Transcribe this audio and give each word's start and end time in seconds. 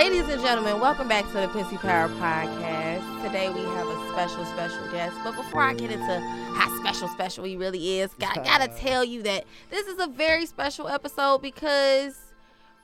Ladies 0.00 0.30
and 0.30 0.40
gentlemen, 0.40 0.80
welcome 0.80 1.08
back 1.08 1.26
to 1.26 1.32
the 1.34 1.48
Pussy 1.48 1.76
Power 1.76 2.08
Podcast. 2.08 3.22
Today 3.22 3.50
we 3.50 3.60
have 3.60 3.86
a 3.86 4.08
special, 4.12 4.46
special 4.46 4.90
guest. 4.90 5.14
But 5.22 5.36
before 5.36 5.60
I 5.60 5.74
get 5.74 5.90
into 5.90 6.20
how 6.54 6.74
special, 6.80 7.06
special 7.08 7.44
he 7.44 7.54
really 7.54 7.98
is, 7.98 8.10
I 8.18 8.36
gotta 8.36 8.68
tell 8.78 9.04
you 9.04 9.22
that 9.24 9.44
this 9.68 9.86
is 9.86 9.98
a 9.98 10.06
very 10.06 10.46
special 10.46 10.88
episode 10.88 11.42
because 11.42 12.29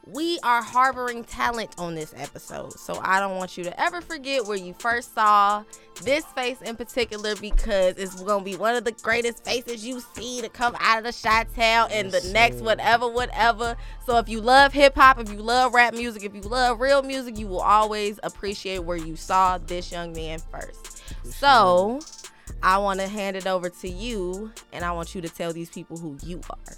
we 0.07 0.39
are 0.45 0.63
harboring 0.63 1.25
talent 1.25 1.75
on 1.79 1.97
this 1.97 2.15
episode. 2.17 2.73
So 2.79 2.99
I 3.03 3.19
don't 3.19 3.37
want 3.37 3.59
you 3.59 3.65
to 3.65 3.81
ever 3.81 4.01
forget 4.01 4.47
where 4.47 4.57
you 4.57 4.73
first 4.79 5.13
saw 5.15 5.65
this 6.03 6.25
face 6.27 6.63
in 6.63 6.77
particular 6.77 7.35
because 7.35 7.97
it's 7.97 8.23
gonna 8.23 8.45
be 8.45 8.55
one 8.55 8.77
of 8.77 8.85
the 8.85 8.93
greatest 8.93 9.45
faces 9.45 9.85
you 9.85 10.01
see 10.15 10.41
to 10.43 10.49
come 10.49 10.77
out 10.79 10.99
of 10.99 11.05
the 11.05 11.13
shot 11.13 11.53
town 11.57 11.89
and 11.91 12.13
the 12.13 12.31
next 12.33 12.61
whatever, 12.61 13.09
whatever. 13.09 13.77
So 14.05 14.19
if 14.19 14.29
you 14.29 14.41
love 14.41 14.73
hip 14.73 14.95
hop, 14.95 15.19
if 15.19 15.31
you 15.31 15.39
love 15.39 15.75
rap 15.75 15.93
music, 15.93 16.23
if 16.23 16.35
you 16.35 16.43
love 16.43 16.81
real 16.81 17.03
music, 17.03 17.37
you 17.37 17.49
will 17.49 17.61
always 17.61 18.21
appreciate 18.23 18.85
where 18.85 18.97
you 18.97 19.17
saw 19.17 19.59
this 19.59 19.91
young 19.91 20.13
man 20.13 20.39
first. 20.53 21.03
So 21.25 21.99
I 22.63 22.79
want 22.79 23.01
to 23.01 23.09
hand 23.09 23.37
it 23.37 23.49
over 23.49 23.69
to 23.71 23.89
you 23.89 24.53
and 24.73 24.85
I 24.85 24.93
want 24.93 25.17
you 25.17 25.21
to 25.21 25.29
tell 25.29 25.53
these 25.53 25.71
people 25.71 25.97
who 25.97 26.17
you 26.23 26.41
are. 26.49 26.77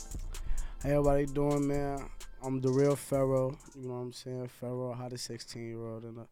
Hey, 0.82 0.92
everybody 0.92 1.26
doing, 1.26 1.68
man? 1.68 2.08
I'm 2.42 2.60
the 2.60 2.70
real 2.70 2.96
Pharaoh. 2.96 3.56
You 3.74 3.88
know 3.88 3.94
what 3.94 4.00
I'm 4.00 4.12
saying? 4.12 4.48
Pharaoh, 4.60 4.92
hottest 4.94 5.24
16 5.26 5.66
year 5.66 5.86
old 5.86 6.04
in 6.04 6.14
the 6.14 6.26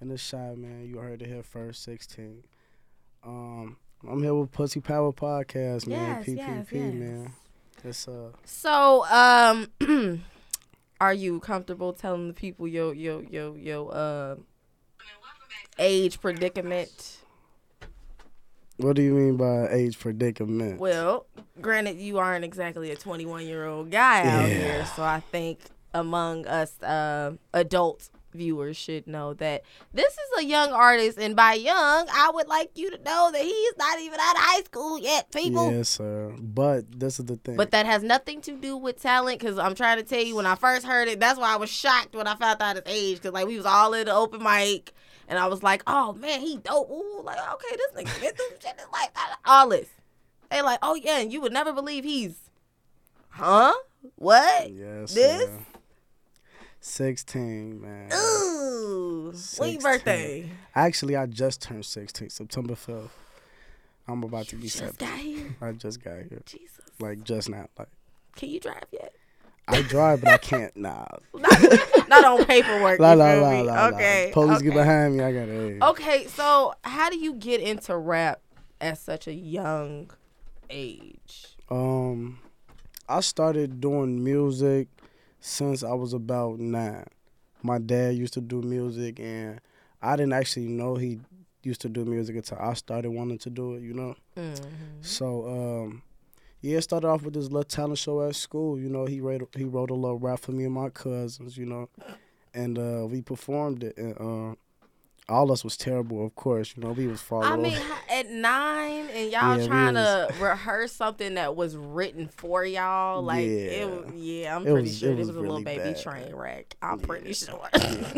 in 0.00 0.08
the 0.08 0.18
shot, 0.18 0.58
man. 0.58 0.84
You 0.86 0.98
heard 0.98 1.22
it 1.22 1.28
here 1.28 1.42
first, 1.42 1.84
16. 1.84 2.42
Um, 3.24 3.76
I'm 4.08 4.22
here 4.22 4.34
with 4.34 4.50
Pussy 4.50 4.80
Power 4.80 5.12
Podcast, 5.12 5.86
man. 5.86 6.24
Yes, 6.26 6.26
PPP, 6.26 6.36
yes, 6.36 6.66
yes. 6.72 6.94
man. 6.94 7.32
It's 7.84 8.08
uh, 8.08 8.30
So, 8.44 9.04
um, 9.06 9.68
are 11.00 11.14
you 11.14 11.38
comfortable 11.40 11.92
telling 11.92 12.28
the 12.28 12.34
people 12.34 12.66
your 12.66 12.94
your 12.94 13.22
your 13.24 13.56
your 13.56 13.94
uh 13.94 14.36
age 15.78 16.20
predicament? 16.20 17.21
What 18.82 18.96
do 18.96 19.02
you 19.02 19.14
mean 19.14 19.36
by 19.36 19.68
age 19.70 19.98
predicament? 19.98 20.80
Well, 20.80 21.26
granted, 21.60 21.98
you 21.98 22.18
aren't 22.18 22.44
exactly 22.44 22.90
a 22.90 22.96
21 22.96 23.46
year 23.46 23.66
old 23.66 23.90
guy 23.90 24.26
out 24.26 24.48
here, 24.48 24.84
so 24.96 25.02
I 25.02 25.20
think 25.20 25.60
among 25.94 26.46
us 26.46 26.82
uh, 26.82 27.32
adult 27.52 28.10
viewers 28.34 28.76
should 28.76 29.06
know 29.06 29.34
that 29.34 29.62
this 29.92 30.12
is 30.12 30.40
a 30.40 30.44
young 30.44 30.72
artist, 30.72 31.18
and 31.18 31.36
by 31.36 31.54
young, 31.54 32.06
I 32.10 32.30
would 32.32 32.48
like 32.48 32.70
you 32.76 32.90
to 32.90 32.96
know 33.02 33.30
that 33.32 33.42
he's 33.42 33.72
not 33.76 34.00
even 34.00 34.18
out 34.18 34.36
of 34.36 34.42
high 34.42 34.62
school 34.62 34.98
yet, 34.98 35.30
people. 35.30 35.70
Yes, 35.70 35.90
sir. 35.90 36.34
But 36.38 36.98
this 36.98 37.18
is 37.18 37.26
the 37.26 37.36
thing. 37.36 37.56
But 37.56 37.70
that 37.72 37.86
has 37.86 38.02
nothing 38.02 38.40
to 38.42 38.56
do 38.56 38.76
with 38.76 39.00
talent, 39.00 39.38
because 39.38 39.58
I'm 39.58 39.74
trying 39.74 39.98
to 39.98 40.04
tell 40.04 40.22
you, 40.22 40.36
when 40.36 40.46
I 40.46 40.54
first 40.54 40.86
heard 40.86 41.08
it, 41.08 41.20
that's 41.20 41.38
why 41.38 41.52
I 41.52 41.56
was 41.56 41.70
shocked 41.70 42.14
when 42.14 42.26
I 42.26 42.34
found 42.36 42.62
out 42.62 42.76
his 42.76 42.84
age, 42.86 43.16
because 43.18 43.32
like 43.32 43.46
we 43.46 43.56
was 43.56 43.66
all 43.66 43.92
in 43.94 44.06
the 44.06 44.14
open 44.14 44.42
mic, 44.42 44.92
and 45.28 45.38
I 45.38 45.46
was 45.46 45.62
like, 45.62 45.82
oh 45.86 46.12
man, 46.14 46.40
he 46.40 46.56
dope. 46.58 46.90
Ooh, 46.90 47.22
like 47.22 47.38
okay, 47.54 47.76
this 47.76 47.92
nigga 48.04 48.20
been 48.20 48.34
through 48.34 48.56
shit 48.60 48.74
is 48.78 48.86
like 48.92 49.10
all 49.44 49.68
this. 49.68 49.88
They 50.50 50.62
like, 50.62 50.78
oh 50.82 50.94
yeah, 50.94 51.18
and 51.20 51.32
you 51.32 51.40
would 51.40 51.52
never 51.52 51.72
believe 51.72 52.04
he's, 52.04 52.36
huh? 53.30 53.72
What? 54.16 54.70
yes, 54.72 55.14
this? 55.14 55.48
16, 56.80 57.80
man. 57.80 58.10
Ooh, 58.12 59.32
when 59.56 59.72
your 59.72 59.80
birthday? 59.80 60.50
Actually, 60.74 61.14
I 61.16 61.26
just 61.26 61.62
turned 61.62 61.84
16, 61.86 62.30
September 62.30 62.74
5th. 62.74 63.08
I'm 64.08 64.24
about 64.24 64.48
to 64.48 64.56
be 64.56 64.62
Just 64.64 64.98
17. 64.98 65.08
got 65.08 65.18
here. 65.18 65.56
I 65.60 65.72
just 65.72 66.02
got 66.02 66.16
here. 66.28 66.42
Jesus, 66.44 66.80
Like, 66.98 67.22
just 67.22 67.48
now. 67.48 67.68
Like, 67.78 67.86
can 68.34 68.48
you 68.48 68.58
drive 68.58 68.84
yet? 68.90 69.14
I 69.68 69.82
drive, 69.82 70.20
but 70.20 70.30
I 70.30 70.38
can't. 70.38 70.76
Nah. 70.76 71.06
Not, 71.34 72.08
not 72.08 72.24
on 72.24 72.44
paperwork. 72.44 72.98
La 72.98 73.12
la 73.12 73.32
la 73.34 73.50
la. 73.50 73.60
la. 73.62 73.88
Okay. 73.88 74.30
Police 74.32 74.56
okay. 74.56 74.64
get 74.66 74.74
behind 74.74 75.16
me. 75.16 75.24
I 75.24 75.32
got 75.32 75.46
to. 75.46 75.78
Okay, 75.90 76.26
so 76.26 76.74
how 76.82 77.08
do 77.10 77.18
you 77.18 77.34
get 77.34 77.60
into 77.60 77.96
rap 77.96 78.40
at 78.80 78.98
such 78.98 79.28
a 79.28 79.32
young 79.32 80.10
age? 80.68 81.56
Um, 81.70 82.40
I 83.08 83.20
started 83.20 83.80
doing 83.80 84.22
music 84.22 84.88
since 85.40 85.82
I 85.82 85.92
was 85.94 86.12
about 86.12 86.58
nine. 86.58 87.06
My 87.62 87.78
dad 87.78 88.16
used 88.16 88.34
to 88.34 88.40
do 88.40 88.60
music, 88.62 89.20
and 89.20 89.60
I 90.02 90.16
didn't 90.16 90.32
actually 90.32 90.66
know 90.66 90.96
he 90.96 91.20
used 91.62 91.80
to 91.82 91.88
do 91.88 92.04
music 92.04 92.36
until 92.36 92.58
I 92.58 92.74
started 92.74 93.10
wanting 93.10 93.38
to 93.38 93.50
do 93.50 93.74
it. 93.74 93.82
You 93.82 93.94
know. 93.94 94.16
Mm-hmm. 94.36 94.64
So 95.02 95.46
um, 95.48 96.02
yeah, 96.62 96.78
it 96.78 96.82
started 96.82 97.08
off 97.08 97.22
with 97.22 97.34
this 97.34 97.44
little 97.44 97.64
talent 97.64 97.98
show 97.98 98.26
at 98.26 98.34
school. 98.36 98.78
You 98.78 98.88
know, 98.88 99.04
he 99.04 99.20
wrote 99.20 99.46
he 99.54 99.64
wrote 99.64 99.90
a 99.90 99.94
little 99.94 100.18
rap 100.18 100.40
for 100.40 100.52
me 100.52 100.64
and 100.64 100.72
my 100.72 100.88
cousins. 100.88 101.58
You 101.58 101.66
know, 101.66 101.88
and 102.54 102.78
uh, 102.78 103.06
we 103.06 103.20
performed 103.20 103.84
it. 103.84 103.96
And 103.98 104.16
uh, 104.18 104.54
all 105.28 105.52
us 105.52 105.62
was 105.64 105.76
terrible, 105.76 106.24
of 106.26 106.34
course. 106.34 106.74
You 106.76 106.82
know, 106.82 106.92
we 106.92 107.06
was 107.06 107.20
falling. 107.22 107.46
I 107.52 107.56
mean, 107.56 107.72
h- 107.76 107.82
at 108.10 108.30
nine, 108.30 109.08
and 109.14 109.30
y'all 109.30 109.56
Yeah, 109.58 109.66
trying 109.66 109.94
to 109.94 110.32
rehearse 110.40 110.92
something 110.92 111.34
that 111.34 111.54
was 111.56 111.76
written 111.76 112.26
for 112.28 112.64
y'all. 112.64 113.22
Like, 113.22 113.46
Yeah. 113.48 113.84
was, 113.86 114.12
yeah, 114.16 114.56
I'm 114.56 114.62
It 114.66 114.70
pretty 114.72 114.88
was- 114.88 114.98
sure 114.98 115.10
it 115.10 115.12
it 115.14 115.18
was, 115.18 115.28
was 115.28 115.36
a 115.36 115.40
little 115.40 115.62
baby 115.62 115.92
bad. 115.92 116.00
train 116.02 116.34
wreck. 116.34 116.76
I'm 116.82 116.98
pretty 116.98 117.32
sure. 117.34 117.68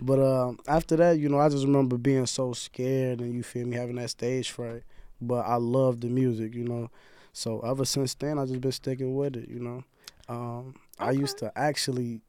But 0.00 0.18
um, 0.20 0.58
after 0.68 0.96
that, 0.96 1.18
you 1.18 1.28
know, 1.28 1.38
I 1.38 1.48
just 1.48 1.64
remember 1.64 1.96
being 1.96 2.26
so 2.26 2.52
scared 2.52 3.20
and 3.20 3.32
you 3.34 3.42
feel 3.42 3.66
me 3.66 3.76
having 3.76 3.96
that 3.96 4.10
stage 4.10 4.50
fright. 4.50 4.82
But 5.20 5.46
I 5.46 5.56
love 5.56 6.00
the 6.00 6.08
music, 6.08 6.54
you 6.54 6.64
know. 6.64 6.90
So 7.36 7.60
ever 7.60 7.84
since 7.84 8.14
then, 8.14 8.38
I 8.38 8.46
just 8.46 8.62
been 8.62 8.72
sticking 8.72 9.14
with 9.14 9.36
it, 9.36 9.46
you 9.50 9.58
know. 9.60 9.84
Um, 10.26 10.74
I 10.98 11.10
used 11.10 11.36
to 11.38 11.52
actually, 11.54 12.22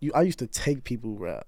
you, 0.00 0.10
I 0.14 0.22
used 0.22 0.38
to 0.38 0.46
take 0.46 0.84
people 0.84 1.18
rap. 1.18 1.46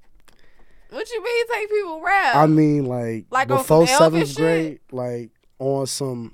what 0.91 1.09
you 1.11 1.25
mean, 1.25 1.47
take 1.49 1.71
people 1.71 2.03
rap? 2.03 2.37
I 2.37 2.47
mean, 2.47 2.85
like, 2.85 3.25
Like 3.31 3.51
on 3.51 3.57
before 3.57 3.87
some 3.87 3.97
Elvis 3.97 3.99
seventh 3.99 4.29
shit? 4.29 4.37
grade, 4.37 4.79
like 4.93 5.31
on 5.59 5.87
some, 5.87 6.33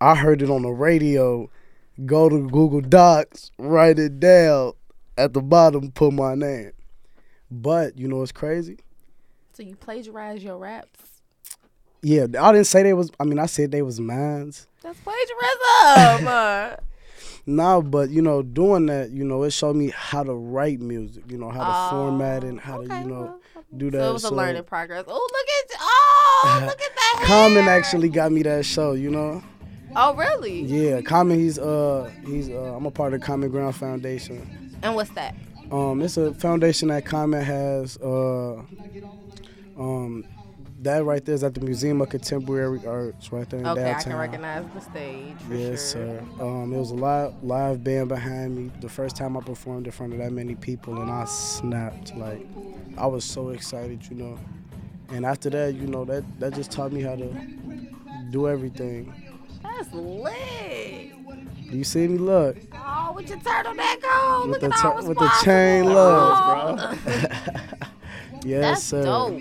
I 0.00 0.14
heard 0.14 0.40
it 0.40 0.50
on 0.50 0.62
the 0.62 0.70
radio. 0.70 1.50
Go 2.04 2.28
to 2.28 2.48
Google 2.48 2.80
Docs, 2.80 3.50
write 3.58 3.98
it 3.98 4.20
down. 4.20 4.72
At 5.18 5.32
the 5.34 5.42
bottom, 5.42 5.90
put 5.90 6.12
my 6.12 6.36
name. 6.36 6.70
But 7.50 7.98
you 7.98 8.06
know 8.06 8.18
what's 8.18 8.30
crazy? 8.30 8.78
so 9.52 9.64
you 9.64 9.74
plagiarize 9.74 10.44
your 10.44 10.58
raps. 10.58 11.15
Yeah, 12.02 12.26
I 12.40 12.52
didn't 12.52 12.66
say 12.66 12.82
they 12.82 12.92
was. 12.92 13.10
I 13.18 13.24
mean, 13.24 13.38
I 13.38 13.46
said 13.46 13.72
they 13.72 13.82
was 13.82 13.98
mines. 14.00 14.66
That's 14.82 14.98
plagiarism. 15.00 16.26
uh, 16.28 16.76
No, 17.46 17.82
but 17.82 18.10
you 18.10 18.22
know, 18.22 18.42
doing 18.42 18.86
that, 18.86 19.10
you 19.10 19.24
know, 19.24 19.42
it 19.44 19.50
showed 19.52 19.76
me 19.76 19.90
how 19.94 20.22
to 20.22 20.34
write 20.34 20.80
music. 20.80 21.24
You 21.30 21.38
know, 21.38 21.50
how 21.50 21.64
to 21.64 21.90
format 21.90 22.44
and 22.44 22.60
how 22.60 22.78
Oh, 22.78 22.82
okay, 22.82 22.88
to, 22.88 22.98
you 23.00 23.06
know, 23.06 23.40
well, 23.54 23.64
do 23.76 23.90
that. 23.90 23.98
So 24.00 24.10
it 24.10 24.12
was 24.12 24.24
a 24.24 24.28
So, 24.28 24.34
learning 24.34 24.64
progress. 24.74 25.04
Oh, 25.08 25.12
look 25.14 25.74
at 25.74 25.78
oh, 25.80 26.60
look 26.66 26.80
at 26.80 26.94
that. 26.96 27.22
Common 27.26 27.64
hair. 27.64 27.76
actually 27.78 28.08
got 28.08 28.30
me 28.32 28.42
that 28.42 28.64
show. 28.64 28.92
You 28.92 29.10
know. 29.10 29.42
Oh, 29.98 30.14
really? 30.14 30.60
Yeah, 30.62 31.00
Common. 31.00 31.38
He's 31.38 31.58
uh 31.58 32.10
he's 32.26 32.50
uh 32.50 32.74
I'm 32.76 32.84
a 32.86 32.90
part 32.90 33.14
of 33.14 33.20
the 33.20 33.26
Common 33.26 33.50
Ground 33.50 33.74
Foundation. 33.74 34.78
And 34.82 34.94
what's 34.94 35.10
that? 35.10 35.34
Um, 35.72 36.02
it's 36.02 36.16
a 36.16 36.32
foundation 36.34 36.88
that 36.88 37.04
Common 37.06 37.42
has. 37.42 37.96
Uh, 37.96 38.62
um, 39.78 40.24
that 40.82 41.04
right 41.04 41.24
there 41.24 41.34
is 41.34 41.42
at 41.44 41.54
the 41.54 41.60
Museum 41.60 42.00
of 42.00 42.08
Contemporary 42.10 42.84
Arts, 42.86 43.32
right 43.32 43.48
there 43.48 43.60
in 43.60 43.64
downtown. 43.64 43.84
Okay, 43.84 43.94
I 43.94 44.02
can 44.02 44.16
recognize 44.16 44.64
the 44.74 44.80
stage 44.80 45.36
Yes, 45.50 45.92
sure. 45.92 46.18
sir. 46.18 46.22
Um, 46.40 46.72
it 46.72 46.78
was 46.78 46.90
a 46.90 46.94
live 46.94 47.32
live 47.42 47.82
band 47.82 48.08
behind 48.08 48.56
me. 48.56 48.70
The 48.80 48.88
first 48.88 49.16
time 49.16 49.36
I 49.36 49.40
performed 49.40 49.86
in 49.86 49.92
front 49.92 50.12
of 50.12 50.18
that 50.18 50.32
many 50.32 50.54
people, 50.54 51.00
and 51.00 51.10
I 51.10 51.24
snapped. 51.24 52.14
Like, 52.16 52.46
I 52.98 53.06
was 53.06 53.24
so 53.24 53.50
excited, 53.50 54.06
you 54.10 54.16
know. 54.16 54.38
And 55.08 55.24
after 55.24 55.48
that, 55.50 55.74
you 55.74 55.86
know, 55.86 56.04
that 56.04 56.24
that 56.40 56.54
just 56.54 56.70
taught 56.72 56.92
me 56.92 57.00
how 57.02 57.16
to 57.16 57.28
do 58.30 58.48
everything. 58.48 59.12
That's 59.62 59.92
lit. 59.92 61.12
Do 61.70 61.76
you 61.76 61.84
see 61.84 62.06
me? 62.06 62.18
Look, 62.18 62.56
Oh, 62.74 63.12
with 63.16 63.28
your 63.28 63.38
turtleneck 63.38 64.04
on. 64.04 64.50
With 64.50 64.62
Look 64.62 64.70
the 64.72 64.76
at 64.78 64.84
all 64.84 65.00
tur- 65.02 65.08
with 65.08 65.18
the 65.18 65.30
chain 65.42 65.84
look, 65.86 65.96
Oh, 65.96 66.98
yes, 68.44 68.60
That's 68.62 68.82
sir. 68.84 69.02
dope. 69.04 69.40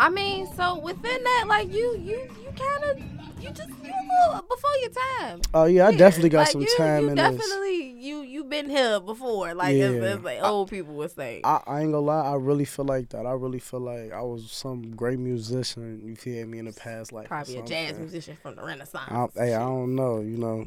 I 0.00 0.10
mean, 0.10 0.46
so 0.54 0.78
within 0.78 1.22
that, 1.24 1.44
like 1.46 1.72
you, 1.72 1.96
you, 1.98 2.28
you 2.42 2.50
kind 2.56 2.84
of, 2.84 2.98
you 3.42 3.50
just 3.50 3.70
you 3.70 3.92
a 3.92 4.28
little 4.28 4.42
before 4.48 4.70
your 4.80 4.90
time. 5.20 5.40
Oh 5.52 5.64
yeah, 5.66 5.86
I 5.88 5.96
definitely 5.96 6.30
got 6.30 6.40
Like, 6.40 6.48
some 6.48 6.62
you, 6.62 6.76
time 6.76 7.04
you 7.04 7.08
in 7.10 7.14
this. 7.16 7.36
definitely, 7.36 7.90
you, 8.00 8.22
you 8.22 8.44
been 8.44 8.68
here 8.68 8.98
before. 9.00 9.54
Like 9.54 9.76
as, 9.76 9.94
Yeah. 9.94 10.00
as 10.02 10.20
like 10.22 10.42
old 10.42 10.68
people 10.70 10.94
would 10.94 11.12
say. 11.12 11.40
I, 11.44 11.60
I 11.66 11.80
ain't 11.82 11.92
gonna 11.92 12.00
lie, 12.00 12.26
I 12.32 12.34
really 12.34 12.64
feel 12.64 12.84
like 12.86 13.10
that. 13.10 13.24
I 13.24 13.32
really 13.32 13.60
feel 13.60 13.80
like 13.80 14.12
I 14.12 14.22
was 14.22 14.50
some 14.50 14.96
great 14.96 15.18
musician. 15.18 16.02
You 16.04 16.16
feel 16.16 16.46
me 16.46 16.58
in 16.58 16.64
the 16.64 16.72
past, 16.72 17.12
like 17.12 17.28
Probably 17.28 17.58
a 17.58 17.62
jazz 17.62 17.98
musician 17.98 18.36
from 18.42 18.56
the 18.56 18.62
Renaissance. 18.64 19.10
I, 19.10 19.26
hey, 19.44 19.54
I 19.54 19.60
don't 19.60 19.94
know, 19.94 20.20
you 20.20 20.38
know. 20.38 20.66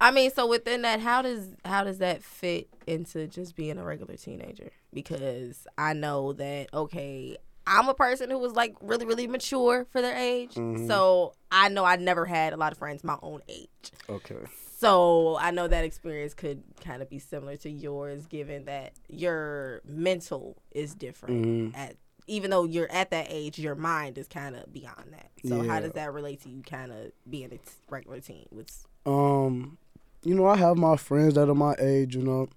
I 0.00 0.10
mean, 0.10 0.30
so 0.32 0.46
within 0.46 0.82
that, 0.82 1.00
how 1.00 1.22
does 1.22 1.48
how 1.64 1.84
does 1.84 1.98
that 1.98 2.22
fit 2.22 2.68
into 2.86 3.26
just 3.26 3.54
being 3.56 3.78
a 3.78 3.84
regular 3.84 4.16
teenager? 4.16 4.70
Because 4.92 5.66
I 5.78 5.92
know 5.92 6.32
that 6.34 6.68
okay, 6.74 7.36
I'm 7.66 7.88
a 7.88 7.94
person 7.94 8.30
who 8.30 8.38
was 8.38 8.52
like 8.52 8.74
really 8.80 9.06
really 9.06 9.26
mature 9.26 9.86
for 9.90 10.02
their 10.02 10.16
age, 10.16 10.54
Mhm. 10.54 10.86
so 10.86 11.32
I 11.50 11.68
know 11.68 11.84
I 11.84 11.96
never 11.96 12.26
had 12.26 12.52
a 12.52 12.56
lot 12.56 12.72
of 12.72 12.78
friends 12.78 13.02
my 13.04 13.18
own 13.22 13.40
age. 13.48 13.68
Okay. 14.08 14.36
So 14.76 15.36
I 15.38 15.50
know 15.50 15.66
that 15.68 15.84
experience 15.84 16.34
could 16.34 16.62
kind 16.82 17.00
of 17.00 17.08
be 17.08 17.18
similar 17.18 17.56
to 17.58 17.70
yours, 17.70 18.26
given 18.26 18.66
that 18.66 18.92
your 19.08 19.80
mental 19.86 20.56
is 20.72 20.94
different. 20.94 21.44
Mhm. 21.74 21.76
At 21.76 21.96
even 22.26 22.50
though 22.50 22.64
you're 22.64 22.90
at 22.90 23.10
that 23.10 23.26
age, 23.28 23.58
your 23.58 23.74
mind 23.74 24.16
is 24.18 24.26
kind 24.28 24.56
of 24.56 24.72
beyond 24.72 25.12
that. 25.12 25.30
So 25.46 25.62
how 25.62 25.80
does 25.80 25.92
that 25.92 26.12
relate 26.12 26.42
to 26.42 26.48
you? 26.48 26.62
Kind 26.62 26.90
of 26.92 27.12
being 27.28 27.46
a 27.52 27.58
t- 27.58 27.60
regular 27.90 28.20
teen? 28.20 28.46
What's 28.50 28.86
Um, 29.06 29.76
you 30.22 30.34
know, 30.34 30.46
I 30.46 30.56
have 30.56 30.76
my 30.78 30.96
friends 30.96 31.34
that 31.34 31.48
are 31.50 31.54
my 31.54 31.74
age, 31.78 32.16
you 32.16 32.22
know, 32.22 32.48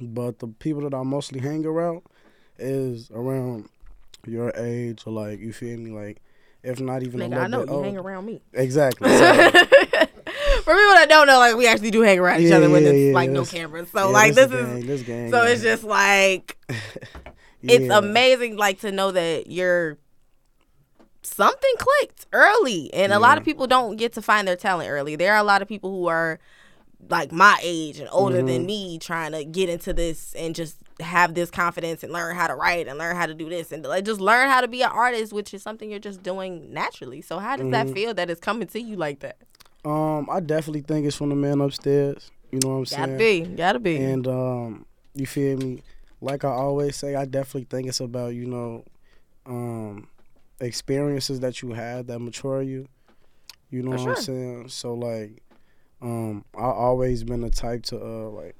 but 0.00 0.38
the 0.40 0.46
people 0.48 0.82
that 0.82 0.94
I 0.94 1.02
mostly 1.02 1.40
hang 1.40 1.64
around 1.64 2.02
is 2.58 3.10
around 3.10 3.68
your 4.26 4.52
age 4.56 5.02
or 5.06 5.12
like 5.12 5.40
you 5.40 5.52
feel 5.52 5.78
me, 5.78 5.90
like 5.90 6.20
if 6.62 6.80
not 6.80 7.02
even 7.02 7.20
nigga? 7.20 7.38
I 7.38 7.46
know 7.46 7.64
you 7.64 7.82
hang 7.82 7.96
around 7.96 8.26
me. 8.26 8.42
Exactly. 8.52 9.08
For 9.18 10.74
people 10.74 10.94
that 10.94 11.06
don't 11.08 11.26
know, 11.26 11.38
like 11.38 11.56
we 11.56 11.66
actually 11.66 11.90
do 11.90 12.02
hang 12.02 12.18
around 12.18 12.40
each 12.42 12.50
Yeah, 12.50 12.56
other 12.56 12.68
when 12.70 12.82
yeah, 12.82 12.90
it's 12.90 12.98
yeah, 12.98 13.14
like 13.14 13.30
no 13.30 13.44
cameras. 13.44 13.88
So 13.90 14.10
like 14.10 14.34
this, 14.34 14.48
this 14.50 14.60
is 14.60 14.66
gang, 14.66 14.86
this 14.86 15.02
gang, 15.02 15.30
so 15.30 15.42
it's 15.44 15.62
just 15.62 15.84
like 15.84 16.58
it's 17.62 17.88
amazing 17.90 18.56
like 18.56 18.80
to 18.80 18.92
know 18.92 19.10
that 19.12 19.50
you're 19.50 19.98
something 21.22 21.72
clicked 21.78 22.26
early 22.32 22.92
and 22.94 23.12
a 23.12 23.18
lot 23.18 23.36
of 23.38 23.44
people 23.44 23.66
don't 23.66 23.96
get 23.96 24.12
to 24.14 24.22
find 24.22 24.46
their 24.48 24.56
talent 24.56 24.88
early 24.88 25.14
there 25.16 25.32
are 25.34 25.38
a 25.38 25.42
lot 25.42 25.60
of 25.60 25.68
people 25.68 25.90
who 25.90 26.06
are 26.06 26.38
like 27.08 27.32
my 27.32 27.58
age 27.62 27.98
and 27.98 28.08
older 28.12 28.42
than 28.42 28.62
Mhm. 28.62 28.66
me 28.66 28.98
trying 28.98 29.32
to 29.32 29.44
get 29.44 29.68
into 29.68 29.92
this 29.92 30.34
and 30.34 30.54
just 30.54 30.76
have 31.00 31.34
this 31.34 31.50
confidence 31.50 32.02
and 32.02 32.12
learn 32.12 32.34
how 32.36 32.46
to 32.46 32.54
write 32.54 32.88
and 32.88 32.98
learn 32.98 33.16
how 33.16 33.24
to 33.26 33.34
do 33.34 33.48
this 33.48 33.70
and 33.72 33.84
like 33.84 34.04
just 34.04 34.20
learn 34.20 34.48
how 34.48 34.60
to 34.60 34.68
be 34.68 34.82
an 34.82 34.90
artist 34.90 35.32
which 35.32 35.54
is 35.54 35.62
something 35.62 35.88
you're 35.90 35.98
just 36.00 36.22
doing 36.22 36.72
naturally 36.72 37.22
so 37.22 37.38
how 37.38 37.56
does 37.56 37.70
that 37.70 37.86
Mhm. 37.86 37.92
feel 37.94 38.14
that 38.14 38.28
it's 38.28 38.40
coming 38.40 38.66
to 38.68 38.80
you 38.80 38.96
like 38.96 39.20
that 39.20 39.36
Um, 39.84 40.28
I 40.30 40.40
definitely 40.40 40.80
think 40.82 41.06
it's 41.06 41.16
from 41.16 41.28
the 41.30 41.36
man 41.36 41.60
upstairs. 41.60 42.30
You 42.50 42.58
know 42.62 42.70
what 42.70 42.74
I'm 42.78 42.86
saying? 42.86 43.00
gotta 43.08 43.18
be 43.18 43.40
gotta 43.56 43.78
be 43.78 43.96
And 43.96 44.26
um, 44.26 44.86
you 45.14 45.26
feel 45.26 45.56
me? 45.56 45.82
Like 46.20 46.44
I 46.44 46.48
always 46.50 46.96
say, 46.96 47.14
I 47.14 47.24
definitely 47.26 47.68
think 47.70 47.86
it's 47.88 48.00
about 48.00 48.34
you 48.34 48.46
know, 48.46 48.84
um, 49.46 50.08
experiences 50.60 51.40
that 51.40 51.62
you 51.62 51.72
had 51.72 52.08
that 52.08 52.18
mature 52.18 52.60
you. 52.62 52.88
You 53.70 53.82
know 53.82 53.92
For 53.92 53.98
what 54.10 54.18
I'm 54.18 54.24
saying? 54.24 54.68
So 54.70 54.94
like, 54.94 55.42
um, 56.00 56.44
I 56.56 56.62
always 56.64 57.24
been 57.24 57.40
the 57.40 57.50
type 57.50 57.82
to 57.84 57.96
uh 57.98 58.28
like 58.30 58.56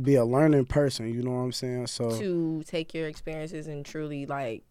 be 0.00 0.14
a 0.14 0.24
learning 0.24 0.66
person. 0.66 1.12
You 1.12 1.22
know 1.22 1.32
what 1.32 1.38
I'm 1.40 1.52
saying? 1.52 1.86
So 1.88 2.10
to 2.18 2.62
take 2.66 2.94
your 2.94 3.06
experiences 3.08 3.66
and 3.66 3.84
truly 3.84 4.26
like 4.26 4.62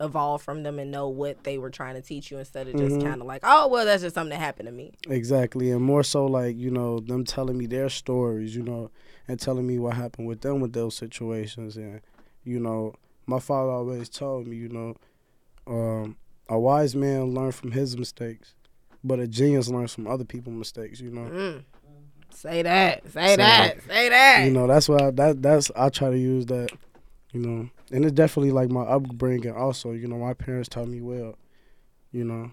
evolve 0.00 0.42
from 0.42 0.64
them 0.64 0.78
and 0.80 0.90
know 0.90 1.08
what 1.08 1.44
they 1.44 1.56
were 1.56 1.70
trying 1.70 1.94
to 1.94 2.02
teach 2.02 2.30
you 2.30 2.38
instead 2.38 2.66
of 2.66 2.74
just 2.76 2.96
Mhm. 2.96 3.04
kind 3.04 3.20
of 3.20 3.28
like 3.28 3.42
oh 3.44 3.68
well 3.68 3.84
that's 3.84 4.02
just 4.02 4.14
something 4.14 4.30
that 4.36 4.42
happened 4.44 4.66
to 4.66 4.72
me 4.72 4.92
Exactly, 5.08 5.70
and 5.70 5.82
more 5.82 6.02
so 6.02 6.26
like 6.26 6.56
you 6.56 6.70
know 6.70 6.98
them 6.98 7.24
telling 7.24 7.56
me 7.56 7.66
their 7.66 7.88
stories, 7.88 8.56
you 8.56 8.62
know, 8.62 8.90
and 9.28 9.38
telling 9.38 9.66
me 9.66 9.78
what 9.78 9.94
happened 9.94 10.26
with 10.26 10.40
them 10.40 10.60
with 10.60 10.72
those 10.72 10.96
situations, 10.96 11.76
and 11.76 12.00
you 12.42 12.58
know, 12.58 12.94
my 13.26 13.38
father 13.38 13.70
always 13.70 14.08
told 14.08 14.46
me, 14.48 14.56
you 14.56 14.68
know, 14.68 14.94
um, 15.66 16.16
a 16.48 16.58
wise 16.58 16.94
man 16.96 17.32
learns 17.32 17.54
from 17.54 17.70
his 17.70 17.96
mistakes, 17.96 18.54
but 19.04 19.20
a 19.20 19.28
genius 19.28 19.68
learns 19.68 19.94
from 19.94 20.06
other 20.06 20.24
people's 20.24 20.56
mistakes. 20.56 21.00
You 21.00 21.10
know, 21.10 21.30
mm. 21.30 21.64
say 22.30 22.62
that 22.62 23.08
say 23.12 23.36
that 23.36 23.82
say 23.86 24.08
that 24.08 24.44
you 24.46 24.50
know 24.50 24.66
that's 24.66 24.88
why 24.88 25.08
I, 25.08 25.10
that 25.12 25.42
that's 25.42 25.70
I 25.76 25.90
try 25.90 26.10
to 26.10 26.18
use 26.18 26.46
that, 26.46 26.70
you 27.32 27.40
know, 27.40 27.68
and 27.92 28.04
it's 28.04 28.14
definitely 28.14 28.52
like 28.52 28.70
my 28.70 28.82
upbringing. 28.82 29.54
Also, 29.54 29.92
you 29.92 30.08
know, 30.08 30.18
my 30.18 30.34
parents 30.34 30.68
taught 30.68 30.88
me 30.88 31.00
well, 31.00 31.36
you 32.10 32.24
know. 32.24 32.50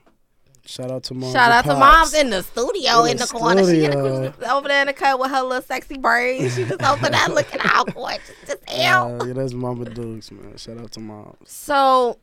Shout 0.66 0.92
out 0.92 1.04
to 1.04 1.14
mom. 1.16 1.34
Shout 1.34 1.52
out 1.52 1.66
to 1.66 1.76
moms 1.76 2.14
in 2.14 2.30
the 2.30 2.44
studio 2.44 3.04
in, 3.04 3.12
In 3.12 3.18
the, 3.18 3.26
the 3.26 3.32
corner. 3.34 3.62
She 3.64 3.82
studio. 3.82 4.30
the, 4.30 4.54
over 4.54 4.68
there 4.68 4.82
in 4.82 4.88
the 4.88 4.94
cut 4.94 5.20
with 5.20 5.32
her 5.32 5.42
little 5.42 5.62
sexy 5.62 5.98
braids. 5.98 6.56
She 6.56 6.66
just 6.66 6.82
over 6.84 7.10
there 7.10 7.28
looking 7.30 7.60
out 7.64 7.94
gorgeous 7.94 8.30
as 8.48 8.58
hell. 8.68 9.22
Uh, 9.22 9.26
yeah, 9.26 9.34
that's 9.34 9.54
Mama 9.54 9.86
Dukes, 9.86 10.32
man. 10.32 10.56
Shout 10.58 10.78
out 10.78 10.92
to 10.92 11.00
moms. 11.00 11.50
So, 11.50 12.20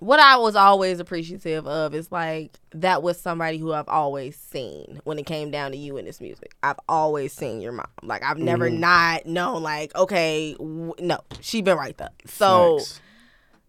what 0.00 0.18
I 0.20 0.36
was 0.36 0.56
always 0.56 0.98
appreciative 1.00 1.66
of 1.66 1.94
is 1.94 2.10
like 2.10 2.58
that 2.72 3.02
was 3.02 3.18
somebody 3.20 3.58
who 3.58 3.72
I've 3.72 3.88
always 3.88 4.36
seen 4.36 5.00
when 5.04 5.18
it 5.18 5.24
came 5.26 5.50
down 5.52 5.70
to 5.70 5.78
you 5.78 5.96
in 5.96 6.04
this 6.04 6.20
music. 6.20 6.54
I've 6.62 6.80
always 6.88 7.32
seen 7.32 7.60
your 7.60 7.72
mom. 7.72 7.86
Like 8.02 8.22
I've 8.24 8.38
never 8.38 8.68
Mhm. 8.68 8.78
not 8.80 9.26
known 9.26 9.62
like 9.62 9.94
okay, 9.94 10.54
w- 10.54 10.92
no, 10.98 11.20
she 11.40 11.62
been 11.62 11.78
right 11.78 11.96
there. 11.96 12.10
So. 12.26 12.80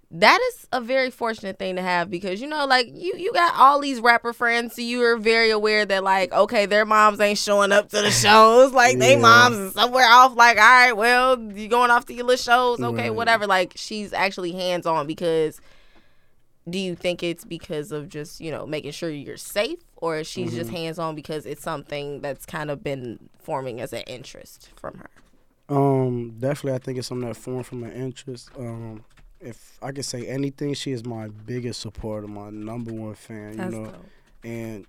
That 0.09 0.39
is 0.53 0.67
a 0.71 0.79
very 0.79 1.09
fortunate 1.11 1.59
thing 1.59 1.75
to 1.75 1.81
have 1.81 2.09
because 2.09 2.39
you 2.41 2.47
know 2.47 2.65
like 2.65 2.87
you 2.93 3.13
you 3.17 3.33
got 3.33 3.53
all 3.55 3.79
these 3.81 3.99
rapper 3.99 4.31
friends 4.31 4.73
so 4.75 4.81
you 4.81 5.01
are 5.03 5.17
very 5.17 5.49
aware 5.49 5.85
that 5.85 6.01
like 6.03 6.31
okay 6.31 6.65
their 6.65 6.85
moms 6.85 7.19
ain't 7.19 7.37
showing 7.37 7.73
up 7.73 7.89
to 7.89 8.01
the 8.01 8.09
shows 8.25 8.71
like 8.71 8.97
they 8.99 9.17
moms 9.17 9.57
is 9.57 9.73
somewhere 9.73 10.07
off 10.07 10.33
like 10.35 10.57
all 10.57 10.63
right 10.63 10.93
well 10.93 11.37
you 11.53 11.67
going 11.67 11.91
off 11.91 12.05
to 12.05 12.13
your 12.13 12.25
little 12.25 12.37
shows 12.41 12.81
okay 12.81 13.09
Right. 13.09 13.15
whatever 13.17 13.45
like 13.45 13.73
she's 13.75 14.13
actually 14.13 14.53
hands 14.53 14.85
on 14.85 15.07
because 15.07 15.59
do 16.69 16.79
you 16.79 16.95
think 16.95 17.21
it's 17.23 17.43
because 17.45 17.91
of 17.91 18.07
just 18.09 18.39
you 18.39 18.49
know 18.51 18.65
making 18.65 18.91
sure 18.91 19.09
you're 19.09 19.35
safe 19.37 19.79
or 19.97 20.23
she's 20.23 20.53
just 20.53 20.69
Mm-hmm. 20.69 20.77
hands 20.77 20.99
on 20.99 21.15
because 21.15 21.45
it's 21.45 21.61
something 21.63 22.21
that's 22.21 22.45
kind 22.45 22.71
of 22.71 22.81
been 22.83 23.29
forming 23.39 23.81
as 23.81 23.91
an 23.91 24.03
interest 24.07 24.69
from 24.79 24.95
her 24.99 25.09
Um, 25.69 26.35
definitely, 26.39 26.73
I 26.75 26.77
think 26.77 26.97
it's 26.97 27.07
something 27.09 27.27
that 27.27 27.35
formed 27.35 27.65
from 27.65 27.83
an 27.83 27.91
interest. 27.91 28.49
Um, 28.57 29.03
if 29.39 29.77
I 29.81 29.91
could 29.91 30.05
say 30.05 30.27
anything, 30.27 30.73
she 30.73 30.91
is 30.91 31.05
my 31.05 31.27
biggest 31.27 31.81
supporter, 31.81 32.27
my 32.27 32.49
number 32.49 32.91
one 32.93 33.15
fan. 33.15 33.51
You 33.51 33.57
that's 33.57 33.71
know, 33.71 33.85
dope. 33.85 34.05
and 34.43 34.85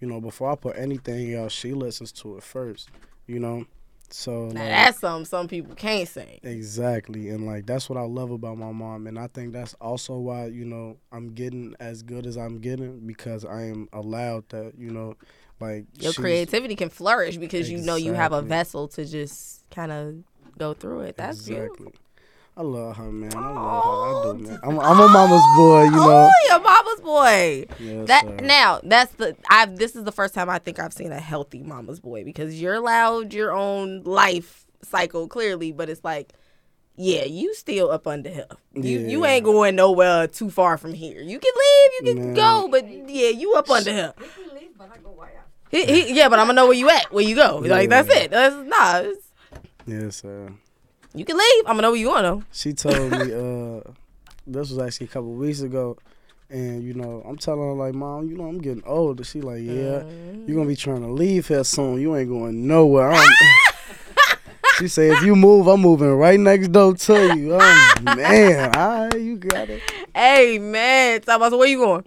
you 0.00 0.08
know, 0.08 0.20
before 0.20 0.50
I 0.50 0.56
put 0.56 0.76
anything 0.76 1.32
else, 1.34 1.52
she 1.52 1.72
listens 1.72 2.12
to 2.12 2.36
it 2.36 2.42
first. 2.42 2.90
You 3.26 3.38
know, 3.38 3.66
so 4.10 4.48
now 4.48 4.60
like, 4.60 4.70
that's 4.70 4.98
something 4.98 5.24
some 5.24 5.48
people 5.48 5.74
can't 5.74 6.08
say 6.08 6.40
exactly, 6.42 7.30
and 7.30 7.46
like 7.46 7.66
that's 7.66 7.88
what 7.88 7.98
I 7.98 8.02
love 8.02 8.30
about 8.30 8.58
my 8.58 8.72
mom, 8.72 9.06
and 9.06 9.18
I 9.18 9.28
think 9.28 9.52
that's 9.52 9.74
also 9.80 10.16
why 10.16 10.46
you 10.46 10.64
know 10.64 10.98
I'm 11.12 11.32
getting 11.34 11.74
as 11.80 12.02
good 12.02 12.26
as 12.26 12.36
I'm 12.36 12.58
getting 12.58 13.06
because 13.06 13.44
I 13.44 13.62
am 13.62 13.88
allowed 13.92 14.48
that. 14.50 14.74
You 14.76 14.90
know, 14.90 15.14
like 15.60 15.86
your 15.94 16.12
creativity 16.12 16.74
can 16.76 16.90
flourish 16.90 17.36
because 17.36 17.70
you 17.70 17.78
know 17.78 17.96
you 17.96 18.12
have 18.12 18.32
a 18.32 18.42
vessel 18.42 18.88
to 18.88 19.04
just 19.06 19.68
kind 19.70 19.92
of 19.92 20.16
go 20.58 20.74
through 20.74 21.00
it. 21.00 21.16
That's 21.16 21.46
beautiful. 21.46 21.92
Exactly. 22.56 22.56
I 22.56 22.62
love 22.62 22.96
her, 22.96 23.12
man. 23.12 23.34
I 23.34 23.50
love 23.50 23.84
her. 23.84 24.30
I 24.30 24.36
do, 24.36 24.48
man. 24.48 24.60
I'm, 24.62 24.80
I'm 24.80 25.00
a 25.00 25.08
mama's 25.08 25.42
boy, 25.56 25.84
you 25.84 26.02
oh, 26.02 26.06
know. 26.06 26.30
Oh, 26.30 26.48
your 26.48 26.60
mama's 26.60 27.00
boy. 27.00 27.66
Yes, 27.80 28.08
That 28.08 28.24
sir. 28.24 28.36
now 28.44 28.80
that's 28.82 29.12
the 29.14 29.36
I've 29.48 29.76
this 29.76 29.96
is 29.96 30.04
the 30.04 30.12
first 30.12 30.34
time 30.34 30.50
I 30.50 30.58
think 30.58 30.78
I've 30.78 30.92
seen 30.92 31.12
a 31.12 31.20
healthy 31.20 31.62
mama's 31.62 32.00
boy 32.00 32.24
because 32.24 32.60
you're 32.60 32.74
allowed 32.74 33.32
your 33.32 33.52
own 33.52 34.02
life 34.02 34.66
cycle 34.82 35.28
clearly, 35.28 35.72
but 35.72 35.88
it's 35.88 36.04
like, 36.04 36.32
yeah, 36.96 37.24
you 37.24 37.54
still 37.54 37.90
up 37.90 38.06
under 38.06 38.30
her. 38.30 38.48
You 38.74 38.98
you 38.98 39.24
ain't 39.24 39.44
going 39.44 39.76
nowhere 39.76 40.26
too 40.26 40.50
far 40.50 40.76
from 40.76 40.92
here. 40.92 41.22
You 41.22 41.38
can 41.38 41.52
leave, 41.56 41.90
you 41.92 42.14
can 42.14 42.26
Man. 42.26 42.34
go, 42.34 42.68
but 42.70 42.86
yeah, 42.88 43.30
you 43.30 43.54
up 43.54 43.70
under 43.70 43.92
her. 43.92 44.14
You 44.18 44.44
can 44.44 44.54
leave, 44.54 44.78
but 44.78 44.90
I 44.92 44.98
go 44.98 45.14
right 45.18 45.32
out. 45.38 45.46
He, 45.70 45.86
he, 45.86 46.14
yeah, 46.14 46.28
but 46.28 46.38
I'm 46.38 46.46
gonna 46.48 46.56
know 46.56 46.66
where 46.66 46.76
you 46.76 46.90
at, 46.90 47.10
where 47.12 47.24
you 47.24 47.34
go. 47.34 47.62
Like 47.64 47.88
that's 47.88 48.10
it. 48.10 48.30
That's 48.30 48.54
nah. 48.56 48.98
It's, 48.98 49.28
Yes, 49.86 50.16
sir. 50.16 50.52
You 51.14 51.24
can 51.24 51.36
leave. 51.36 51.58
I'm 51.66 51.72
gonna 51.76 51.82
know 51.82 51.90
where 51.90 52.00
you 52.00 52.06
going 52.06 52.22
though. 52.22 52.42
She 52.52 52.72
told 52.72 53.10
me 53.10 53.32
uh 53.32 53.80
this 54.46 54.70
was 54.70 54.78
actually 54.78 55.06
a 55.06 55.10
couple 55.10 55.32
weeks 55.34 55.60
ago 55.60 55.96
and 56.50 56.82
you 56.82 56.94
know, 56.94 57.22
I'm 57.26 57.38
telling 57.38 57.60
her 57.60 57.72
like, 57.74 57.94
Mom, 57.94 58.28
you 58.28 58.36
know, 58.36 58.44
I'm 58.46 58.58
getting 58.60 58.82
older. 58.84 59.24
She 59.24 59.40
like, 59.40 59.62
Yeah, 59.62 60.02
you're 60.46 60.56
gonna 60.56 60.66
be 60.68 60.76
trying 60.76 61.00
to 61.02 61.08
leave 61.12 61.48
here 61.48 61.64
soon. 61.64 62.00
You 62.00 62.16
ain't 62.16 62.28
going 62.28 62.66
nowhere. 62.66 63.14
She 64.78 64.88
said, 64.88 65.12
if 65.12 65.22
you 65.22 65.36
move, 65.36 65.68
I'm 65.68 65.80
moving 65.80 66.10
right 66.14 66.40
next 66.40 66.68
door 66.72 66.94
to 66.94 67.36
you. 67.36 67.54
Oh 67.60 67.94
man, 68.02 68.74
all 68.74 69.04
right, 69.04 69.20
you 69.20 69.36
got 69.36 69.68
it. 69.68 69.80
Hey 70.14 70.58
man, 70.58 71.20
talk 71.20 71.36
about 71.36 71.50
so 71.52 71.58
where 71.58 71.68
you 71.68 71.76
going? 71.78 72.04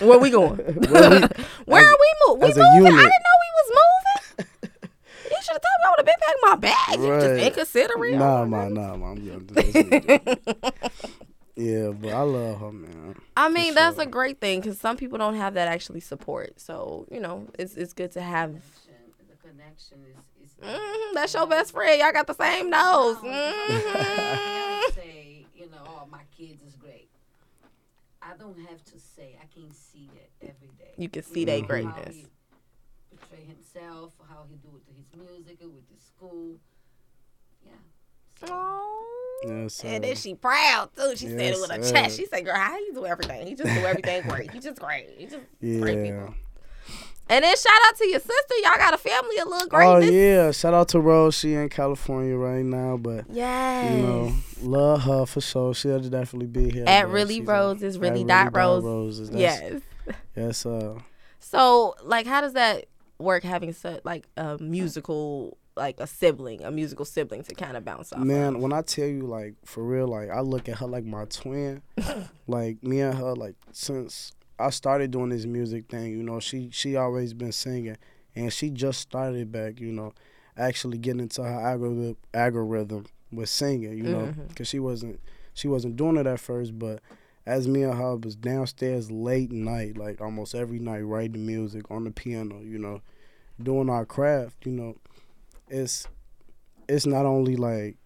Where 0.00 0.18
we 0.18 0.28
going? 0.28 0.56
Where 0.90 1.10
we- 1.20 1.28
Where 1.66 1.80
as- 1.82 1.86
are 1.88 1.96
we 1.96 2.10
moving? 2.26 2.48
We 2.48 2.80
moving? 2.80 2.98
I 2.98 3.06
didn't 3.06 3.24
know 3.26 3.36
we 3.40 3.50
was 3.56 3.68
moving. 3.70 3.99
You 5.50 5.54
should 5.54 5.54
have 5.54 5.62
told 5.62 5.78
me 5.80 5.84
I 5.86 5.90
would 5.90 5.98
have 5.98 6.06
been 6.06 6.20
packing 6.20 6.42
my 6.42 6.56
bag. 6.56 7.00
You 7.00 7.20
just 7.28 7.40
inconsiderate. 7.46 8.18
Nah, 8.18 8.44
ma, 8.44 8.68
nah, 8.68 8.96
ma. 8.96 9.06
I'm 9.12 9.22
young. 9.22 9.48
yeah, 11.56 11.88
but 11.90 12.12
I 12.12 12.22
love 12.22 12.60
her, 12.60 12.72
man. 12.72 13.14
I 13.36 13.48
mean, 13.48 13.72
For 13.72 13.80
that's 13.80 13.96
sure. 13.96 14.04
a 14.04 14.10
great 14.10 14.40
thing 14.40 14.60
because 14.60 14.78
some 14.78 14.96
people 14.96 15.18
don't 15.18 15.34
have 15.36 15.54
that 15.54 15.68
actually 15.68 16.00
support. 16.00 16.60
So 16.60 17.06
you 17.10 17.20
know, 17.20 17.48
it's 17.58 17.76
it's 17.76 17.92
good 17.92 18.12
to 18.12 18.20
have. 18.22 18.52
The 18.52 19.48
connection 19.48 19.98
is. 20.04 20.16
is 20.44 20.50
Mhm, 20.62 21.14
that's 21.14 21.34
your 21.34 21.46
best 21.46 21.72
friend. 21.72 22.00
Y'all 22.00 22.12
got 22.12 22.26
the 22.26 22.34
same 22.34 22.70
nose. 22.70 23.16
You 23.22 23.30
Mhm. 23.30 23.52
can't 23.66 24.94
say, 24.94 25.46
you 25.54 25.66
know, 25.70 25.82
oh, 25.86 26.06
my 26.10 26.22
kids 26.36 26.62
is 26.62 26.74
great. 26.76 27.08
I 28.22 28.34
don't 28.38 28.58
have 28.68 28.84
to 28.84 28.98
say. 29.16 29.38
I 29.42 29.46
can 29.54 29.72
see 29.72 30.10
it 30.14 30.30
every 30.42 30.68
day. 30.78 30.94
You 30.98 31.08
can 31.08 31.22
see 31.22 31.44
their 31.44 31.58
Mhm. 31.58 31.62
How 31.62 31.66
greatness. 31.68 32.16
He 33.10 33.16
portray 33.16 33.44
himself, 33.44 34.12
how 34.28 34.44
he 34.48 34.56
do 34.56 34.68
it 34.76 34.84
to 34.86 34.92
his 34.96 35.28
music, 35.28 35.58
with 35.60 35.88
his 35.92 36.02
school. 36.02 36.56
Yeah. 37.64 37.72
So, 38.46 38.52
Aw. 38.54 39.06
Yes, 39.46 39.82
And 39.84 40.04
then 40.04 40.16
she 40.16 40.34
proud 40.34 40.90
too. 40.94 41.16
She 41.16 41.26
said 41.28 41.40
it 41.40 41.60
with 41.60 41.70
a 41.70 41.82
sir. 41.82 41.92
chest. 41.94 42.16
She 42.18 42.26
said, 42.26 42.44
"Girl, 42.44 42.54
how 42.56 42.76
you 42.78 42.92
do 42.92 43.06
everything? 43.06 43.46
He 43.46 43.54
just 43.54 43.72
do 43.72 43.86
everything 43.86 44.22
great. 44.28 44.50
He 44.50 44.60
just 44.60 44.78
great. 44.78 45.08
He 45.16 45.24
just 45.26 45.38
great 45.60 46.04
people." 46.04 46.34
And 47.30 47.44
then 47.44 47.56
shout 47.56 47.72
out 47.86 47.96
to 47.96 48.06
your 48.08 48.18
sister. 48.18 48.54
Y'all 48.62 48.76
got 48.76 48.92
a 48.92 48.98
family 48.98 49.36
a 49.38 49.44
little 49.46 49.68
great. 49.68 49.86
Oh 49.86 49.98
yeah, 49.98 50.50
shout 50.50 50.74
out 50.74 50.88
to 50.88 51.00
Rose. 51.00 51.36
She 51.36 51.54
in 51.54 51.68
California 51.70 52.36
right 52.36 52.64
now, 52.64 52.96
but 52.98 53.24
yeah, 53.30 53.94
you 53.94 54.02
know, 54.02 54.32
love 54.60 55.02
her 55.04 55.24
for 55.26 55.40
sure. 55.40 55.72
She'll 55.72 56.00
definitely 56.00 56.48
be 56.48 56.70
here. 56.70 56.84
At 56.86 57.04
but 57.04 57.12
really 57.12 57.36
she's, 57.36 57.46
Roses, 57.46 57.96
at 57.96 58.02
really 58.02 58.24
dot 58.24 58.54
Rose. 58.54 58.82
Roses. 58.84 59.30
That's, 59.30 59.40
yes. 59.40 59.80
Yes. 60.36 60.66
Uh, 60.66 60.98
So, 61.38 61.94
like, 62.02 62.26
how 62.26 62.40
does 62.40 62.52
that 62.54 62.86
work? 63.20 63.42
Having 63.42 63.72
such 63.74 64.00
like 64.04 64.26
a 64.36 64.58
musical, 64.58 65.58
like 65.76 66.00
a 66.00 66.06
sibling, 66.06 66.62
a 66.62 66.70
musical 66.70 67.04
sibling 67.04 67.42
to 67.44 67.54
kind 67.54 67.76
of 67.76 67.84
bounce 67.84 68.12
off. 68.12 68.20
man, 68.20 68.56
of. 68.56 68.62
when 68.62 68.72
I 68.72 68.82
tell 68.82 69.06
you, 69.06 69.22
like 69.22 69.54
for 69.64 69.84
real, 69.84 70.08
like 70.08 70.30
I 70.30 70.40
look 70.40 70.68
at 70.68 70.78
her 70.78 70.86
like 70.86 71.04
my 71.04 71.24
twin. 71.26 71.82
like 72.46 72.82
me 72.82 73.00
and 73.00 73.16
her, 73.16 73.34
like 73.34 73.56
since 73.72 74.32
I 74.58 74.70
started 74.70 75.10
doing 75.10 75.30
this 75.30 75.46
music 75.46 75.88
thing, 75.88 76.12
you 76.12 76.22
know, 76.22 76.40
she 76.40 76.70
she 76.72 76.96
always 76.96 77.32
been 77.32 77.52
singing, 77.52 77.96
and 78.34 78.52
she 78.52 78.70
just 78.70 79.00
started 79.00 79.50
back, 79.50 79.80
you 79.80 79.92
know, 79.92 80.12
actually 80.56 80.98
getting 80.98 81.20
into 81.20 81.42
her 81.42 81.60
algorithm 81.60 82.16
algorithm 82.34 83.06
with 83.32 83.48
singing, 83.48 83.96
you 83.96 84.04
know, 84.04 84.26
mm-hmm. 84.26 84.46
because 84.48 84.68
she 84.68 84.78
wasn't 84.78 85.20
she 85.54 85.68
wasn't 85.68 85.96
doing 85.96 86.16
it 86.16 86.26
at 86.26 86.40
first, 86.40 86.78
but 86.78 87.00
as 87.50 87.66
me 87.66 87.82
and 87.82 87.94
her 87.94 88.16
was 88.16 88.36
downstairs 88.36 89.10
late 89.10 89.50
night, 89.50 89.96
like 89.96 90.20
almost 90.20 90.54
every 90.54 90.78
night, 90.78 91.00
writing 91.00 91.44
music 91.46 91.90
on 91.90 92.04
the 92.04 92.10
piano, 92.10 92.60
you 92.62 92.78
know, 92.78 93.02
doing 93.62 93.90
our 93.90 94.06
craft, 94.06 94.64
you 94.64 94.72
know, 94.72 94.96
it's 95.68 96.06
it's 96.88 97.06
not 97.06 97.26
only 97.26 97.56
like 97.56 97.96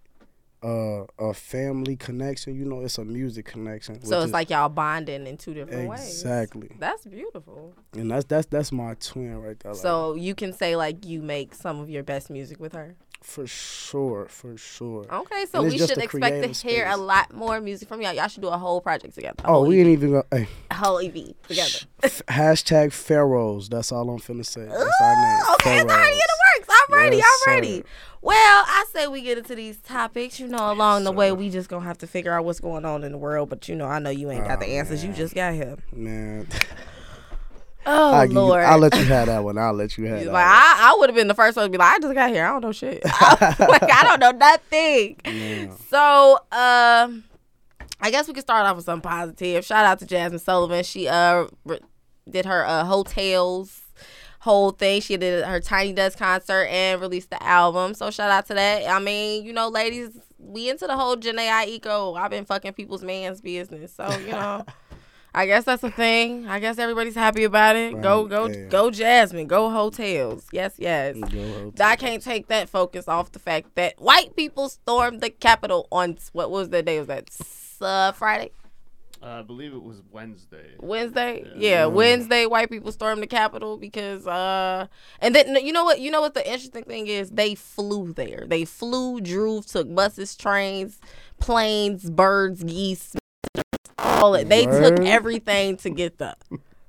uh, 0.62 1.04
a 1.18 1.34
family 1.34 1.94
connection, 1.94 2.54
you 2.54 2.64
know, 2.64 2.80
it's 2.80 2.96
a 2.96 3.04
music 3.04 3.44
connection. 3.44 4.02
So 4.02 4.18
it's 4.20 4.26
is- 4.28 4.32
like 4.32 4.48
y'all 4.48 4.70
bonding 4.70 5.26
in 5.26 5.36
two 5.36 5.52
different 5.52 5.88
ways. 5.90 6.00
exactly, 6.00 6.70
That's 6.78 7.04
beautiful. 7.04 7.74
and 7.92 8.10
that's 8.10 8.24
that's 8.24 8.46
that's 8.46 8.72
my 8.72 8.94
twin 8.94 9.36
right 9.42 9.60
there. 9.60 9.72
like, 9.72 9.80
So 9.82 10.14
you 10.14 10.34
can 10.34 10.54
say 10.54 10.74
like 10.74 11.04
you 11.04 11.20
make 11.20 11.54
some 11.54 11.80
of 11.80 11.90
your 11.90 12.02
best 12.02 12.30
music 12.30 12.58
with 12.60 12.72
her. 12.72 12.96
For 13.24 13.46
sure, 13.46 14.26
for 14.28 14.56
sure. 14.56 15.06
Okay, 15.10 15.46
so 15.50 15.62
we 15.62 15.78
should 15.78 15.96
expect 15.98 16.42
to 16.42 16.68
hear 16.68 16.86
a 16.86 16.96
lot 16.96 17.32
more 17.32 17.58
music 17.60 17.88
from 17.88 18.00
y'all. 18.02 18.12
Y'all 18.12 18.28
should 18.28 18.42
do 18.42 18.48
a 18.48 18.58
whole 18.58 18.80
project 18.82 19.14
together. 19.14 19.42
Oh, 19.46 19.64
we 19.66 19.80
ain't 19.80 19.88
even 19.88 20.10
go. 20.12 20.22
Hey, 20.30 20.46
whole 20.72 20.98
EP 20.98 21.14
together. 21.48 21.78
hashtag 22.02 22.92
Pharaohs. 22.92 23.68
That's 23.70 23.90
all 23.90 24.08
I'm 24.10 24.18
finna 24.18 24.44
say. 24.44 24.66
That's 24.66 24.72
our 25.00 25.14
name. 25.16 25.40
Ooh, 25.50 25.54
okay, 25.54 25.78
it's 25.80 25.90
already 25.92 26.12
in 26.12 26.18
the 26.18 26.60
works. 26.60 26.68
I'm 26.70 26.94
ready. 26.98 27.16
Yes, 27.16 27.40
I'm 27.46 27.54
ready. 27.54 27.76
sir. 27.78 27.84
Well, 28.20 28.36
I 28.66 28.84
say 28.92 29.06
we 29.06 29.22
get 29.22 29.38
into 29.38 29.54
these 29.54 29.78
topics. 29.78 30.38
You 30.38 30.46
know, 30.48 30.70
along 30.72 31.04
the 31.04 31.12
way, 31.12 31.32
we 31.32 31.48
just 31.50 31.68
gonna 31.68 31.84
have 31.84 31.98
to 31.98 32.06
figure 32.06 32.32
out 32.32 32.44
what's 32.44 32.60
going 32.60 32.84
on 32.84 33.04
in 33.04 33.12
the 33.12 33.18
world. 33.18 33.48
But 33.48 33.68
you 33.68 33.74
know, 33.74 33.86
I 33.86 33.98
know 33.98 34.10
you 34.10 34.30
ain't 34.30 34.46
got 34.46 34.60
the 34.60 34.66
Oh, 34.66 34.78
answers. 34.78 35.02
You 35.04 35.12
just 35.12 35.34
got 35.34 35.54
here. 35.54 35.76
Man, 35.92 36.46
Oh 37.86 38.12
I'll, 38.12 38.22
give 38.26 38.32
you- 38.32 38.40
Lord. 38.40 38.64
I'll 38.64 38.78
let 38.78 38.94
you 38.96 39.04
have 39.04 39.26
that 39.26 39.44
one. 39.44 39.58
I'll 39.58 39.72
let 39.74 39.96
you 39.98 40.04
have 40.06 40.18
Like 40.18 40.26
that. 40.32 40.78
I, 40.80 40.90
I 40.90 40.96
would 40.98 41.08
have 41.10 41.16
been 41.16 41.28
the 41.28 41.34
first 41.34 41.56
one 41.56 41.66
to 41.66 41.70
be 41.70 41.78
like, 41.78 41.94
I 41.96 41.98
just 41.98 42.14
got 42.14 42.30
here. 42.30 42.44
I 42.44 42.48
don't 42.52 42.62
know 42.62 42.72
shit. 42.72 43.04
like 43.04 43.82
I 43.90 44.00
don't 44.04 44.20
know 44.20 44.30
nothing. 44.30 45.16
Yeah. 45.24 45.72
So, 45.90 46.38
um, 46.52 47.24
I 48.00 48.10
guess 48.10 48.26
we 48.28 48.34
can 48.34 48.42
start 48.42 48.66
off 48.66 48.76
with 48.76 48.84
something 48.84 49.08
positive. 49.08 49.64
Shout 49.64 49.84
out 49.84 49.98
to 50.00 50.06
Jazmine 50.06 50.40
Sullivan. 50.40 50.84
She 50.84 51.08
uh 51.08 51.46
re- 51.64 51.80
did 52.28 52.46
her 52.46 52.64
uh 52.66 52.84
Heaux 52.84 53.04
Tales 53.04 53.80
whole 54.40 54.72
thing. 54.72 55.00
She 55.00 55.16
did 55.16 55.42
her 55.44 55.58
Tiny 55.60 55.94
Desk 55.94 56.18
concert 56.18 56.64
and 56.66 57.00
released 57.00 57.30
the 57.30 57.42
album. 57.42 57.94
So 57.94 58.10
shout 58.10 58.30
out 58.30 58.44
to 58.46 58.54
that. 58.54 58.86
I 58.86 58.98
mean, 58.98 59.44
you 59.46 59.54
know, 59.54 59.68
ladies, 59.68 60.10
we 60.38 60.68
into 60.68 60.86
the 60.86 60.94
whole 60.96 61.16
Jhené 61.16 61.48
Aiko. 61.48 62.18
I've 62.18 62.30
been 62.30 62.44
fucking 62.44 62.74
people's 62.74 63.02
man's 63.02 63.40
business. 63.40 63.94
So 63.94 64.06
you 64.18 64.32
know. 64.32 64.64
I 65.34 65.46
guess 65.46 65.64
that's 65.64 65.82
a 65.82 65.90
thing. 65.90 66.46
I 66.46 66.60
guess 66.60 66.78
everybody's 66.78 67.16
happy 67.16 67.42
about 67.44 67.74
it. 67.76 68.00
Go, 68.00 68.22
Right, 68.22 68.30
go, 68.30 68.46
yeah. 68.46 68.68
go, 68.68 68.90
Jazmine. 68.90 69.48
Go 69.48 69.68
Heaux 69.70 69.90
Tales. 69.90 70.46
Yes, 70.52 70.74
yes. 70.78 71.16
Go 71.16 71.26
Heaux 71.26 71.70
Tale. 71.72 71.86
I 71.86 71.96
can't 71.96 72.22
take 72.22 72.46
that 72.48 72.68
focus 72.68 73.08
off 73.08 73.32
the 73.32 73.40
fact 73.40 73.74
that 73.74 74.00
white 74.00 74.36
people 74.36 74.68
stormed 74.68 75.20
the 75.20 75.30
Capitol 75.30 75.88
on 75.90 76.18
what 76.32 76.50
was 76.50 76.70
the 76.70 76.82
day? 76.82 76.98
Was 77.00 77.08
that 77.08 77.28
uh, 77.80 78.12
Friday, 78.12 78.50
Uh, 79.22 79.40
I 79.40 79.42
believe 79.42 79.72
it 79.72 79.82
was 79.82 80.02
Wednesday. 80.12 80.74
Wednesday? 80.78 81.42
Yeah. 81.56 81.70
Yeah, 81.70 81.86
Wednesday. 81.86 82.46
White 82.46 82.70
people 82.70 82.92
stormed 82.92 83.20
the 83.22 83.26
Capitol 83.26 83.76
because 83.76 84.26
uh, 84.28 84.86
and 85.20 85.34
then 85.34 85.56
you 85.66 85.72
know 85.72 85.84
what? 85.84 85.98
You 85.98 86.10
know 86.12 86.20
what 86.20 86.34
the 86.34 86.44
interesting 86.46 86.84
thing 86.84 87.08
is? 87.08 87.30
They 87.30 87.54
flew 87.56 88.12
there. 88.12 88.44
They 88.46 88.64
flew, 88.64 89.20
drove, 89.20 89.66
took 89.66 89.92
buses, 89.92 90.36
trains, 90.36 91.00
planes, 91.40 92.08
birds, 92.10 92.62
geese, 92.62 93.16
all 93.98 94.34
it. 94.34 94.48
They 94.48 94.64
took 94.66 95.00
everything 95.00 95.76
to 95.78 95.90
get 95.90 96.18
there. 96.18 96.34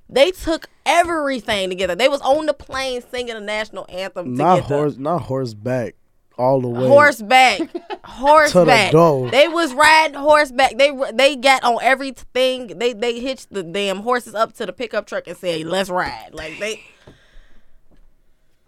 They 0.09 0.31
took 0.31 0.67
everything 0.85 1.69
together. 1.69 1.95
They 1.95 2.07
was 2.07 2.21
on 2.21 2.45
the 2.45 2.53
plane 2.53 3.01
singing 3.09 3.33
the 3.33 3.41
national 3.41 3.85
anthem 3.89 4.35
to 4.35 4.43
Not 4.43 4.59
horse, 4.61 4.97
not 4.97 5.23
horseback, 5.23 5.95
all 6.37 6.61
the 6.61 6.67
way. 6.67 6.87
horseback, 6.87 7.61
horseback. 8.03 8.91
door. 8.91 9.31
They 9.31 9.47
was 9.47 9.73
riding 9.73 10.15
horseback. 10.15 10.77
They 10.77 10.91
they 11.13 11.35
got 11.35 11.63
on 11.63 11.79
everything. 11.81 12.67
They 12.77 12.93
they 12.93 13.19
hitched 13.19 13.51
the 13.51 13.63
damn 13.63 14.01
horses 14.01 14.35
up 14.35 14.53
to 14.53 14.65
the 14.65 14.73
pickup 14.73 15.07
truck 15.07 15.27
and 15.27 15.35
said, 15.37 15.65
"Let's 15.65 15.89
ride." 15.89 16.29
Like 16.33 16.59
they. 16.59 16.83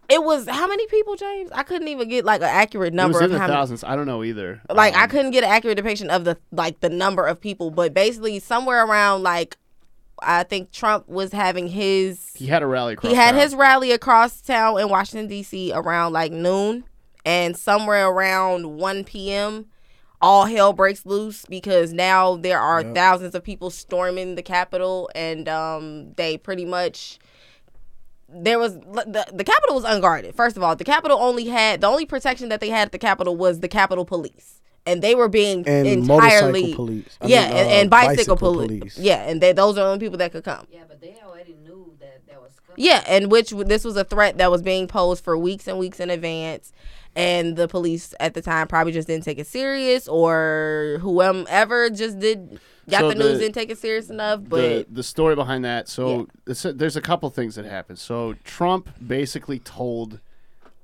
It 0.09 0.23
was 0.23 0.47
how 0.47 0.67
many 0.67 0.87
people, 0.87 1.15
James? 1.15 1.51
I 1.53 1.63
couldn't 1.63 1.87
even 1.89 2.07
get 2.07 2.23
like 2.23 2.41
an 2.41 2.47
accurate 2.47 2.93
It 2.93 2.95
number 2.95 3.17
was 3.17 3.21
in 3.23 3.25
of 3.25 3.31
the 3.31 3.39
how 3.39 3.47
many. 3.47 3.57
thousands. 3.57 3.83
I 3.83 3.95
don't 3.95 4.05
know 4.07 4.23
either. 4.23 4.61
Like 4.73 4.95
I 4.95 5.03
Um, 5.03 5.09
couldn't 5.09 5.31
get 5.31 5.43
an 5.43 5.49
accurate 5.49 5.77
depiction 5.77 6.09
of 6.09 6.23
the 6.23 6.37
like 6.51 6.79
the 6.79 6.89
number 6.89 7.25
of 7.25 7.41
people, 7.41 7.71
but 7.71 7.93
basically 7.93 8.39
somewhere 8.39 8.85
around 8.85 9.23
like 9.23 9.57
I 10.19 10.43
think 10.43 10.71
Trump 10.71 11.07
was 11.07 11.31
having 11.31 11.67
his 11.67 12.31
He 12.35 12.47
had 12.47 12.63
a 12.63 12.67
rally. 12.67 12.93
Across 12.93 13.09
he 13.11 13.15
had 13.15 13.31
town. 13.33 13.41
his 13.41 13.53
rally 13.55 13.91
across 13.91 14.41
town 14.41 14.79
in 14.79 14.89
Washington 14.89 15.27
D.C. 15.27 15.71
around 15.73 16.13
like 16.13 16.31
noon, 16.31 16.85
and 17.25 17.55
somewhere 17.57 18.07
around 18.07 18.77
1 18.77 19.03
p.m. 19.03 19.65
All 20.19 20.45
hell 20.45 20.73
breaks 20.73 21.05
loose 21.05 21.45
because 21.45 21.93
now 21.93 22.37
there 22.37 22.59
are 22.59 22.81
Yep. 22.81 22.95
thousands 22.95 23.35
of 23.35 23.43
people 23.43 23.69
storming 23.69 24.33
the 24.33 24.41
Capitol, 24.41 25.09
and 25.13 25.47
um, 25.47 26.13
they 26.13 26.37
pretty 26.39 26.65
much 26.65 27.19
there 28.29 28.59
was 28.59 28.73
the 28.75 29.25
the 29.33 29.43
Capitol 29.43 29.75
was 29.75 29.83
unguarded. 29.85 30.35
First 30.35 30.57
of 30.57 30.63
all, 30.63 30.75
the 30.75 30.83
Capitol 30.83 31.17
only 31.19 31.45
had 31.45 31.81
the 31.81 31.87
only 31.87 32.05
protection 32.05 32.49
that 32.49 32.59
they 32.59 32.69
had 32.69 32.87
at 32.87 32.91
the 32.91 32.97
Capitol 32.97 33.35
was 33.35 33.61
the 33.61 33.67
Capitol 33.67 34.05
Police, 34.05 34.61
and 34.85 35.01
they 35.01 35.15
were 35.15 35.29
being 35.29 35.67
and 35.67 35.87
entirely 35.87 36.73
police. 36.73 37.17
I 37.21 37.27
yeah, 37.27 37.47
mean, 37.47 37.57
and, 37.57 37.67
uh, 37.67 37.71
and 37.71 37.89
bicycle, 37.89 38.37
police. 38.37 38.97
Yeah, 38.97 39.23
and 39.23 39.41
they, 39.41 39.53
those 39.53 39.77
are 39.77 39.81
the 39.81 39.87
only 39.87 39.99
people 39.99 40.17
that 40.17 40.31
could 40.31 40.43
come. 40.43 40.67
Yeah, 40.69 40.83
but 40.87 40.99
they 40.99 41.15
already 41.25 41.55
knew 41.63 41.93
that 41.99 42.27
that 42.27 42.41
was 42.41 42.51
coming. 42.65 42.83
Yeah, 42.83 43.03
and 43.07 43.31
which 43.31 43.51
this 43.51 43.85
was 43.85 43.95
a 43.95 44.03
threat 44.03 44.37
that 44.39 44.51
was 44.51 44.61
being 44.61 44.87
posed 44.87 45.23
for 45.23 45.37
weeks 45.37 45.67
and 45.67 45.79
weeks 45.79 45.99
in 45.99 46.09
advance, 46.09 46.73
and 47.17 47.55
the 47.55 47.67
police 47.67 48.13
at 48.19 48.35
the 48.35 48.41
time 48.43 48.67
probably 48.67 48.93
just 48.93 49.07
didn't 49.07 49.23
take 49.23 49.39
it 49.39 49.47
serious, 49.47 50.07
or 50.07 50.99
whoever 51.01 51.89
just 51.89 52.19
did 52.19 52.59
got 52.87 52.99
So 52.99 53.09
the, 53.09 53.15
news 53.15 53.33
the- 53.33 53.39
didn't 53.39 53.55
take 53.55 53.71
it 53.71 53.79
serious 53.79 54.11
enough. 54.11 54.41
But 54.47 54.93
the 54.93 55.01
story 55.01 55.35
behind 55.35 55.65
that. 55.65 55.89
So 55.89 56.27
it's 56.45 56.63
a- 56.63 56.73
there's 56.73 56.95
a 56.95 57.01
couple 57.01 57.27
things 57.31 57.55
that 57.55 57.65
happened. 57.65 57.97
So 57.97 58.35
Trump 58.43 58.89
basically 59.05 59.57
told 59.57 60.19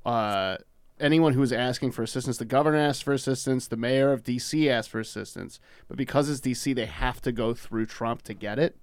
uh, 0.05 0.57
anyone 0.99 1.33
who 1.33 1.39
was 1.39 1.53
asking 1.53 1.91
for 1.91 2.01
assistance, 2.01 2.37
the 2.37 2.45
governor 2.45 2.77
asked 2.79 3.03
for 3.03 3.13
assistance, 3.13 3.67
the 3.67 3.77
mayor 3.77 4.11
of 4.11 4.23
D.C. 4.23 4.67
asked 4.69 4.89
for 4.89 4.99
assistance, 4.99 5.59
but 5.87 5.97
because 5.97 6.29
it's 6.29 6.39
D.C., 6.39 6.73
they 6.73 6.87
have 6.87 7.21
to 7.21 7.31
go 7.31 7.53
through 7.53 7.85
Trump 7.85 8.23
to 8.23 8.33
get 8.33 8.57
it, 8.57 8.75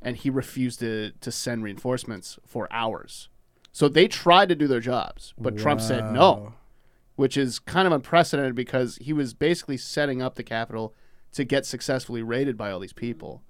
and 0.00 0.16
he 0.16 0.30
refused 0.30 0.78
to 0.78 1.10
to 1.20 1.32
send 1.32 1.64
reinforcements 1.64 2.38
for 2.46 2.72
hours. 2.72 3.28
So 3.72 3.88
they 3.88 4.06
tried 4.06 4.48
to 4.50 4.54
do 4.54 4.68
their 4.68 4.78
jobs, 4.80 5.34
but 5.36 5.58
Trump 5.58 5.80
said 5.80 6.12
no 6.12 6.32
Wow. 6.32 6.52
Which 7.16 7.36
is 7.36 7.58
kind 7.58 7.86
of 7.86 7.92
unprecedented 7.92 8.54
because 8.54 8.96
he 9.00 9.12
was 9.12 9.34
basically 9.34 9.76
setting 9.76 10.20
up 10.20 10.34
the 10.34 10.42
Capitol 10.42 10.94
to 11.32 11.44
get 11.44 11.66
successfully 11.66 12.22
raided 12.22 12.56
by 12.56 12.70
all 12.70 12.80
these 12.80 12.92
people. 12.92 13.42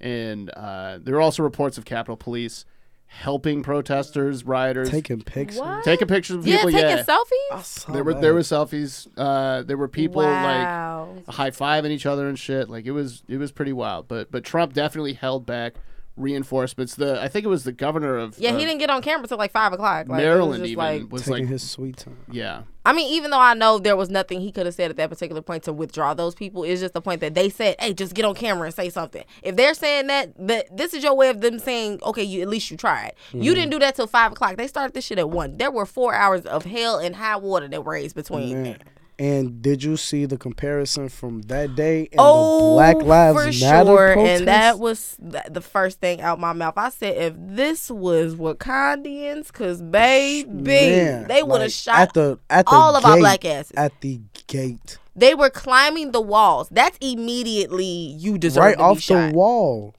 And 0.00 0.50
uh, 0.50 0.98
there 1.00 1.14
are 1.14 1.20
also 1.20 1.42
reports 1.42 1.78
of 1.78 1.84
Capitol 1.84 2.16
Police 2.16 2.64
helping 3.06 3.62
protesters, 3.62 4.44
rioters, 4.44 4.88
Taking 4.90 5.20
pictures. 5.20 5.60
what? 5.60 5.84
taking 5.84 6.08
pictures 6.08 6.36
of 6.36 6.44
people. 6.44 6.70
yeah, 6.70 6.78
people. 6.78 6.88
taking 6.88 7.04
Yeah, 7.06 7.56
selfies. 7.58 7.92
There 7.92 8.02
were 8.04 8.14
there 8.14 8.32
were 8.34 8.40
selfies. 8.40 9.06
Uh, 9.16 9.62
there 9.62 9.76
were 9.76 9.88
people 9.88 10.22
wow. 10.22 11.08
like 11.26 11.26
high 11.34 11.50
fiving 11.50 11.90
each 11.90 12.06
other 12.06 12.26
and 12.26 12.38
shit. 12.38 12.70
Like 12.70 12.86
it 12.86 12.92
was 12.92 13.22
it 13.28 13.36
was 13.36 13.52
pretty 13.52 13.74
wild. 13.74 14.08
But 14.08 14.30
but 14.30 14.44
Trump 14.44 14.72
definitely 14.72 15.12
held 15.12 15.44
back 15.44 15.74
reinforcements. 16.16 16.94
The 16.94 17.20
I 17.20 17.28
think 17.28 17.44
it 17.44 17.48
was 17.48 17.64
the 17.64 17.72
governor 17.72 18.16
of 18.16 18.38
yeah, 18.38 18.52
he 18.52 18.64
didn't 18.64 18.78
get 18.78 18.90
on 18.90 19.02
camera 19.02 19.26
till 19.26 19.38
like 19.38 19.52
five 19.52 19.72
o'clock. 19.72 20.08
Like, 20.08 20.22
it 20.22 20.28
was 20.28 20.34
Maryland 20.34 20.62
just 20.62 20.70
even 20.72 20.84
like 20.84 21.12
was 21.12 21.22
taking 21.22 21.44
like 21.44 21.48
his 21.48 21.68
sweet 21.68 21.96
time. 21.96 22.18
yeah. 22.30 22.62
I 22.84 22.92
mean, 22.92 23.12
even 23.12 23.30
though 23.30 23.38
I 23.38 23.54
know 23.54 23.78
there 23.78 23.96
was 23.96 24.10
nothing 24.10 24.40
he 24.40 24.50
could 24.50 24.66
have 24.66 24.74
said 24.74 24.90
at 24.90 24.96
that 24.96 25.08
particular 25.08 25.40
point 25.40 25.62
to 25.64 25.72
withdraw 25.72 26.14
those 26.14 26.34
people, 26.34 26.64
it's 26.64 26.80
just 26.80 26.94
the 26.94 27.00
point 27.00 27.20
that 27.20 27.34
they 27.34 27.48
said, 27.48 27.76
"Hey, 27.78 27.94
just 27.94 28.12
get 28.12 28.24
on 28.24 28.34
camera 28.34 28.66
and 28.66 28.74
say 28.74 28.90
something." 28.90 29.24
If 29.42 29.54
they're 29.54 29.74
saying 29.74 30.08
that, 30.08 30.34
that 30.48 30.76
this 30.76 30.92
is 30.92 31.04
your 31.04 31.14
way 31.14 31.28
of 31.28 31.40
them 31.40 31.58
saying, 31.60 32.00
"Okay, 32.02 32.24
you 32.24 32.42
at 32.42 32.48
least 32.48 32.70
you 32.70 32.76
tried." 32.76 33.12
You 33.32 33.38
mm-hmm. 33.38 33.54
didn't 33.54 33.70
do 33.70 33.78
that 33.78 33.94
till 33.94 34.08
five 34.08 34.32
o'clock. 34.32 34.56
They 34.56 34.66
started 34.66 34.94
this 34.94 35.04
shit 35.04 35.18
at 35.18 35.30
one. 35.30 35.58
There 35.58 35.70
were 35.70 35.86
four 35.86 36.14
hours 36.14 36.44
of 36.44 36.64
hell 36.64 36.98
and 36.98 37.14
high 37.14 37.36
water 37.36 37.68
that 37.68 37.82
raised 37.82 38.16
between. 38.16 38.62
Man. 38.62 38.78
And 39.22 39.62
did 39.62 39.84
you 39.84 39.96
see 39.96 40.24
the 40.24 40.36
comparison 40.36 41.08
from 41.08 41.42
that 41.42 41.76
day 41.76 42.08
and 42.10 42.18
oh, 42.18 42.70
the 42.70 42.74
Black 42.74 42.96
Lives 42.96 43.60
for 43.60 43.64
Matter 43.64 43.86
sure. 43.86 44.12
protest? 44.14 44.38
And 44.40 44.48
that 44.48 44.78
was 44.80 45.16
th- 45.30 45.44
the 45.48 45.60
first 45.60 46.00
thing 46.00 46.20
out 46.20 46.40
my 46.40 46.52
mouth. 46.52 46.74
I 46.76 46.88
said, 46.90 47.16
if 47.16 47.34
this 47.38 47.88
was 47.88 48.34
Wakandians, 48.34 49.46
because 49.46 49.80
baby, 49.80 50.50
Man, 50.52 51.28
they 51.28 51.44
would 51.44 51.60
have 51.60 51.68
like, 51.68 51.70
shot 51.70 52.00
at 52.00 52.14
the 52.14 52.38
at 52.50 52.66
the 52.66 52.72
all 52.72 52.96
of 52.96 53.04
our 53.04 53.16
black 53.16 53.44
asses. 53.44 53.70
at 53.76 53.92
the 54.00 54.20
gate, 54.48 54.98
They 55.14 55.36
were 55.36 55.50
climbing 55.50 56.10
the 56.10 56.20
walls. 56.20 56.68
That's 56.72 56.98
immediately 57.00 57.84
you 57.84 58.38
deserve 58.38 58.64
right 58.64 58.72
to 58.72 58.78
be 58.78 58.82
off 58.82 58.98
shot. 59.00 59.30
the 59.30 59.36
wall. 59.36 59.94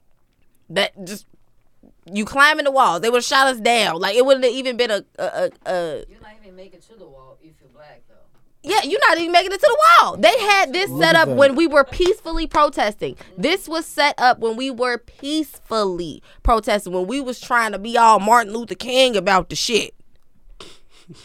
That 0.68 1.02
just 1.06 1.24
you 2.12 2.26
climbing 2.26 2.64
the 2.66 2.70
walls. 2.72 3.00
They 3.00 3.08
would 3.08 3.18
have 3.18 3.24
shot 3.24 3.46
us 3.46 3.58
down. 3.58 4.00
Like 4.00 4.16
it 4.16 4.26
wouldn't 4.26 4.44
have 4.44 4.52
even 4.52 4.76
been 4.76 4.90
a 4.90 5.02
a, 5.18 5.24
a, 5.24 5.50
a 5.64 6.04
You're 6.10 6.20
not 6.20 6.32
even 6.42 6.56
making 6.56 6.80
it 6.80 6.82
to 6.90 6.98
the 6.98 7.06
wall 7.06 7.38
if 7.42 7.46
you're 7.46 7.54
black 7.54 7.62
though. 7.62 7.63
Yeah, 8.64 8.82
you're 8.82 9.00
not 9.08 9.18
even 9.18 9.30
making 9.30 9.52
it 9.52 9.60
to 9.60 9.66
the 9.68 9.78
wall. 10.02 10.16
They 10.16 10.38
had 10.40 10.72
this 10.72 10.88
Look 10.90 11.02
set 11.02 11.14
up 11.16 11.28
that. 11.28 11.36
when 11.36 11.54
we 11.54 11.66
were 11.66 11.84
peacefully 11.84 12.46
protesting. 12.46 13.16
This 13.36 13.68
was 13.68 13.84
set 13.84 14.14
up 14.18 14.38
when 14.38 14.56
we 14.56 14.70
were 14.70 14.96
peacefully 14.98 16.22
protesting. 16.42 16.92
When 16.92 17.06
we 17.06 17.20
was 17.20 17.38
trying 17.40 17.72
to 17.72 17.78
be 17.78 17.98
all 17.98 18.20
Martin 18.20 18.52
Luther 18.54 18.74
King 18.74 19.16
about 19.16 19.50
the 19.50 19.56
shit. 19.56 19.94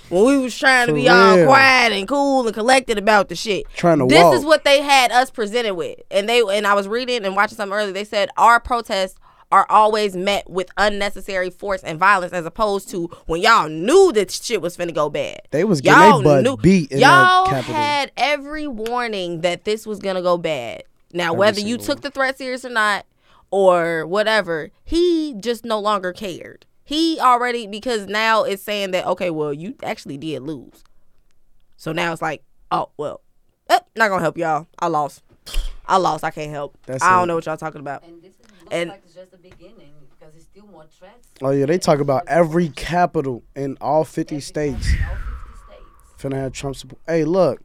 When 0.10 0.26
we 0.26 0.38
was 0.38 0.58
trying 0.58 0.88
to 0.88 0.94
be 0.94 1.08
all 1.08 1.46
quiet 1.46 1.94
and 1.94 2.06
cool 2.06 2.46
and 2.46 2.54
collected 2.54 2.98
about 2.98 3.30
the 3.30 3.36
shit. 3.36 3.66
Trying 3.76 4.00
to 4.00 4.08
This 4.08 4.22
walk. 4.22 4.36
is 4.36 4.44
what 4.44 4.66
they 4.66 4.82
had 4.82 5.10
us 5.14 5.32
presented 5.32 5.76
with. 5.76 5.98
And 6.12 6.28
they 6.28 6.42
and 6.42 6.68
I 6.68 6.74
was 6.74 6.88
reading 6.90 7.24
and 7.26 7.34
watching 7.36 7.56
something 7.56 7.74
earlier. 7.74 7.94
They 7.94 8.04
said 8.04 8.30
our 8.36 8.60
protests 8.60 9.16
are 9.52 9.66
always 9.70 10.16
met 10.16 10.50
with 10.50 10.70
unnecessary 10.78 11.50
force 11.50 11.82
and 11.84 11.98
violence 11.98 12.34
as 12.34 12.46
opposed 12.46 12.90
to 12.90 13.08
when 13.26 13.42
y'all 13.42 13.68
knew 13.68 14.12
that 14.14 14.30
shit 14.30 14.62
was 14.62 14.78
finna 14.78 14.94
go 14.94 15.10
bad. 15.10 15.42
They 15.52 15.64
was 15.64 15.82
getting 15.82 16.02
Y'all 16.02 16.22
butt 16.24 16.44
knew- 16.44 16.58
beat 16.58 16.92
in 16.92 17.00
y'all 17.00 17.46
had 17.48 18.12
every 18.16 18.68
warning 18.68 19.42
that 19.42 19.66
this 19.66 19.88
was 19.88 20.00
gonna 20.00 20.22
go 20.22 20.38
bad. 20.38 20.84
Now, 21.12 21.28
Every 21.30 21.38
whether 21.40 21.60
you 21.62 21.78
single 21.80 21.86
took 21.86 22.02
the 22.02 22.12
threat 22.12 22.38
serious 22.38 22.64
or 22.64 22.70
not, 22.70 23.06
or 23.52 24.06
whatever, 24.06 24.70
he 24.84 25.34
just 25.40 25.66
no 25.66 25.80
longer 25.80 26.14
cared. 26.14 26.68
He 26.84 27.20
already 27.20 27.66
because 27.66 28.06
now 28.06 28.44
it's 28.44 28.62
saying 28.62 28.92
that 28.92 29.06
okay, 29.08 29.32
well, 29.32 29.52
you 29.54 29.76
actually 29.82 30.18
did 30.18 30.44
lose. 30.44 30.84
So 31.78 31.92
now 31.92 32.12
it's 32.14 32.22
like, 32.22 32.44
oh 32.72 32.90
well, 32.98 33.22
eh, 33.70 33.80
not 33.96 34.10
gonna 34.10 34.22
help 34.22 34.38
y'all. 34.38 34.68
I 34.78 34.88
lost. 34.88 35.24
I 35.88 35.98
lost. 35.98 36.24
I 36.24 36.30
can't 36.30 36.52
help. 36.52 36.78
That's 36.86 37.04
I 37.04 37.18
don't 37.18 37.28
know 37.28 37.36
what 37.36 37.48
y'all 37.48 37.58
talking 37.58 37.82
about. 37.82 38.04
And 38.04 38.22
this 38.22 38.34
is, 38.34 38.38
looks 38.38 38.39
And- 38.72 38.90
like 38.90 39.02
it's 39.06 39.14
just 39.16 39.32
the 39.32 39.38
beginning 39.38 39.94
because 40.10 40.36
it's 40.36 40.46
still 40.46 40.66
more 40.68 40.86
threats. 40.86 41.28
Oh 41.42 41.52
yeah, 41.52 41.66
they 41.66 41.78
talk 41.78 42.00
about 42.00 42.24
every 42.28 42.70
capital 42.70 43.44
in 43.56 43.78
all 43.82 44.04
fifty 44.04 44.36
Every 44.36 44.42
states 44.42 44.88
all 44.88 45.16
50 45.16 45.58
states. 45.66 46.22
finna 46.24 46.36
have 46.36 46.54
Trump 46.54 46.76
support. 46.76 47.02
Hey, 47.08 47.24
look, 47.24 47.62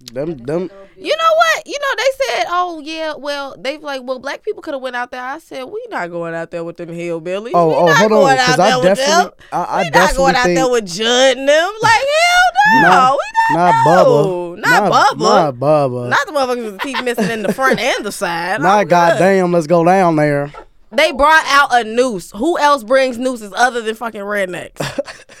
them 0.00 0.36
them. 0.36 0.70
You 0.96 1.16
know 1.16 1.34
what? 1.34 1.66
You 1.66 1.76
know 1.80 1.94
they 1.96 2.24
said, 2.26 2.46
"Oh 2.48 2.80
yeah, 2.80 3.14
well 3.16 3.56
they've 3.58 3.82
like, 3.82 4.02
well 4.04 4.18
black 4.18 4.42
people 4.42 4.62
could 4.62 4.74
have 4.74 4.82
went 4.82 4.96
out 4.96 5.10
there." 5.10 5.22
I 5.22 5.38
said, 5.38 5.64
"We 5.64 5.84
not 5.90 6.10
going 6.10 6.34
out 6.34 6.50
there 6.50 6.62
with 6.62 6.76
them 6.76 6.88
hillbillies. 6.88 7.52
Oh, 7.54 7.68
we 7.68 7.74
oh, 7.74 7.86
not 7.86 7.96
hold 7.96 8.12
on, 8.12 8.18
going 8.18 8.38
out 8.38 8.46
because 8.46 8.58
I 8.60 8.68
there 8.70 8.78
with 8.78 8.84
them. 8.84 9.06
definitely, 9.06 9.44
I, 9.52 9.62
I 9.62 9.78
we 9.78 9.84
not 9.84 9.92
definitely 9.92 10.16
going 10.16 10.36
out 10.36 10.44
think 10.44 10.56
there 10.56 10.70
with 10.70 10.86
Judd 10.86 11.36
and 11.38 11.48
them. 11.48 11.72
Like 11.82 11.92
hell 11.92 12.82
no, 12.82 12.88
Nah, 12.88 13.12
we 13.12 13.56
not 13.56 13.74
not. 13.74 13.86
Bubba, 13.86 14.24
no. 14.24 14.54
not, 14.54 14.92
Bubba, 14.92 15.18
not 15.18 15.54
Bubba, 15.54 16.08
not 16.08 16.26
the 16.26 16.32
motherfuckers 16.32 16.64
with 16.64 16.72
the 16.74 16.78
teeth 16.78 17.02
missing 17.02 17.30
in 17.30 17.42
the 17.42 17.52
front 17.52 17.80
and 17.80 18.04
the 18.04 18.12
side. 18.12 18.60
not 18.60 18.88
goddamn. 18.88 19.52
Let's 19.52 19.66
go 19.66 19.84
down 19.84 20.16
there. 20.16 20.52
They 20.90 21.12
brought 21.12 21.44
out 21.46 21.68
a 21.74 21.84
noose. 21.84 22.30
Who 22.32 22.58
else 22.58 22.82
brings 22.82 23.18
nooses 23.18 23.52
other 23.54 23.82
than 23.82 23.94
fucking 23.94 24.20
rednecks? 24.22 24.78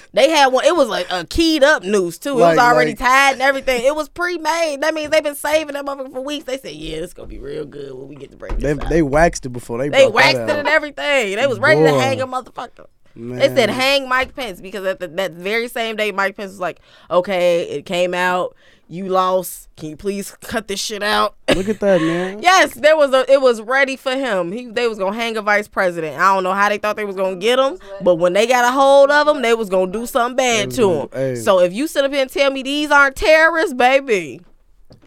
they 0.12 0.30
had 0.30 0.48
one. 0.48 0.64
It 0.64 0.76
was 0.76 0.88
like 0.88 1.06
a 1.10 1.24
keyed 1.24 1.64
up 1.64 1.82
noose 1.82 2.18
too. 2.18 2.32
It 2.32 2.42
was 2.42 2.58
already 2.58 2.90
like- 2.90 2.98
tied 2.98 3.32
and 3.34 3.42
everything. 3.42 3.84
It 3.84 3.94
was 3.94 4.08
pre-made. 4.08 4.82
That 4.82 4.92
means 4.94 5.10
they've 5.10 5.22
been 5.22 5.34
saving 5.34 5.74
that 5.74 5.84
motherfucker 5.86 6.12
for 6.12 6.20
weeks. 6.20 6.44
They 6.44 6.58
said, 6.58 6.72
"Yeah, 6.72 6.98
it's 6.98 7.14
gonna 7.14 7.28
be 7.28 7.38
real 7.38 7.64
good 7.64 7.94
when 7.94 8.08
we 8.08 8.16
get 8.16 8.30
to 8.32 8.36
bring 8.36 8.58
They 8.58 8.72
out." 8.72 8.88
they 8.88 9.02
waxed 9.02 9.46
it 9.46 9.50
before 9.50 9.78
they 9.78 9.88
They 9.88 10.06
waxed 10.06 10.36
it 10.40 10.50
and 10.50 10.68
everything. 10.68 11.36
They 11.36 11.46
was 11.46 11.58
ready 11.58 11.82
to 11.82 11.98
hang 11.98 12.20
a 12.20 12.26
motherfucker. 12.26 12.86
Man. 13.14 13.38
They 13.38 13.48
said 13.48 13.70
hang 13.70 14.08
Mike 14.08 14.36
Pence 14.36 14.60
because 14.60 14.84
at 14.84 15.00
the, 15.00 15.08
that 15.08 15.32
very 15.32 15.66
same 15.66 15.96
day, 15.96 16.12
Mike 16.12 16.36
Pence 16.36 16.50
was 16.50 16.60
like, 16.60 16.78
"Okay, 17.10 17.62
it 17.62 17.86
came 17.86 18.14
out. 18.14 18.54
You 18.88 19.06
lost. 19.08 19.68
Can 19.76 19.90
you 19.90 19.96
please 19.96 20.30
cut 20.40 20.66
this 20.68 20.80
shit 20.80 21.02
out?" 21.02 21.36
Look 21.54 21.68
at 21.68 21.80
that, 21.80 22.00
man. 22.00 22.40
yes, 22.42 22.74
there 22.74 22.96
was 22.96 23.12
a. 23.12 23.30
It 23.30 23.40
was 23.40 23.60
ready 23.60 23.96
for 23.96 24.12
him. 24.12 24.50
He 24.52 24.66
they 24.66 24.88
was 24.88 24.98
gonna 24.98 25.14
hang 25.16 25.36
a 25.36 25.42
vice 25.42 25.68
president. 25.68 26.18
I 26.18 26.34
don't 26.34 26.42
know 26.42 26.54
how 26.54 26.68
they 26.68 26.78
thought 26.78 26.96
they 26.96 27.04
was 27.04 27.16
gonna 27.16 27.36
get 27.36 27.58
him, 27.58 27.78
but 28.02 28.16
when 28.16 28.32
they 28.32 28.46
got 28.46 28.64
a 28.64 28.70
hold 28.72 29.10
of 29.10 29.28
him, 29.28 29.42
they 29.42 29.54
was 29.54 29.68
gonna 29.68 29.92
do 29.92 30.06
something 30.06 30.36
bad 30.36 30.70
to 30.72 30.90
him. 30.92 31.08
hey. 31.12 31.34
So 31.36 31.60
if 31.60 31.72
you 31.72 31.86
sit 31.86 32.04
up 32.04 32.12
here 32.12 32.22
and 32.22 32.30
tell 32.30 32.50
me 32.50 32.62
these 32.62 32.90
aren't 32.90 33.16
terrorists, 33.16 33.74
baby, 33.74 34.40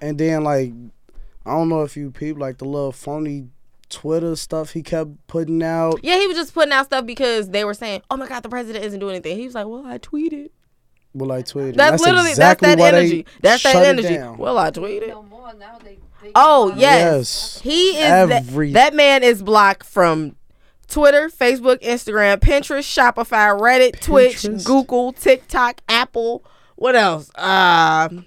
And 0.01 0.17
then 0.17 0.43
like, 0.43 0.73
I 1.45 1.51
don't 1.51 1.69
know 1.69 1.82
if 1.84 1.97
you 1.97 2.12
people 2.12 2.41
like 2.41 2.60
the 2.60 2.65
little 2.65 2.91
phony 2.91 3.47
Twitter 3.89 4.36
stuff 4.38 4.71
he 4.71 4.82
kept 4.84 5.10
putting 5.27 5.62
out. 5.62 5.99
yeah, 6.01 6.17
he 6.17 6.25
was 6.27 6.38
just 6.38 6.53
putting 6.53 6.71
out 6.71 6.86
stuff 6.86 7.05
because 7.05 7.49
they 7.49 7.65
were 7.65 7.73
saying, 7.73 8.01
"Oh 8.10 8.15
my 8.15 8.25
God, 8.27 8.41
the 8.41 8.47
president 8.49 8.86
isn't 8.86 8.99
doing 8.99 9.15
anything." 9.15 9.38
He 9.38 9.45
was 9.45 9.55
like, 9.55 9.67
"Well, 9.67 9.86
I 9.86 9.97
tweeted." 9.97 10.49
Well, 11.13 11.32
I 11.32 11.43
tweeted. 11.43 11.76
That's, 11.76 12.02
literally 12.02 12.30
exactly 12.30 12.69
that's 12.69 12.82
that 12.82 12.93
energy. 12.93 13.26
That's 13.41 13.63
that 13.63 13.76
energy. 13.86 14.15
down. 14.15 14.38
Well, 14.38 14.58
I 14.58 14.71
tweeted. 14.71 15.10
No 15.10 15.24
more 15.24 15.54
now. 15.54 15.78
They, 15.84 16.00
they 16.24 16.32
Oh 16.36 16.74
yes, 16.76 16.80
Yes. 16.80 17.62
he 17.63 17.89
is. 17.97 18.06
Every- 18.32 18.71
That, 18.71 18.91
that 18.91 18.95
man 18.95 19.24
is 19.24 19.43
blocked 19.43 19.86
from 19.86 20.38
Twitter, 20.88 21.30
Facebook, 21.30 21.82
Instagram, 21.82 22.38
Pinterest, 22.38 22.86
Shopify, 22.86 23.58
Reddit, 23.60 24.00
Twitch, 24.00 24.43
Google, 24.65 25.12
TikTok, 25.13 25.82
Apple. 25.89 26.43
What 26.76 26.95
else? 26.95 27.30
Uh, 27.36 28.08
YouTube. 28.10 28.24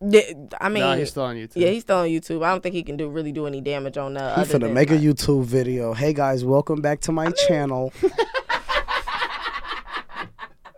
yeah, 0.00 0.20
I 0.60 0.68
mean, 0.68 0.82
no, 0.82 0.96
he's 0.96 1.10
still 1.10 1.22
on 1.24 1.36
YouTube. 1.36 1.52
yeah, 1.56 1.68
he's 1.68 1.82
still 1.82 1.98
on 1.98 2.08
YouTube. 2.08 2.44
I 2.44 2.50
don't 2.50 2.62
think 2.62 2.74
he 2.74 2.82
can 2.82 2.96
do 2.96 3.08
really 3.08 3.32
do 3.32 3.46
any 3.46 3.60
damage 3.60 3.96
on 3.96 4.16
uh. 4.16 4.34
He 4.34 4.40
other 4.42 4.58
finna 4.58 4.62
than, 4.62 4.74
make 4.74 4.90
a 4.90 4.98
YouTube 4.98 5.44
video. 5.44 5.94
Hey 5.94 6.12
guys, 6.12 6.44
welcome 6.44 6.80
back 6.80 7.00
to 7.02 7.12
my 7.12 7.30
channel. 7.48 7.92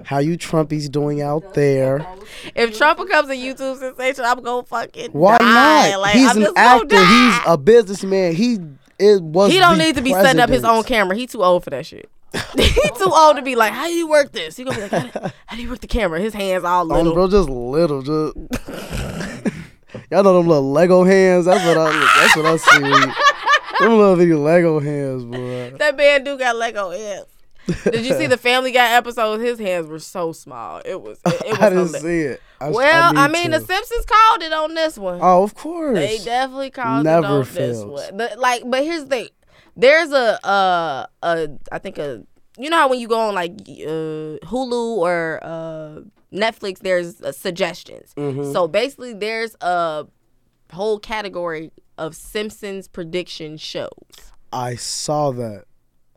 How 0.04 0.18
you 0.18 0.38
Trumpies 0.38 0.90
doing 0.90 1.20
out 1.22 1.54
there? 1.54 2.06
If 2.54 2.76
Trump 2.78 2.98
becomes 2.98 3.28
a 3.30 3.34
YouTube 3.34 3.78
sensation, 3.78 4.24
I'm 4.24 4.42
gonna 4.42 4.62
fucking 4.64 5.10
Why 5.12 5.38
die. 5.38 5.90
not? 5.90 6.00
Like, 6.00 6.14
He's 6.14 6.30
I'm 6.30 6.42
an 6.44 6.52
actor. 6.56 7.04
He's 7.04 7.34
a 7.46 7.58
businessman. 7.58 8.34
He 8.34 8.58
it 8.98 9.22
was. 9.22 9.52
He 9.52 9.58
don't 9.58 9.78
need 9.78 9.96
to 9.96 10.02
be 10.02 10.12
setting 10.12 10.40
up 10.40 10.50
his 10.50 10.64
own 10.64 10.84
camera. 10.84 11.16
He 11.16 11.26
too 11.26 11.42
old 11.42 11.64
for 11.64 11.70
that 11.70 11.86
shit. 11.86 12.08
he 12.56 12.90
too 12.98 13.10
old 13.12 13.36
to 13.36 13.42
be 13.42 13.56
like, 13.56 13.72
how 13.72 13.86
do 13.86 13.92
you 13.92 14.06
work 14.08 14.32
this? 14.32 14.56
He 14.56 14.64
gonna 14.64 14.76
be 14.76 14.82
like, 14.82 14.90
how 15.12 15.20
do, 15.20 15.32
how 15.46 15.56
do 15.56 15.62
you 15.62 15.68
work 15.70 15.80
the 15.80 15.86
camera? 15.86 16.20
His 16.20 16.34
hands 16.34 16.62
all 16.64 16.82
Um, 16.82 16.88
little. 16.88 17.14
bro, 17.14 17.28
just 17.28 17.48
little, 17.48 18.02
just. 18.02 18.36
Y'all 20.10 20.22
know 20.22 20.36
them 20.36 20.46
little 20.46 20.70
Lego 20.70 21.04
hands. 21.04 21.46
That's 21.46 21.64
what 21.64 21.76
I. 21.78 21.90
That's 22.20 22.36
what 22.36 22.46
I 22.46 22.56
see. 22.56 23.84
them 23.84 23.98
little 23.98 24.38
Lego 24.42 24.78
hands, 24.78 25.24
boy. 25.24 25.76
That 25.78 25.96
man 25.96 26.24
do 26.24 26.38
got 26.38 26.56
Lego 26.56 26.90
hands. 26.90 27.26
Did 27.84 28.06
you 28.06 28.14
see 28.14 28.26
the 28.26 28.38
Family 28.38 28.72
Guy 28.72 28.92
episode? 28.96 29.40
His 29.40 29.58
hands 29.58 29.86
were 29.88 29.98
so 29.98 30.32
small. 30.32 30.80
It 30.84 31.02
was. 31.02 31.20
It, 31.26 31.34
it 31.34 31.46
was 31.50 31.60
I 31.60 31.68
didn't 31.70 31.88
see 31.88 32.20
it. 32.20 32.42
I, 32.60 32.70
Well, 32.70 33.12
I, 33.16 33.26
need 33.26 33.32
mean, 33.32 33.50
to. 33.50 33.58
The 33.58 33.66
Simpsons 33.66 34.06
called 34.06 34.42
it 34.42 34.52
on 34.52 34.74
this 34.74 34.96
one. 34.96 35.20
Oh, 35.22 35.42
of 35.42 35.54
course. 35.54 35.98
They 35.98 36.18
definitely 36.18 36.70
called 36.70 37.04
Never 37.04 37.26
it 37.26 37.30
on 37.30 37.54
this 37.54 37.84
one. 37.84 38.16
But 38.16 38.38
like, 38.38 38.62
but 38.66 38.82
here's 38.84 39.02
the 39.04 39.08
thing. 39.08 39.28
There's 39.76 40.10
a 40.10 40.44
uh 40.44 41.06
a 41.22 41.48
I 41.70 41.78
think 41.78 41.98
a 41.98 42.24
you 42.56 42.68
know 42.70 42.76
how 42.78 42.88
when 42.88 42.98
you 42.98 43.06
go 43.06 43.20
on 43.28 43.34
like 43.34 43.52
uh 43.52 44.42
Hulu 44.46 44.96
or 44.96 45.38
uh 45.42 46.00
Netflix, 46.32 46.80
there's 46.80 47.20
uh, 47.22 47.32
suggestions. 47.32 48.12
Mhm. 48.16 48.52
So 48.52 48.66
basically, 48.66 49.12
there's 49.14 49.56
a 49.60 50.06
whole 50.72 50.98
category 50.98 51.70
of 51.96 52.14
Simpsons 52.16 52.88
prediction 52.88 53.56
shows. 53.56 53.90
I 54.52 54.76
saw 54.76 55.30
that 55.32 55.64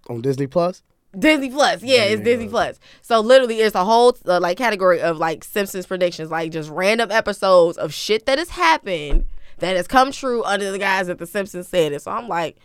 on 0.10 0.22
Disney 0.22 0.48
Plus. 0.48 0.84
Disney 1.18 1.50
Plus, 1.50 1.84
yeah, 1.84 2.04
it's 2.04 2.22
Disney. 2.22 2.48
Plus. 2.48 2.80
So 3.02 3.20
literally, 3.20 3.60
it's 3.60 3.76
a 3.76 3.84
whole 3.84 4.18
uh, 4.26 4.40
like 4.40 4.58
category 4.58 5.02
of 5.02 5.18
like 5.18 5.44
Simpsons 5.44 5.86
predictions, 5.86 6.32
like 6.32 6.52
just 6.52 6.70
random 6.70 7.12
episodes 7.12 7.78
of 7.78 7.94
shit 7.94 8.26
that 8.28 8.38
has 8.38 8.50
happened 8.50 9.26
that 9.60 9.76
has 9.76 9.88
come 9.88 10.12
true 10.12 10.44
under 10.44 10.72
the 10.72 10.80
guise 10.80 11.08
that 11.08 11.20
the 11.20 11.28
Simpsons 11.28 11.68
said 11.68 11.92
it. 11.92 12.02
So 12.02 12.12
I'm 12.12 12.28
like, 12.28 12.58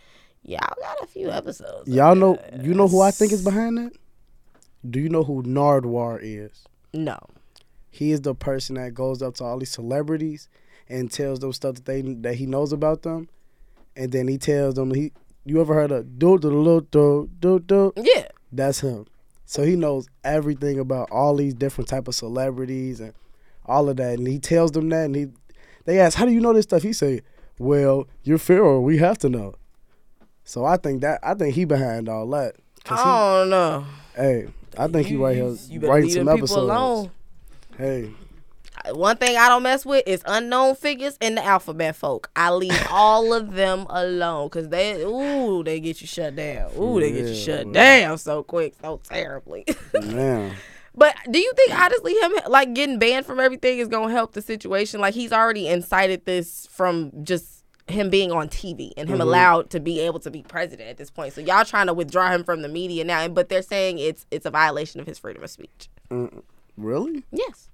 y'all 0.43 0.59
got 0.81 1.03
a 1.03 1.07
few 1.07 1.29
episodes. 1.29 1.89
Y'all 1.89 2.15
know. 2.15 2.35
this. 2.51 2.65
You 2.65 2.73
know 2.73 2.87
who 2.87 3.01
I 3.01 3.11
think 3.11 3.31
is 3.31 3.43
behind 3.43 3.77
that? 3.77 3.91
Do 4.89 4.99
you 4.99 5.09
know 5.09 5.23
who 5.23 5.43
Nardwuar 5.43 6.19
is? 6.21 6.63
No, 6.93 7.17
He 7.89 8.11
is 8.11 8.21
the 8.21 8.33
person 8.33 8.75
that 8.75 8.93
goes 8.93 9.21
up 9.21 9.35
to 9.35 9.43
all 9.43 9.59
these 9.59 9.71
celebrities 9.71 10.47
and 10.87 11.11
tells 11.11 11.39
them 11.39 11.51
stuff 11.51 11.75
that 11.75 11.85
they 11.85 12.01
that 12.01 12.35
he 12.35 12.45
knows 12.45 12.71
about 12.71 13.01
them, 13.01 13.27
and 13.95 14.11
then 14.11 14.27
he 14.27 14.37
tells 14.37 14.75
them 14.75 14.93
he. 14.93 15.11
You 15.45 15.61
ever 15.61 15.73
heard 15.73 15.91
of 15.91 16.17
do 16.17 16.37
do 16.37 16.49
do 16.49 16.87
do 16.91 17.29
do 17.39 17.59
do? 17.59 17.93
yeah, 17.97 18.27
That's 18.51 18.79
him. 18.81 19.05
So 19.45 19.63
he 19.63 19.75
knows 19.75 20.07
everything 20.23 20.79
about 20.79 21.09
all 21.11 21.35
these 21.35 21.53
different 21.53 21.87
type 21.89 22.07
of 22.07 22.15
celebrities 22.15 22.99
and 22.99 23.13
all 23.65 23.89
of 23.89 23.97
that, 23.97 24.17
and 24.19 24.27
he 24.27 24.39
tells 24.39 24.71
them 24.71 24.89
that, 24.89 25.05
and 25.05 25.15
he 25.15 25.27
they 25.85 25.99
ask, 25.99 26.17
"How 26.17 26.25
do 26.25 26.31
you 26.31 26.41
know 26.41 26.53
this 26.53 26.63
stuff?" 26.63 26.83
He 26.83 26.93
say, 26.93 27.21
"Well, 27.59 28.07
you're 28.23 28.37
Pharaoh. 28.37 28.79
We 28.81 28.97
have 28.97 29.17
to 29.19 29.29
know." 29.29 29.55
So 30.43 30.63
I 30.65 30.77
think 30.77 31.01
that 31.01 31.19
I 31.23 31.33
think 31.33 31.55
he 31.55 31.65
behind 31.65 32.07
all 32.09 32.27
that. 32.31 32.55
'Cause 32.83 32.99
I 33.03 33.39
don't 33.41 33.49
know. 33.49 33.85
hey, 34.15 34.47
I 34.77 34.87
think 34.87 35.07
he 35.07 35.15
right 35.17 35.35
here 35.35 35.55
You 35.69 35.79
writing 35.81 36.09
some 36.09 36.27
episodes. 36.29 36.51
alone. 36.53 37.11
Hey, 37.77 38.11
one 38.91 39.17
thing 39.17 39.37
I 39.37 39.49
don't 39.49 39.63
mess 39.63 39.85
with 39.85 40.03
is 40.07 40.21
unknown 40.25 40.75
figures 40.75 41.17
and 41.21 41.37
the 41.37 41.43
alphabet 41.45 41.95
folk. 41.95 42.29
I 42.35 42.51
leave 42.51 42.79
all 42.89 43.33
of 43.33 43.53
them 43.53 43.85
alone 43.89 44.47
because 44.47 44.69
they, 44.69 45.01
ooh, 45.03 45.63
they 45.63 45.79
get 45.79 46.01
you 46.01 46.07
shut 46.07 46.35
down. 46.35 46.71
Ooh, 46.77 46.99
they 46.99 47.11
get 47.11 47.25
you 47.25 47.35
shut 47.35 47.71
down 47.71 48.17
so 48.17 48.43
quick, 48.43 48.75
so 48.81 48.99
terribly. 49.03 49.65
Man, 50.03 50.53
but 50.95 51.15
do 51.29 51.39
you 51.39 51.51
think 51.55 51.79
honestly 51.79 52.13
him 52.15 52.31
like 52.47 52.73
getting 52.73 52.97
banned 52.99 53.25
from 53.25 53.39
everything 53.39 53.79
is 53.79 53.87
gonna 53.87 54.11
help 54.11 54.33
the 54.33 54.41
situation? 54.41 54.99
Like 54.99 55.13
he's 55.13 55.31
already 55.33 55.67
incited 55.67 56.25
this 56.25 56.67
from 56.71 57.11
just 57.23 57.63
him 57.87 58.09
being 58.09 58.31
on 58.33 58.49
TV 58.49 58.91
and 58.97 59.07
him 59.07 59.19
Mhm. 59.19 59.21
allowed 59.21 59.69
to 59.69 59.79
be 59.79 59.99
able 60.01 60.19
to 60.19 60.29
be 60.29 60.41
president 60.43 60.89
at 60.89 60.97
this 60.97 61.09
point. 61.09 61.33
So 61.33 61.39
y'all 61.41 61.63
trying 61.63 61.87
to 61.87 61.93
withdraw 61.93 62.29
him 62.31 62.43
from 62.43 62.61
the 62.61 62.67
media 62.67 63.05
now, 63.05 63.27
but 63.29 63.47
they're 63.47 63.61
saying 63.61 63.97
it's 63.99 64.25
it's 64.31 64.45
a 64.45 64.51
violation 64.51 64.99
of 64.99 65.07
his 65.07 65.17
freedom 65.19 65.43
of 65.43 65.49
speech. 65.49 65.89
really? 66.77 67.23
Yes. 67.31 67.69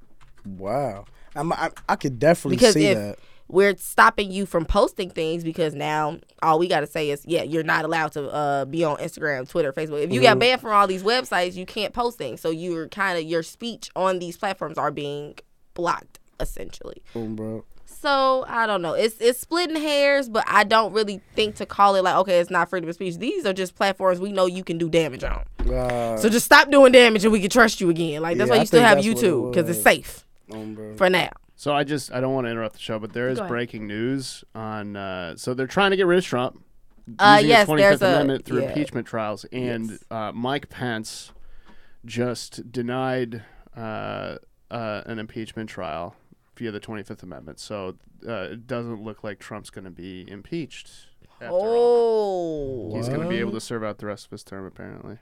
Wow. 0.45 1.05
I'm, 1.35 1.51
I 1.53 1.71
I 1.89 1.95
could 1.95 2.19
definitely 2.19 2.57
Because 2.57 2.73
see 2.75 2.93
that. 2.93 3.17
we're 3.47 3.75
stopping 3.77 4.31
you 4.31 4.45
from 4.45 4.65
posting 4.65 5.09
things 5.09 5.43
because 5.43 5.73
now 5.73 6.19
all 6.43 6.59
we 6.59 6.67
got 6.67 6.81
to 6.81 6.87
say 6.87 7.09
is 7.09 7.23
yeah 7.25 7.41
you're 7.43 7.63
not 7.63 7.85
allowed 7.85 8.11
to 8.11 8.29
uh, 8.29 8.65
be 8.65 8.83
on 8.83 8.97
instagram 8.97 9.49
twitter 9.49 9.73
facebook. 9.73 10.03
If 10.03 10.11
you 10.11 10.21
got 10.21 10.37
Mhm. 10.37 10.41
banned 10.41 10.61
from 10.61 10.71
all 10.73 10.85
these 10.87 11.01
websites 11.03 11.55
you 11.55 11.65
can't 11.65 11.93
post 11.93 12.17
things. 12.19 12.39
So 12.41 12.49
you're 12.51 12.87
kind 12.89 13.17
of 13.17 13.23
your 13.25 13.41
speech 13.43 13.89
on 13.95 14.19
these 14.19 14.37
platforms 14.37 14.77
are 14.77 14.91
being 14.91 15.35
blocked 15.73 16.19
essentially. 16.39 17.01
Boom, 17.13 17.35
bro. 17.35 17.63
so 17.85 18.43
i 18.47 18.67
don't 18.67 18.81
know. 18.83 18.93
It's 18.93 19.15
it's 19.19 19.39
splitting 19.39 19.77
hairs 19.77 20.29
but 20.29 20.43
i 20.47 20.63
don't 20.63 20.93
really 20.93 21.21
think 21.35 21.55
to 21.55 21.65
call 21.65 21.95
it 21.95 22.03
like 22.03 22.15
okay 22.17 22.39
it's 22.39 22.49
not 22.51 22.69
freedom 22.69 22.89
of 22.89 22.95
speech. 22.95 23.17
These 23.17 23.45
are 23.47 23.53
just 23.53 23.73
platforms 23.75 24.19
we 24.19 24.31
know 24.31 24.45
you 24.45 24.63
can 24.63 24.77
do 24.77 24.87
damage 24.89 25.23
on. 25.23 25.43
Uh, 25.67 26.17
so 26.17 26.29
just 26.29 26.45
stop 26.45 26.69
doing 26.69 26.91
damage 26.91 27.23
and 27.23 27.31
we 27.33 27.39
can 27.39 27.49
trust 27.49 27.81
you 27.81 27.89
again. 27.89 28.21
Like 28.21 28.37
that's 28.37 28.49
Yeah, 28.49 28.53
why 28.53 28.57
I 28.57 28.61
you 28.61 28.67
still 28.67 28.81
have 28.81 28.97
it 28.99 29.05
youtube 29.05 29.51
because 29.51 29.67
it's 29.69 29.81
safe 29.81 30.22
um, 30.51 30.73
bro. 30.75 30.95
for 30.95 31.09
now 31.09 31.29
So 31.55 31.73
I 31.73 31.83
just 31.83 32.11
I 32.11 32.19
don't 32.19 32.33
want 32.33 32.45
to 32.47 32.51
interrupt 32.51 32.73
the 32.75 32.81
show, 32.81 32.99
but 32.99 33.13
there 33.13 33.29
is 33.29 33.39
breaking 33.41 33.87
news 33.87 34.43
on. 34.55 34.95
Uh, 34.95 35.35
so 35.35 35.53
they're 35.53 35.67
trying 35.67 35.91
to 35.91 35.97
get 35.97 36.05
rid 36.07 36.17
of 36.19 36.25
Trump. 36.25 36.63
Uh, 37.19 37.41
yes, 37.43 37.67
the 37.67 37.73
25th 37.73 37.99
there's 37.99 38.01
a- 38.01 38.39
through 38.43 38.61
yeah. 38.61 38.67
impeachment 38.69 39.05
trials, 39.07 39.45
and 39.51 39.91
Yes. 39.91 40.03
uh, 40.09 40.31
Mike 40.33 40.69
Pence 40.69 41.31
just 42.05 42.71
denied 42.71 43.43
uh, 43.75 44.37
uh, 44.71 45.01
an 45.05 45.19
impeachment 45.19 45.69
trial 45.69 46.15
via 46.55 46.71
the 46.71 46.79
25th 46.79 47.23
Amendment. 47.23 47.59
So 47.59 47.95
uh, 48.27 48.49
it 48.51 48.67
doesn't 48.67 49.01
look 49.03 49.23
like 49.23 49.39
Trump's 49.39 49.69
going 49.69 49.85
to 49.85 49.91
be 49.91 50.29
impeached. 50.29 50.89
After 51.41 51.49
oh 51.51 52.93
He's 52.95 53.09
going 53.09 53.21
to 53.21 53.27
be 53.27 53.37
able 53.39 53.51
to 53.53 53.59
serve 53.61 53.83
out 53.83 53.97
the 53.97 54.05
rest 54.05 54.25
of 54.25 54.31
his 54.31 54.43
term, 54.43 54.65
apparently. 54.65 55.17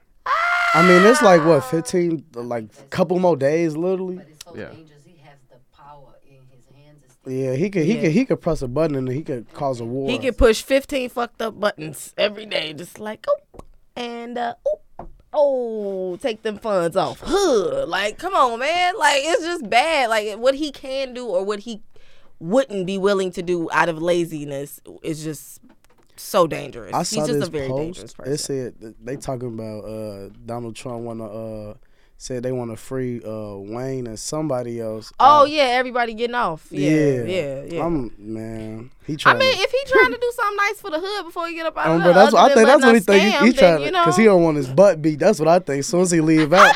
I 0.74 0.88
mean, 0.88 1.02
it's 1.04 1.22
like 1.22 1.44
what, 1.46 1.62
fifteen, 1.66 2.26
like 2.34 2.90
couple 2.92 3.20
more 3.20 3.36
days, 3.36 3.76
literally. 3.76 4.18
But 4.18 4.28
it's 4.30 4.46
so 4.46 4.56
Yeah. 4.56 4.70
dangerous. 4.70 5.04
He 5.06 5.18
has 5.24 5.38
the 5.50 5.58
power 5.76 6.14
in 6.26 6.38
his 6.50 6.64
hands. 6.76 7.02
It's 7.04 7.11
Yeah, 7.26 7.54
he 7.56 7.70
could, 7.70 7.84
he 7.84 7.96
Yeah. 7.96 8.02
could, 8.02 8.12
he 8.12 8.26
could 8.26 8.42
press 8.42 8.62
a 8.62 8.68
button 8.68 8.96
and 8.96 9.08
he 9.10 9.22
could 9.22 9.52
cause 9.54 9.80
a 9.80 9.86
war. 9.86 10.10
He 10.10 10.18
could 10.18 10.38
push 10.38 10.62
15 10.64 11.10
fucked 11.10 11.42
up 11.42 11.60
buttons 11.60 12.14
every 12.18 12.46
day, 12.46 12.74
just 12.74 13.00
like, 13.00 13.26
oh, 13.30 13.60
and, 13.96 14.38
uh, 14.38 14.56
oh, 14.68 15.08
oh, 15.34 16.18
take 16.18 16.42
them 16.42 16.58
funds 16.58 16.96
off. 16.98 17.22
Huh. 17.24 17.86
Like, 17.86 18.18
come 18.18 18.34
on, 18.34 18.60
man. 18.60 18.98
Like, 18.98 19.22
it's 19.24 19.44
just 19.44 19.70
bad. 19.70 20.10
Like, 20.10 20.38
what 20.38 20.56
he 20.56 20.72
can 20.72 21.14
do 21.14 21.28
or 21.28 21.44
what 21.46 21.60
he 21.60 21.82
wouldn't 22.40 22.88
be 22.88 22.98
willing 22.98 23.32
to 23.34 23.44
do 23.44 23.70
out 23.72 23.88
of 23.88 24.02
laziness 24.02 24.80
is 25.04 25.24
just 25.24 25.62
so 26.16 26.48
dangerous. 26.48 26.94
I 26.94 27.00
He's 27.00 27.10
saw 27.10 27.28
just 27.28 27.40
this 27.40 27.48
a 27.48 27.52
very 27.52 27.68
dangerous 27.68 28.14
post. 28.14 28.18
person. 28.18 28.34
It 28.34 28.38
said 28.40 28.96
they 29.04 29.16
talking 29.16 29.50
about 29.54 29.86
uh, 29.86 30.30
Donald 30.46 30.76
Trump 30.76 31.04
want 31.04 31.20
to 31.20 31.26
uh, 31.26 31.74
said 32.22 32.44
they 32.44 32.52
want 32.52 32.70
to 32.70 32.78
free 32.78 33.20
uh, 33.26 33.56
Wayne 33.56 34.06
and 34.06 34.20
somebody 34.20 34.80
else. 34.80 35.12
Oh 35.20 35.46
yeah, 35.46 35.64
everybody 35.64 36.14
getting 36.14 36.36
off. 36.36 36.68
Yeah, 36.70 37.24
yeah, 37.24 37.64
yeah. 37.64 37.84
I'm 37.86 38.12
man. 38.20 38.92
He 39.08 39.14
I 39.14 39.16
trying. 39.16 39.38
mean, 39.40 39.56
to, 39.56 39.60
if 39.60 39.72
he 39.72 39.80
trying 39.88 40.12
to 40.12 40.20
do 40.20 40.32
something 40.36 40.58
nice 40.58 40.80
for 40.82 40.92
the 40.92 41.00
hood 41.00 41.26
before 41.26 41.48
he 41.48 41.56
get 41.56 41.66
up 41.66 41.78
out 41.78 41.88
um, 41.88 42.04
of 42.04 42.14
that's 42.14 42.32
what 42.34 42.52
I 42.52 42.54
think. 42.54 42.68
That's 42.68 42.84
what 42.86 42.94
he 42.96 43.02
think. 43.02 43.24
He, 43.24 43.48
he 43.48 43.54
trying 43.54 43.80
to, 43.80 43.86
you 43.86 43.92
know, 43.92 44.12
he 44.12 44.24
don't 44.26 44.44
want 44.44 44.58
his 44.58 44.68
butt 44.68 45.02
beat. 45.02 45.18
That's 45.18 45.40
what 45.40 45.48
I 45.48 45.58
think. 45.60 45.80
As 45.80 45.88
soon 45.88 46.02
as 46.02 46.12
he 46.12 46.22
leave 46.22 46.54
out, 46.54 46.76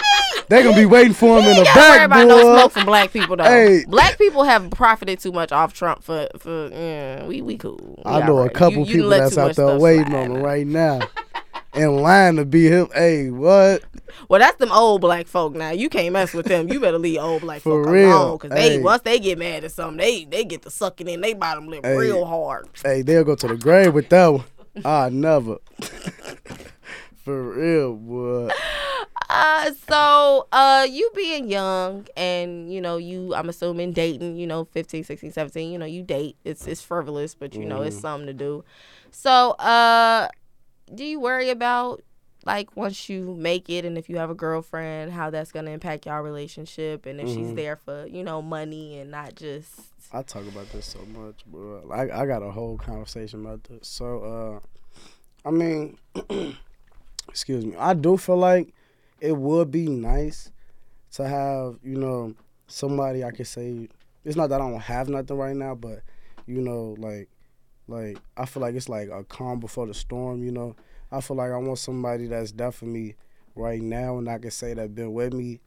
they 0.50 0.64
gonna 0.64 0.76
be 0.76 0.88
waiting 0.88 1.14
for 1.14 1.38
him 1.40 1.46
in 1.46 1.52
the 1.58 1.62
worry 1.62 1.64
back, 1.66 2.06
about 2.08 2.28
no 2.28 2.40
smoke 2.42 2.72
from 2.72 2.86
black 2.88 3.12
people 3.14 3.38
though. 3.38 3.44
Hey. 3.44 3.86
Black 3.88 4.18
people 4.18 4.44
have 4.44 4.72
profited 4.72 5.20
too 5.20 5.32
much 5.32 5.52
off 5.52 5.74
Trump 5.74 6.04
for 6.04 6.28
for 6.40 6.70
yeah, 6.72 7.26
we 7.28 7.44
we 7.44 7.58
cool. 7.58 7.80
We 7.98 8.04
I 8.04 8.26
know 8.26 8.38
alright. 8.38 8.50
a 8.50 8.54
couple 8.54 8.80
You- 8.80 8.86
you 8.86 8.94
people 8.96 9.08
let 9.10 9.20
that's 9.20 9.38
out 9.38 9.56
there 9.56 9.78
waiting 9.78 10.16
on 10.16 10.32
him 10.32 10.42
right 10.42 10.66
now, 10.66 11.02
in 11.76 11.98
line 11.98 12.36
to 12.38 12.46
be 12.46 12.68
him. 12.68 12.88
Hey, 12.94 13.30
what? 13.30 13.84
Well, 14.30 14.40
that's 14.40 14.58
them 14.58 14.72
old 14.72 15.02
black 15.02 15.28
folk 15.28 15.54
now. 15.56 15.72
You 15.72 15.90
can't 15.90 16.14
mess 16.14 16.34
with 16.34 16.46
them. 16.46 16.70
You 16.70 16.80
better 16.80 16.98
leave 16.98 17.20
old 17.20 17.42
black 17.42 17.62
For 17.64 17.84
folk 17.84 17.94
real. 17.94 18.12
alone 18.12 18.38
because 18.38 18.52
they 18.52 18.78
once 18.80 19.02
they 19.04 19.20
get 19.20 19.38
mad 19.38 19.64
at 19.64 19.72
something, 19.72 19.98
they 19.98 20.26
they 20.26 20.44
get 20.46 20.62
to 20.64 20.70
sucking 20.70 21.08
in 21.08 21.22
they 21.22 21.34
bottom 21.34 21.68
lip 21.68 21.84
Hey. 21.84 21.98
real 21.98 22.26
hard. 22.26 22.68
Hey, 22.84 23.02
they'll 23.02 23.24
go 23.24 23.36
to 23.36 23.48
the 23.48 23.58
grave 23.58 23.94
with 23.94 24.10
that 24.10 24.28
one. 24.28 24.44
I 24.84 25.10
never. 25.10 25.58
For 27.24 27.42
real, 27.54 27.96
boy. 27.96 28.50
Uh, 29.28 29.72
so 29.90 30.48
uh, 30.52 30.86
you 30.90 31.10
being 31.16 31.50
young 31.50 32.06
and 32.16 32.72
you 32.72 32.80
know 32.80 32.98
you, 32.98 33.34
I'm 33.34 33.50
assuming 33.50 33.92
dating, 33.94 34.38
you 34.38 34.46
know, 34.46 34.66
15, 34.66 35.04
16, 35.04 35.32
17, 35.32 35.72
you 35.72 35.78
know, 35.80 35.86
you 35.88 36.04
date. 36.04 36.38
It's 36.46 36.68
it's 36.68 36.82
frivolous, 36.82 37.34
but 37.34 37.56
you 37.56 37.66
know 37.66 37.82
it's 37.82 37.98
Mhm. 37.98 38.02
something 38.02 38.28
to 38.28 38.34
do. 38.34 38.64
So 39.12 39.52
uh, 39.52 40.28
do 40.94 41.04
you 41.04 41.20
worry 41.20 41.50
about 41.50 42.04
like 42.46 42.76
once 42.76 43.10
you 43.10 43.36
make 43.36 43.70
it 43.70 43.86
and 43.86 43.98
if 43.98 44.08
you 44.10 44.18
have 44.18 44.30
a 44.30 44.36
girlfriend, 44.36 45.12
how 45.12 45.30
that's 45.30 45.52
gonna 45.52 45.72
impact 45.72 46.06
y'all 46.06 46.22
relationship 46.22 47.06
and 47.06 47.20
if 47.20 47.28
she's 47.30 47.48
Mhm. 47.52 47.56
there 47.56 47.76
for 47.76 48.06
you 48.08 48.24
know 48.24 48.42
money 48.42 49.00
and 49.00 49.10
not 49.12 49.36
just 49.36 49.72
I 50.12 50.22
talk 50.22 50.44
about 50.48 50.72
this 50.72 50.86
so 50.86 51.00
much, 51.08 51.44
bro. 51.48 51.90
I 51.92 52.22
I 52.22 52.26
got 52.26 52.44
a 52.44 52.52
whole 52.52 52.78
conversation 52.78 53.42
about 53.46 53.64
this. 53.66 53.88
So, 53.88 54.62
uh, 54.64 55.48
I 55.48 55.52
mean, 55.52 55.98
excuse 57.30 57.66
me. 57.66 57.76
I 57.78 57.94
do 57.94 58.16
feel 58.18 58.38
like 58.38 58.74
it 59.20 59.36
would 59.36 59.72
be 59.72 59.88
nice 59.88 60.52
to 61.14 61.28
have, 61.28 61.80
you 61.84 61.98
know, 61.98 62.36
somebody 62.68 63.24
I 63.24 63.32
could 63.32 63.48
say. 63.48 63.90
It's 64.24 64.36
not 64.36 64.48
that 64.50 64.62
I 64.62 64.70
don't 64.70 64.80
have 64.82 65.10
nothing 65.10 65.38
right 65.38 65.56
now, 65.56 65.76
but 65.76 66.02
you 66.48 66.62
know, 66.62 66.96
like, 67.00 67.28
like 67.88 68.18
I 68.38 68.46
feel 68.46 68.62
like 68.62 68.76
it's 68.76 68.90
like 68.90 69.10
a 69.10 69.24
calm 69.24 69.60
before 69.60 69.88
the 69.88 69.94
storm. 69.94 70.44
You 70.44 70.52
know, 70.52 70.76
I 71.12 71.22
feel 71.22 71.38
like 71.38 71.52
I 71.52 71.58
want 71.58 71.80
somebody 71.80 72.28
that's 72.28 72.52
there 72.52 72.72
for 72.72 72.86
me 72.86 73.16
right 73.56 73.82
now, 73.82 74.18
and 74.18 74.30
I 74.30 74.38
can 74.38 74.52
say 74.52 74.74
that 74.74 74.96
been 74.96 75.14
with 75.14 75.34
me. 75.34 75.60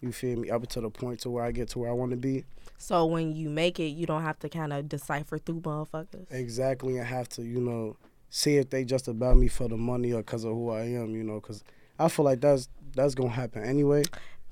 You 0.00 0.12
feel 0.12 0.38
me 0.38 0.50
up 0.50 0.66
to 0.68 0.80
the 0.80 0.90
point 0.90 1.20
to 1.20 1.30
where 1.30 1.44
I 1.44 1.50
get 1.52 1.68
to 1.70 1.80
where 1.80 1.90
I 1.90 1.92
want 1.92 2.12
to 2.12 2.16
be. 2.16 2.44
so 2.76 3.04
when 3.04 3.34
you 3.34 3.50
make 3.50 3.80
it, 3.80 3.88
you 3.88 4.06
don't 4.06 4.22
have 4.22 4.38
to 4.40 4.48
kind 4.48 4.72
of 4.72 4.88
decipher 4.88 5.38
through 5.38 5.60
motherfuckers. 5.62 6.30
Exactly, 6.30 7.00
I 7.00 7.04
have 7.04 7.28
to, 7.30 7.42
you 7.42 7.60
know, 7.60 7.96
see 8.30 8.56
if 8.58 8.70
they 8.70 8.84
just 8.84 9.08
about 9.08 9.36
me 9.36 9.48
for 9.48 9.66
the 9.68 9.76
money 9.76 10.12
or 10.12 10.18
because 10.18 10.44
of 10.44 10.52
who 10.52 10.70
I 10.70 10.82
am, 10.82 11.16
you 11.16 11.24
know, 11.24 11.40
because 11.40 11.64
I 11.98 12.08
feel 12.08 12.24
like 12.24 12.40
that's 12.40 12.68
that's 12.94 13.14
gonna 13.16 13.30
happen 13.30 13.64
anyway. 13.64 14.04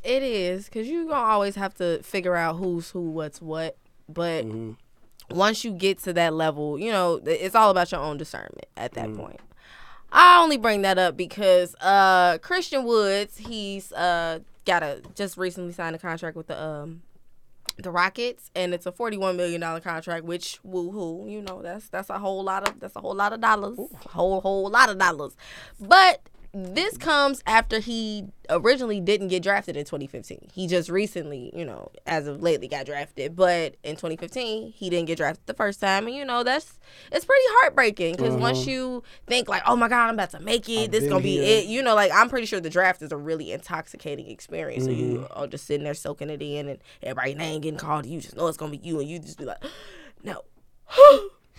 It 0.03 0.23
is 0.23 0.65
because 0.67 0.89
you 0.89 1.07
gonna 1.09 1.21
always 1.21 1.55
have 1.55 1.75
to 1.75 2.03
figure 2.03 2.35
out 2.37 2.57
who's 2.57 2.91
who, 2.91 3.11
what's 3.11 3.41
what. 3.41 3.77
But 4.09 4.45
hmm 4.45 4.73
once 5.31 5.65
you 5.65 5.71
get 5.73 5.99
to 6.05 6.13
that 6.13 6.33
level, 6.35 6.79
you 6.79 6.91
know, 6.93 7.21
it's 7.25 7.55
all 7.55 7.71
about 7.71 7.91
your 7.93 8.01
own 8.01 8.17
discernment 8.17 8.67
at 8.77 8.93
that 8.95 9.09
Mm. 9.09 9.17
point. 9.17 9.41
I 10.13 10.41
only 10.43 10.57
bring 10.57 10.83
that 10.83 10.99
up 10.99 11.17
because 11.17 11.75
uh 11.81 12.39
Christian 12.39 12.85
Woods, 12.85 13.39
he's 13.39 13.93
uh 13.93 14.39
got 14.65 14.83
a 14.83 15.03
just 15.15 15.37
recently 15.37 15.73
signed 15.73 15.97
a 15.97 15.99
contract 15.99 16.37
with 16.37 16.47
the 16.47 16.61
um 16.63 17.03
the 17.79 17.91
Rockets 17.91 18.51
and 18.55 18.73
it's 18.73 18.87
a 18.87 18.93
forty 18.93 19.19
one 19.19 19.37
million 19.37 19.61
dollar 19.61 19.81
contract, 19.81 20.25
which 20.25 20.59
woohoo, 20.67 21.31
you 21.31 21.43
know, 21.43 21.61
that's 21.61 21.89
that's 21.89 22.09
a 22.09 22.19
whole 22.19 22.43
lot 22.43 22.67
of 22.69 22.79
that's 22.81 22.97
a 22.97 23.01
whole 23.01 23.15
lot 23.15 23.33
of 23.33 23.41
dollars. 23.41 23.79
Whole 24.09 24.41
whole 24.41 24.71
lot 24.71 24.89
of 24.89 24.97
dollars. 24.99 25.37
But 25.81 26.21
this 26.55 26.97
comes 26.97 27.43
after 27.47 27.79
he 27.81 28.27
originally 28.49 29.01
didn't 29.01 29.29
get 29.29 29.43
drafted 29.43 29.77
in 29.77 29.85
2015. 29.85 30.49
He 30.53 30.67
just 30.67 30.89
recently, 30.89 31.53
you 31.55 31.65
know, 31.65 31.91
as 32.07 32.27
of 32.27 32.43
lately 32.43 32.69
got 32.69 32.87
drafted. 32.87 33.37
But 33.37 33.77
in 33.83 33.97
2015, 33.97 34.73
he 34.73 34.89
didn't 34.91 35.07
get 35.07 35.19
drafted 35.19 35.47
the 35.47 35.55
first 35.55 35.81
time. 35.81 36.07
And, 36.07 36.17
you 36.17 36.25
know, 36.25 36.43
that's, 36.43 36.79
it's 37.13 37.25
pretty 37.25 37.43
heartbreaking 37.61 38.13
because 38.17 38.37
once 38.37 38.61
Uh-huh. 38.63 38.71
you 38.71 39.03
think, 39.27 39.49
like, 39.49 39.63
oh 39.67 39.77
my 39.77 39.89
God, 39.89 40.09
I'm 40.09 40.15
about 40.15 40.31
to 40.31 40.41
make 40.41 40.69
it, 40.69 40.85
I've 40.85 40.91
this 40.93 41.07
going 41.07 41.21
to 41.23 41.23
be 41.23 41.39
here. 41.39 41.59
it, 41.59 41.67
you 41.67 41.83
know, 41.83 41.95
like, 41.95 42.13
I'm 42.15 42.29
pretty 42.29 42.47
sure 42.47 42.61
the 42.61 42.71
draft 42.71 43.03
is 43.03 43.13
a 43.13 43.17
really 43.17 43.53
intoxicating 43.53 44.29
experience. 44.31 44.85
So 44.85 44.93
you 44.93 45.21
Mm-hmm. 45.21 45.39
are 45.41 45.47
just 45.47 45.67
sitting 45.67 45.85
there 45.85 45.95
soaking 45.95 46.31
it 46.31 46.41
in 46.43 46.69
and 46.69 46.79
everybody 47.03 47.35
name 47.35 47.61
getting 47.61 47.79
called. 47.79 48.07
You 48.07 48.21
just 48.21 48.37
know 48.37 48.47
it's 48.47 48.57
going 48.57 48.73
to 48.73 48.79
be 48.79 48.87
you. 48.87 49.01
And 49.01 49.09
you 49.09 49.19
just 49.19 49.39
be 49.39 49.45
like, 49.45 49.63
no. 50.23 50.43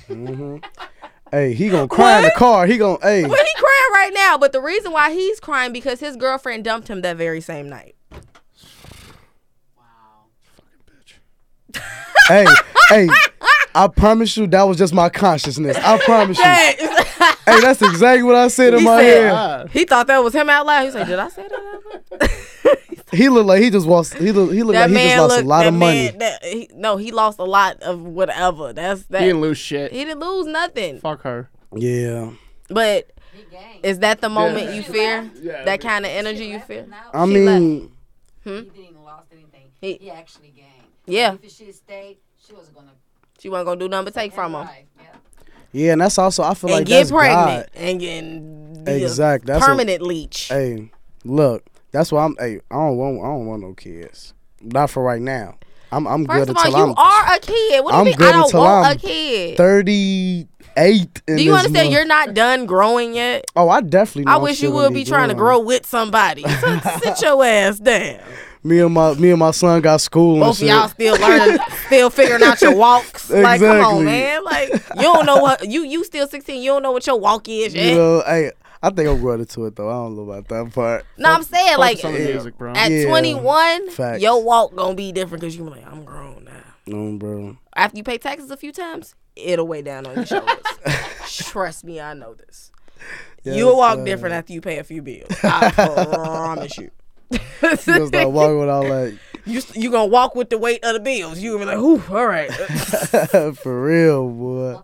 hmm 0.07 0.57
Hey, 1.31 1.53
he 1.53 1.69
gonna 1.69 1.87
cry 1.87 2.19
in 2.19 2.23
the 2.25 2.31
car. 2.31 2.65
He 2.67 2.77
gonna 2.77 2.97
hey. 3.01 3.23
Well, 3.23 3.31
he 3.35 3.53
crying 3.61 3.91
right 3.93 4.11
now, 4.13 4.37
but 4.37 4.51
the 4.51 4.61
reason 4.61 4.91
why 4.91 5.11
he's 5.11 5.39
crying 5.39 5.73
because 5.73 5.99
his 5.99 6.15
girlfriend 6.15 6.63
dumped 6.63 6.87
him 6.87 7.01
that 7.01 7.17
very 7.17 7.41
same 7.41 7.67
night. 7.69 7.95
Wow. 8.11 8.19
Fucking 10.55 10.79
bitch. 10.89 11.81
hey, 12.27 12.45
hey, 12.89 13.07
I 13.75 13.87
promise 13.87 14.37
you 14.37 14.47
that 14.47 14.63
was 14.63 14.77
just 14.77 14.93
my 14.93 15.09
consciousness. 15.09 15.77
I 15.77 15.97
promise 15.99 16.37
you. 16.37 16.43
he 16.43 16.49
Hey, 17.45 17.61
that's 17.61 17.81
exactly 17.81 18.23
what 18.23 18.35
I 18.35 18.47
said 18.49 18.73
in 18.73 18.79
He 18.79 18.85
my 18.85 19.01
said- 19.01 19.23
head. 19.23 19.31
Ah, 19.33 19.65
thought 19.85 20.07
that 20.07 20.23
was 20.23 20.33
him 20.33 20.49
out 20.49 20.65
loud. 20.65 20.85
He 20.85 20.91
said, 20.91 21.07
"Did 21.07 21.19
I 21.19 21.29
say 21.29 21.47
that?" 21.47 22.31
Out 22.69 22.77
loud? 22.89 23.03
he 23.11 23.17
he 23.17 23.29
looked 23.29 23.47
like 23.47 23.61
he 23.61 23.69
just 23.69 23.85
lost. 23.87 24.13
He 24.15 24.31
look, 24.31 24.51
he 24.51 24.63
looked 24.63 24.73
that 24.75 24.89
like 24.91 24.99
he 24.99 25.07
just 25.07 25.17
lost 25.19 25.31
looked, 25.35 25.43
a 25.45 25.47
lot 25.47 25.59
that 25.63 25.67
of 25.69 25.73
money. 25.75 26.03
man- 26.11 26.17
that- 26.19 26.43
he- 26.43 26.69
no, 26.73 26.97
he 26.97 27.11
lost 27.11 27.39
a 27.39 27.43
lot 27.43 27.81
of 27.81 28.01
whatever. 28.01 28.73
That's 28.73 29.03
that. 29.05 29.21
He 29.21 29.27
didn't 29.27 29.41
lose 29.41 29.57
shit. 29.57 29.91
he 29.91 30.03
didn't 30.05 30.19
lose 30.19 30.47
nothing. 30.47 30.99
Fuck 30.99 31.21
her. 31.23 31.49
Yeah, 31.75 32.31
But 32.69 33.11
is 33.83 33.99
that 33.99 34.21
the 34.21 34.29
moment 34.29 34.73
you 34.73 34.81
She 34.83 34.91
fear? 34.91 35.29
Yeah, 35.41 35.63
that 35.65 35.81
kind 35.81 36.05
of 36.05 36.11
energy 36.11 36.45
you 36.45 36.53
left, 36.55 36.67
feel? 36.67 36.85
I 37.13 37.25
She 37.25 37.33
mean, 37.33 37.91
Hmm? 38.43 38.49
He 38.49 38.61
didn't 38.61 39.03
lost 39.03 39.27
anything. 39.33 39.63
He- 39.81 39.97
He, 40.01 40.09
actually 40.09 40.49
gained. 40.55 40.67
Yeah. 41.05 41.35
If 41.41 41.51
she 41.53 41.71
stayed, 41.71 42.17
she 42.45 42.53
was 42.53 42.69
gonna 42.69 42.91
She 43.39 43.49
wasn't 43.49 43.67
gonna 43.67 43.79
do 43.79 43.87
nothing 43.89 44.05
but 44.05 44.13
take 44.13 44.33
from 44.33 44.55
him. 44.55 44.61
Right, 44.65 44.85
Yeah. 44.97 45.05
yeah, 45.73 45.91
and 45.91 46.01
that's 46.01 46.17
also 46.17 46.43
I 46.43 46.53
feel 46.53 46.69
And 46.71 46.79
like 46.79 46.87
get 46.87 46.97
that's 46.99 47.11
pregnant 47.11 47.67
God. 47.73 47.81
and 47.81 47.99
get 47.99 48.85
be 48.85 48.91
a 48.91 48.95
Exact. 49.05 49.45
That's 49.45 49.63
a- 49.63 49.67
permanent 49.67 50.01
leech. 50.01 50.47
Hey, 50.47 50.89
look, 51.25 51.63
that's 51.91 52.11
why 52.11 52.23
I'm. 52.25 52.35
Hey, 52.39 52.59
I 52.71 52.75
don't 52.75 52.97
want. 52.97 53.19
I 53.21 53.27
don't 53.27 53.45
want 53.47 53.61
no 53.61 53.73
kids. 53.73 54.33
Not 54.61 54.89
for 54.89 55.03
right 55.03 55.21
now. 55.21 55.57
I'm. 55.91 56.07
I'm 56.07 56.25
First 56.25 56.47
good 56.47 56.49
of 56.49 56.57
all, 56.57 56.65
until 56.65 56.79
you 56.79 56.85
I'm 56.85 56.97
are 56.97 57.33
a 57.35 57.39
kid. 57.39 57.83
What 57.83 57.91
do 57.91 57.95
you 57.95 57.99
I'm 58.01 58.05
mean? 58.05 58.15
good 58.15 58.27
I 58.27 58.31
don't 58.31 58.43
until 58.45 58.59
want 58.61 58.85
I'm 58.87 58.95
a 58.95 58.99
kid. 58.99 59.57
thirty-eight. 59.57 61.21
Do 61.25 61.43
you 61.43 61.53
understand? 61.55 61.91
You're 61.91 62.05
not 62.05 62.33
done 62.33 62.65
growing 62.65 63.13
yet. 63.15 63.45
Oh, 63.55 63.69
I 63.69 63.81
definitely. 63.81 64.25
Know 64.25 64.31
I 64.31 64.35
I'm 64.35 64.41
wish 64.41 64.61
you 64.61 64.67
still 64.69 64.73
would 64.75 64.81
gonna 64.83 64.95
be 64.95 65.05
trying 65.05 65.29
to 65.29 65.35
growing. 65.35 65.59
grow 65.63 65.65
with 65.65 65.85
somebody. 65.85 66.43
Sit, 66.43 67.21
your 67.21 67.43
ass 67.45 67.79
down. 67.79 68.19
Me 68.63 68.79
and 68.79 68.93
my 68.93 69.13
me 69.13 69.29
and 69.29 69.39
my 69.39 69.51
son 69.51 69.79
got 69.81 70.01
school 70.01 70.33
and 70.33 70.41
Both 70.41 70.61
of 70.61 70.67
y'all 70.67 70.89
still 70.89 71.15
learning, 71.21 71.57
still 71.85 72.09
figuring 72.09 72.43
out 72.43 72.61
your 72.61 72.75
walks. 72.75 73.29
Like, 73.29 73.61
come 73.61 73.69
on, 73.69 73.77
Exactly. 73.77 74.03
man. 74.05 74.43
Like, 74.43 74.69
you 74.95 75.01
don't 75.03 75.25
know 75.25 75.37
what 75.37 75.69
you 75.69 75.83
you 75.83 76.03
still 76.03 76.27
16. 76.27 76.61
You 76.61 76.71
don't 76.71 76.83
know 76.83 76.91
what 76.91 77.07
your 77.07 77.17
walk 77.17 77.47
is 77.47 77.73
yet. 77.73 77.91
You 77.91 77.95
know, 77.95 78.23
hey, 78.25 78.51
I 78.81 78.89
think 78.91 79.09
I'm 79.09 79.19
growing 79.19 79.39
into 79.39 79.65
it 79.65 79.75
though. 79.75 79.89
I 79.89 79.93
don't 79.93 80.15
know 80.15 80.29
about 80.31 80.47
that 80.49 80.73
part. 80.73 81.05
no, 81.17 81.29
I'm 81.31 81.43
saying 81.43 81.77
like 81.77 81.97
Focus 81.99 82.05
on 82.05 82.13
the 82.13 82.31
music, 82.33 82.57
bro. 82.57 82.73
at 82.73 82.91
Yeah. 82.91 83.05
21, 83.07 83.89
Facts. 83.91 84.21
your 84.21 84.43
walk 84.43 84.75
gonna 84.75 84.93
be 84.95 85.11
different 85.11 85.41
because 85.41 85.55
you 85.57 85.63
be 85.63 85.71
like, 85.71 85.85
I'm 85.87 86.03
grown 86.03 86.45
now. 86.45 86.63
No, 86.85 87.17
bro. 87.17 87.57
After 87.75 87.97
you 87.97 88.03
pay 88.03 88.17
taxes 88.17 88.49
a 88.51 88.57
few 88.57 88.71
times, 88.71 89.13
it'll 89.35 89.67
weigh 89.67 89.81
down 89.81 90.05
on 90.05 90.15
your 90.15 90.25
shoulders. 90.25 90.55
Trust 91.27 91.83
me, 91.83 91.99
I 91.99 92.13
know 92.13 92.33
this. 92.33 92.71
You'll 93.43 93.77
walk 93.77 93.97
sir. 93.99 94.05
different 94.05 94.35
after 94.35 94.53
you 94.53 94.61
pay 94.61 94.77
a 94.79 94.83
few 94.83 95.01
bills. 95.01 95.29
I 95.43 95.71
promise 95.71 96.77
you. 96.77 96.91
You 97.29 97.39
gonna 97.85 98.07
start 98.07 98.31
walking 98.31 98.59
with 98.59 98.69
all 98.69 98.87
like 98.87 99.15
you 99.45 99.61
you 99.73 99.91
gonna 99.91 100.05
walk 100.07 100.35
with 100.35 100.49
the 100.49 100.57
weight 100.57 100.83
of 100.83 100.93
the 100.93 100.99
bills. 100.99 101.39
You 101.39 101.53
gonna 101.57 101.65
be 101.65 101.71
like, 101.71 101.77
"Ooh, 101.77 102.01
all 102.15 102.25
right." 102.25 102.49
for 103.57 103.83
real, 103.83 104.29
boy. 104.29 104.79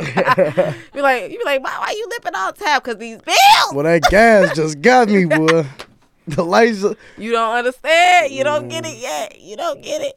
Stop 0.00 0.38
limping, 0.38 0.54
boy. 0.54 0.54
Stop 0.54 0.56
limping. 0.56 0.74
be 0.94 1.02
like, 1.02 1.30
you 1.32 1.38
be 1.38 1.44
like, 1.44 1.62
why, 1.62 1.78
why 1.78 1.90
you 1.96 2.06
lipping 2.08 2.34
all 2.34 2.52
the 2.52 2.64
time? 2.64 2.80
Cause 2.80 2.96
these 2.96 3.18
bills. 3.18 3.74
Well, 3.74 3.84
that 3.84 4.02
gas 4.10 4.56
just 4.56 4.80
got 4.80 5.08
me, 5.08 5.24
boy. 5.24 5.66
The 6.28 6.44
lights. 6.44 6.84
You 7.16 7.32
don't 7.32 7.56
understand. 7.56 8.32
You 8.32 8.44
don't 8.44 8.68
get 8.68 8.84
it 8.84 8.96
mm. 8.96 9.02
yet. 9.02 9.40
You 9.40 9.56
don't 9.56 9.82
get 9.82 10.02
it. 10.02 10.14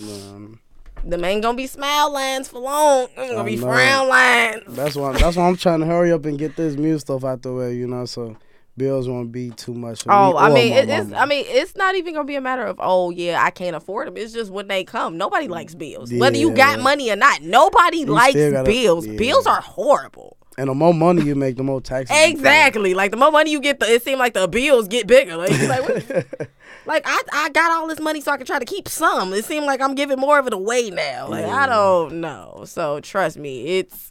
Man, 0.00 0.60
Them 1.04 1.24
ain't 1.24 1.42
gonna 1.42 1.56
be 1.56 1.66
smile 1.66 2.12
lines 2.12 2.48
for 2.48 2.60
long. 2.60 3.08
Them 3.16 3.28
gonna 3.30 3.42
I 3.42 3.44
be 3.44 3.56
know. 3.56 3.62
frown 3.62 4.08
lines. 4.08 4.62
that's 4.68 4.94
why. 4.94 5.12
That's 5.14 5.36
why 5.36 5.48
I'm 5.48 5.56
trying 5.56 5.80
to 5.80 5.86
hurry 5.86 6.12
up 6.12 6.24
and 6.26 6.38
get 6.38 6.54
this 6.54 6.76
music 6.76 7.00
stuff 7.00 7.24
out 7.24 7.42
the 7.42 7.52
way. 7.52 7.74
You 7.74 7.88
know, 7.88 8.04
so 8.04 8.36
bills 8.78 9.08
won't 9.08 9.30
be 9.32 9.50
too 9.50 9.74
much. 9.74 10.04
Oh, 10.08 10.32
me 10.32 10.38
I 10.38 10.48
mean, 10.50 10.72
it, 10.72 10.88
it's. 10.88 11.12
I 11.12 11.24
mean, 11.26 11.44
it's 11.48 11.76
not 11.76 11.94
even 11.96 12.14
gonna 12.14 12.24
be 12.26 12.36
a 12.36 12.40
matter 12.40 12.62
of 12.62 12.76
oh 12.80 13.10
yeah, 13.10 13.42
I 13.42 13.50
can't 13.50 13.76
afford 13.76 14.06
them. 14.06 14.16
It's 14.16 14.32
just 14.32 14.50
when 14.50 14.68
they 14.68 14.84
come. 14.84 15.18
Nobody 15.18 15.48
likes 15.48 15.74
bills, 15.74 16.12
whether 16.12 16.36
you 16.38 16.52
got 16.52 16.80
money 16.80 17.10
or 17.10 17.16
not. 17.16 17.42
Nobody 17.42 18.04
likes 18.04 18.34
gotta- 18.36 18.64
bills. 18.64 19.06
yeah. 19.06 19.16
Bills 19.16 19.46
are 19.46 19.60
horrible. 19.60 20.36
and 20.56 20.68
the 20.70 20.74
more 20.74 20.94
money 20.94 21.22
you 21.22 21.34
make, 21.34 21.56
the 21.56 21.62
more 21.62 21.80
taxes. 21.80 22.16
you. 22.16 22.24
Exactly. 22.30 22.94
Like 22.94 23.10
the 23.10 23.16
more 23.16 23.30
money 23.30 23.50
you 23.50 23.60
get, 23.60 23.78
the 23.80 23.86
it 23.92 24.02
seems 24.02 24.18
like 24.18 24.34
the 24.34 24.48
bills 24.48 24.88
get 24.88 25.06
bigger. 25.06 25.36
Like, 25.36 25.50
you 25.52 25.68
like, 25.68 25.82
what- 25.88 26.48
like 26.86 27.02
I, 27.06 27.20
I 27.32 27.48
got 27.50 27.70
all 27.70 27.86
this 27.86 28.00
money 28.00 28.20
so 28.20 28.32
I 28.32 28.36
can 28.36 28.46
try 28.46 28.58
to 28.58 28.64
keep 28.64 28.88
some. 28.88 29.32
It 29.34 29.44
seemed 29.44 29.66
like 29.66 29.80
I'm 29.80 29.94
giving 29.94 30.18
more 30.18 30.38
of 30.38 30.46
it 30.46 30.52
away 30.52 30.90
now. 30.90 31.28
Like 31.28 31.44
I 31.44 31.66
don't 31.66 32.20
know. 32.20 32.62
So 32.66 33.00
trust 33.00 33.36
me, 33.38 33.78
it's 33.78 34.10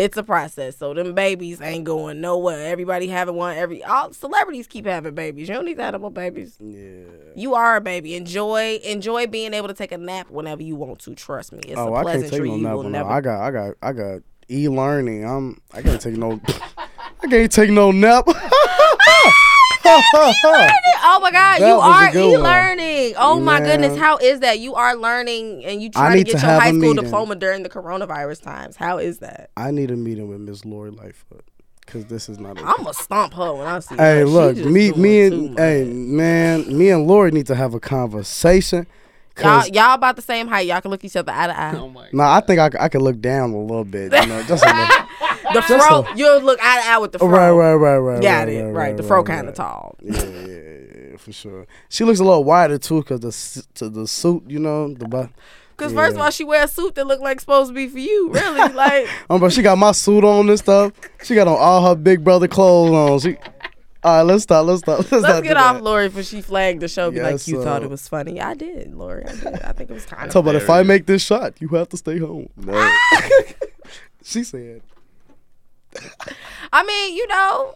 it's 0.00 0.16
a 0.16 0.22
process. 0.22 0.78
So 0.78 0.94
them 0.94 1.14
babies 1.14 1.60
ain't 1.60 1.84
going 1.84 2.20
nowhere. 2.22 2.66
Everybody 2.72 3.06
having 3.08 3.34
one. 3.34 3.56
Every 3.56 3.84
all 3.84 4.12
celebrities 4.12 4.66
keep 4.66 4.86
having 4.86 5.14
babies. 5.14 5.48
You 5.48 5.54
don't 5.54 5.66
need 5.66 5.76
to 5.76 5.82
have 5.82 6.00
more 6.00 6.10
babies. 6.10 6.56
Yeah. 6.58 7.04
You 7.36 7.54
are 7.54 7.76
a 7.76 7.80
baby. 7.80 8.14
Enjoy 8.16 8.80
enjoy 8.82 9.26
being 9.26 9.52
able 9.52 9.68
to 9.68 9.74
take 9.74 9.92
a 9.92 9.98
nap 9.98 10.30
whenever 10.30 10.62
you 10.62 10.74
want 10.74 11.00
to. 11.00 11.14
Trust 11.14 11.52
me, 11.52 11.60
it's 11.64 11.78
Oh, 11.78 11.94
a 11.94 11.98
I 11.98 12.04
can't 12.04 12.30
take 12.30 12.42
no 12.42 12.54
you 12.56 12.62
nap. 12.62 12.74
will 12.76 12.82
no. 12.84 12.88
never. 12.88 13.10
I 13.10 13.20
got, 13.20 13.40
I 13.42 13.50
got, 13.50 13.74
I 13.82 13.92
got 13.92 14.22
e-learning. 14.48 15.24
I'm, 15.24 15.60
I 15.74 15.82
can't 15.82 16.00
take 16.00 16.16
no, 16.16 16.40
I 17.22 17.26
can't 17.28 17.52
take 17.52 17.70
no 17.70 17.90
nap. 17.92 18.26
Oh 19.84 21.18
my 21.22 21.30
God, 21.30 21.60
That 21.60 21.68
you 21.68 21.74
are 21.74 22.10
e-learning. 22.14 23.14
Oh 23.18 23.40
my 23.40 23.60
goodness, 23.60 23.98
how 23.98 24.18
is 24.18 24.40
that? 24.40 24.58
You 24.58 24.74
are 24.74 24.94
learning 24.96 25.64
and 25.64 25.82
you 25.82 25.88
I 25.94 26.08
try 26.08 26.16
to 26.16 26.24
get 26.24 26.32
to 26.38 26.46
your 26.46 26.60
high 26.60 26.68
school 26.68 26.78
meeting. 26.80 27.04
diploma 27.04 27.36
during 27.36 27.62
the 27.62 27.68
coronavirus 27.70 28.42
times. 28.42 28.76
How 28.76 28.98
is 28.98 29.18
that? 29.18 29.50
I 29.56 29.70
need 29.70 29.90
a 29.90 29.96
meeting 29.96 30.28
with 30.28 30.40
Miss 30.40 30.64
Lori 30.64 30.90
Lightfoot 30.90 31.44
because 31.84 32.06
this 32.06 32.28
is 32.28 32.38
not. 32.38 32.52
Okay. 32.58 32.62
I'm 32.66 32.76
gonna 32.78 32.94
stomp 32.94 33.34
her 33.34 33.54
when 33.54 33.66
I 33.66 33.78
see 33.80 33.96
her. 33.96 34.02
Hey, 34.02 34.20
She 34.20 34.24
look, 34.26 34.56
me, 34.56 34.92
me, 34.92 35.20
and 35.22 35.58
hey, 35.58 35.84
man, 35.84 36.76
me 36.76 36.90
and 36.90 37.06
Lori 37.06 37.30
need 37.30 37.46
to 37.46 37.54
have 37.54 37.74
a 37.74 37.80
conversation. 37.80 38.86
y'all, 39.38 39.60
Cause 39.62 39.70
y'all 39.70 39.94
about 39.94 40.16
the 40.16 40.22
same 40.22 40.46
height. 40.48 40.66
Y'all 40.66 40.80
can 40.80 40.90
look 40.90 41.04
each 41.04 41.16
other 41.16 41.32
eye 41.32 41.46
to 41.46 41.58
eye. 41.60 41.74
Oh 41.76 41.88
my. 41.88 42.08
nah, 42.12 42.36
I 42.36 42.40
think 42.40 42.60
I, 42.60 42.68
c- 42.70 42.76
I 42.78 42.88
could 42.88 43.02
look 43.02 43.20
down 43.20 43.52
a 43.52 43.58
little 43.60 43.84
bit, 43.84 44.12
you 44.12 44.26
know, 44.26 44.42
just 44.42 44.64
a 44.64 44.74
little. 44.74 45.06
The 45.54 45.62
fro, 45.62 46.06
you'll 46.16 46.40
look 46.42 46.58
eye 46.62 46.80
to 46.82 46.88
eye 46.88 46.98
with 46.98 47.12
the 47.12 47.18
fro. 47.18 47.28
right, 47.28 47.50
right, 47.50 47.74
right, 47.74 47.98
right. 47.98 48.22
Got 48.22 48.38
right, 48.46 48.48
it. 48.48 48.62
Right, 48.64 48.72
Right, 48.72 48.96
the 48.96 49.02
fro 49.02 49.18
right, 49.18 49.26
kind 49.26 49.40
of 49.40 49.46
right. 49.46 49.54
tall. 49.56 49.96
Yeah, 50.02 50.22
yeah, 50.24 50.46
yeah, 51.10 51.16
for 51.16 51.32
sure. 51.32 51.66
She 51.88 52.04
looks 52.04 52.20
a 52.20 52.24
little 52.24 52.44
wider 52.44 52.78
too, 52.78 53.02
cause 53.02 53.20
the 53.20 53.66
to 53.74 53.88
the 53.88 54.06
suit, 54.06 54.44
you 54.48 54.58
know, 54.58 54.92
the. 54.94 55.06
bu- 55.08 55.28
Cause 55.76 55.94
first 55.94 56.14
of 56.14 56.20
all, 56.20 56.30
she 56.30 56.44
wear 56.44 56.64
a 56.64 56.68
suit 56.68 56.94
that 56.96 57.06
look 57.06 57.20
like 57.20 57.40
supposed 57.40 57.70
to 57.70 57.74
be 57.74 57.88
for 57.88 57.98
you. 57.98 58.30
Really, 58.30 58.70
like 58.74 59.08
Um, 59.30 59.40
but 59.40 59.50
she 59.50 59.62
got 59.62 59.78
my 59.78 59.92
suit 59.92 60.24
on 60.24 60.48
and 60.50 60.58
stuff. 60.58 60.92
She 61.24 61.34
got 61.34 61.48
on 61.48 61.56
all 61.58 61.88
her 61.88 61.94
big 61.94 62.22
brother 62.22 62.46
clothes 62.48 62.90
on. 62.92 63.18
She. 63.20 63.38
All 64.02 64.16
right, 64.16 64.22
let's 64.22 64.42
stop. 64.44 64.66
Let's 64.66 64.80
stop. 64.80 64.98
Let's, 64.98 65.12
let's 65.12 65.22
not 65.24 65.42
get 65.42 65.56
off 65.58 65.76
that. 65.76 65.82
Lori 65.82 66.08
for 66.10 66.22
she 66.22 66.40
flagged 66.42 66.80
the 66.80 66.88
show. 66.88 67.10
Be 67.10 67.20
like, 67.20 67.32
Yes, 67.32 67.48
you 67.48 67.62
thought 67.62 67.82
it 67.82 67.88
was 67.90 68.06
funny. 68.08 68.40
I 68.40 68.52
did, 68.54 68.94
Lori. 68.94 69.24
I 69.26 69.32
did. 69.34 69.46
I 69.62 69.72
think 69.72 69.90
it 69.90 69.94
was 69.94 70.04
kind 70.06 70.24
of. 70.26 70.30
Talk 70.32 70.42
about 70.42 70.54
if 70.54 70.68
I 70.70 70.82
make 70.82 71.04
this 71.06 71.22
shot, 71.22 71.54
you 71.60 71.68
have 71.68 71.88
to 71.90 71.96
stay 71.98 72.18
home. 72.18 72.48
No. 72.56 72.94
she 74.22 74.44
said. 74.44 74.82
I 76.72 76.82
mean, 76.84 77.16
you 77.16 77.26
know, 77.28 77.74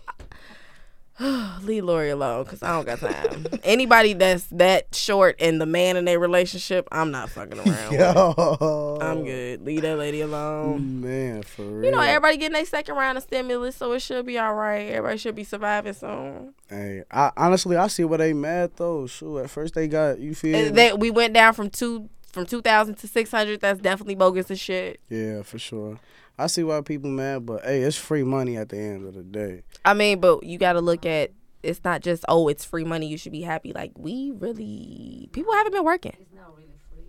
leave 1.63 1.85
Lori 1.85 2.11
alone 2.11 2.43
because 2.45 2.63
I 2.63 2.73
don't 2.73 2.85
got 2.87 2.99
time. 2.99 3.47
Anybody 3.65 4.15
that's 4.15 4.47
that 4.47 4.93
short 4.95 5.37
and 5.39 5.61
the 5.61 5.67
man 5.67 5.97
in 5.97 6.05
their 6.05 6.19
relationship, 6.19 6.89
I'm 6.91 7.11
not 7.13 7.31
fucking 7.31 7.59
around. 7.59 7.91
with. 7.91 8.01
Yo. 8.01 8.99
I'm 9.01 9.25
good. 9.25 9.65
Leave 9.65 9.83
that 9.83 9.97
lady 9.97 10.23
alone. 10.23 11.01
Man, 11.01 11.43
for 11.45 11.63
real. 11.63 11.85
You 11.85 11.91
know, 11.93 12.01
everybody 12.01 12.37
getting 12.37 12.55
their 12.55 12.65
second 12.65 12.97
round 12.97 13.17
of 13.17 13.23
stimulus, 13.25 13.77
so 13.77 13.93
it 13.93 14.01
should 14.01 14.27
be 14.27 14.39
all 14.39 14.55
right. 14.55 14.89
Everybody 14.91 15.19
should 15.19 15.37
be 15.37 15.45
surviving 15.45 15.93
soon. 15.93 16.55
Hey, 16.69 17.05
I 17.13 17.31
honestly 17.37 17.77
I 17.77 17.87
see 17.87 18.05
where 18.05 18.19
they 18.19 18.33
mad 18.33 18.73
though. 18.77 19.07
Shoot, 19.07 19.39
at 19.39 19.51
first 19.51 19.75
they 19.75 19.87
got 19.87 20.19
you 20.19 20.35
feel. 20.35 20.57
And 20.57 20.77
That 20.77 20.99
we 20.99 21.11
went 21.13 21.33
down 21.35 21.55
from 21.55 21.71
two 21.71 22.09
from 22.33 22.47
two 22.47 22.61
thousand 22.61 22.97
to 22.97 23.07
six 23.07 23.31
hundred. 23.31 23.61
That's 23.61 23.81
definitely 23.81 24.17
bogus 24.17 24.51
as 24.51 24.59
shit. 24.59 24.99
yeah, 25.09 25.43
for 25.43 25.61
sure. 25.61 26.01
I 26.39 26.49
see 26.49 26.65
why 26.65 26.81
people 26.81 27.11
mad, 27.11 27.47
but 27.47 27.63
hey, 27.65 27.83
it's 27.83 27.97
free 27.97 28.25
money 28.25 28.57
at 28.57 28.69
the 28.69 28.79
end 28.79 29.07
of 29.07 29.15
the 29.15 29.23
day. 29.23 29.63
I 29.85 29.95
mean, 29.95 30.21
but 30.21 30.43
you 30.43 30.59
got 30.59 30.73
to 30.75 30.81
look 30.81 31.07
at. 31.07 31.31
It's 31.63 31.83
not 31.83 32.03
just 32.03 32.25
oh, 32.29 32.49
it's 32.49 32.65
free 32.65 32.85
money. 32.85 33.07
You 33.07 33.17
should 33.17 33.33
be 33.33 33.41
happy. 33.41 33.73
Like 33.73 33.93
we 33.97 34.33
really, 34.33 35.31
people 35.33 35.53
haven't 35.55 35.73
been 35.73 35.85
working. 35.85 36.13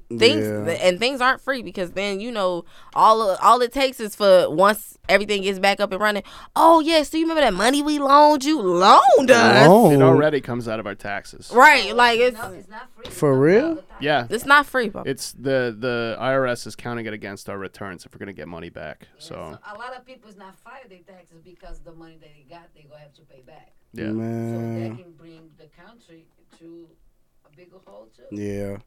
It's 0.09 0.21
not 0.21 0.25
really 0.27 0.37
free. 0.37 0.65
things 0.65 0.79
Yeah. 0.81 0.87
and 0.87 0.99
things 0.99 1.21
aren't 1.21 1.41
free 1.41 1.61
because 1.63 1.91
then 1.91 2.19
you 2.19 2.31
know 2.31 2.65
all 2.95 3.21
of, 3.29 3.39
all 3.41 3.61
it 3.61 3.71
takes 3.73 3.99
is 3.99 4.15
for 4.15 4.49
once 4.49 4.97
everything 5.09 5.41
gets 5.43 5.59
back 5.59 5.79
up 5.79 5.91
and 5.91 6.01
running. 6.01 6.23
Oh 6.55 6.79
yeah, 6.79 7.03
so 7.03 7.17
you 7.17 7.23
remember 7.25 7.41
that 7.41 7.53
money 7.53 7.81
we 7.81 7.99
loaned 7.99 8.43
you? 8.45 8.61
Loaned 8.61 9.31
us, 9.31 9.67
Loan? 9.67 9.93
It 9.93 10.01
already 10.01 10.41
comes 10.41 10.67
out 10.67 10.79
of 10.79 10.85
our 10.87 10.95
taxes. 10.95 11.51
right? 11.53 11.95
Like 11.95 12.19
it's 12.19 12.37
No, 12.37 12.51
it's 12.51 12.67
not 12.69 12.89
free. 12.95 13.09
For 13.09 13.37
real? 13.37 13.65
all 13.69 13.75
the 13.75 13.81
time. 13.81 13.97
Yeah. 13.99 14.27
it's 14.29 14.45
not 14.45 14.65
free, 14.65 14.89
bro. 14.89 15.03
It's 15.05 15.31
the 15.33 15.75
the 15.77 16.17
IRS 16.19 16.67
is 16.67 16.75
counting 16.75 17.05
it 17.05 17.13
against 17.13 17.49
our 17.49 17.57
returns 17.57 18.05
if 18.05 18.13
we're 18.13 18.19
gonna 18.19 18.33
get 18.33 18.47
money 18.47 18.69
back. 18.69 19.07
Yeah, 19.15 19.19
So 19.19 19.35
a 19.35 19.77
lot 19.77 19.95
of 19.95 20.05
people 20.05 20.29
is 20.29 20.37
not 20.37 20.55
file 20.59 20.79
their 20.89 20.99
taxes 20.99 21.41
because 21.43 21.79
the 21.81 21.93
money 21.93 22.17
that 22.21 22.29
they 22.35 22.45
got, 22.49 22.69
they 22.75 22.83
gonna 22.83 23.01
have 23.01 23.13
to 23.15 23.21
pay 23.23 23.41
back. 23.41 23.73
yeah. 23.93 24.05
So 24.07 24.13
Man. 24.13 24.89
that 24.89 25.03
can 25.03 25.13
bring 25.13 25.49
the 25.57 25.67
country 25.83 26.25
to 26.59 26.87
a 27.51 27.55
bigger 27.55 27.77
hole 27.85 28.07
too. 28.15 28.35
Yeah. 28.35 28.77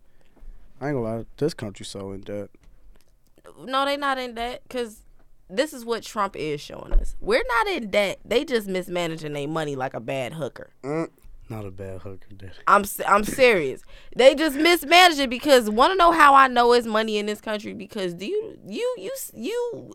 I 0.81 0.89
ain't 0.89 0.97
gonna 0.97 1.01
lie, 1.01 1.25
this 1.37 1.55
country 1.55 1.85
so 1.85 2.13
in 2.13 2.21
debt. 2.21 2.51
no, 3.65 3.85
they 3.85 3.97
not 3.97 4.19
in 4.19 4.35
debt 4.35 4.63
because 4.69 5.03
this 5.51 5.73
is 5.73 5.85
what 5.85 6.03
Trump 6.03 6.37
is 6.37 6.61
showing 6.61 6.93
us. 6.93 7.17
We're 7.21 7.45
not 7.47 7.69
in 7.69 7.91
debt. 7.91 8.21
They 8.25 8.45
just 8.45 8.69
mismanaging 8.69 9.33
their 9.33 9.49
money 9.49 9.77
like 9.77 9.95
a 9.95 10.01
bad 10.01 10.35
hooker. 10.35 10.71
Mm, 10.85 11.09
not 11.49 11.65
a 11.65 11.71
bad 11.71 12.03
hooker, 12.03 12.29
daddy. 12.37 12.53
I'm 12.67 12.85
I'm 13.07 13.25
serious. 13.25 13.83
They 14.15 14.35
just 14.35 14.57
mismanage 14.57 15.19
it 15.19 15.31
because 15.31 15.71
want 15.71 15.93
to 15.93 15.97
know 15.97 16.13
how 16.13 16.35
I 16.35 16.49
know 16.49 16.73
it's 16.73 16.87
money 16.87 17.19
in 17.19 17.27
this 17.27 17.41
country 17.41 17.73
because 17.73 18.15
do 18.15 18.27
you 18.27 18.59
you 18.67 18.95
you 18.99 19.13
you 19.35 19.93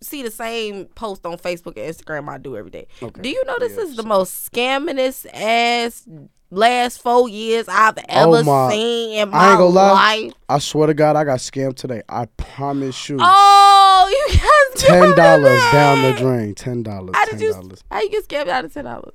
see 0.00 0.22
the 0.22 0.30
same 0.30 0.84
post 0.86 1.24
on 1.26 1.38
Facebook 1.38 1.76
and 1.76 1.92
Instagram 1.92 2.28
I 2.28 2.38
do 2.38 2.56
every 2.56 2.70
day. 2.70 2.86
Okay. 3.02 3.22
Do 3.22 3.28
you 3.28 3.42
know 3.46 3.58
this 3.58 3.76
is 3.76 3.96
the 3.96 4.02
most 4.02 4.50
scamminest 4.52 5.26
ass 5.32 6.06
last 6.54 7.02
four 7.02 7.28
years 7.28 7.66
I've 7.68 7.98
oh 7.98 8.02
ever 8.08 8.36
Oh 8.38 8.42
my- 8.44 8.70
seen 8.70 9.18
in 9.18 9.28
I 9.28 9.30
my 9.32 9.50
ain't 9.50 9.58
gonna 9.58 9.70
lie. 9.70 9.92
life. 10.24 10.32
I 10.48 10.58
swear 10.58 10.86
to 10.86 10.94
God, 10.94 11.16
I 11.16 11.24
got 11.24 11.38
scammed 11.38 11.76
today. 11.76 12.02
I 12.08 12.26
promise 12.36 13.08
you. 13.08 13.18
Oh, 13.20 14.06
you 14.28 14.36
guys 14.36 14.82
ten 14.82 15.14
dollars 15.16 15.60
down 15.72 16.02
the 16.02 16.12
drain. 16.18 16.54
Ten 16.54 16.82
dollars. 16.82 17.10
How 17.14 17.24
did 17.26 17.40
you? 17.40 17.52
How 17.90 18.00
you 18.02 18.10
get 18.10 18.26
scammed 18.28 18.48
out 18.48 18.64
of 18.64 18.72
ten 18.72 18.84
dollars? 18.84 19.14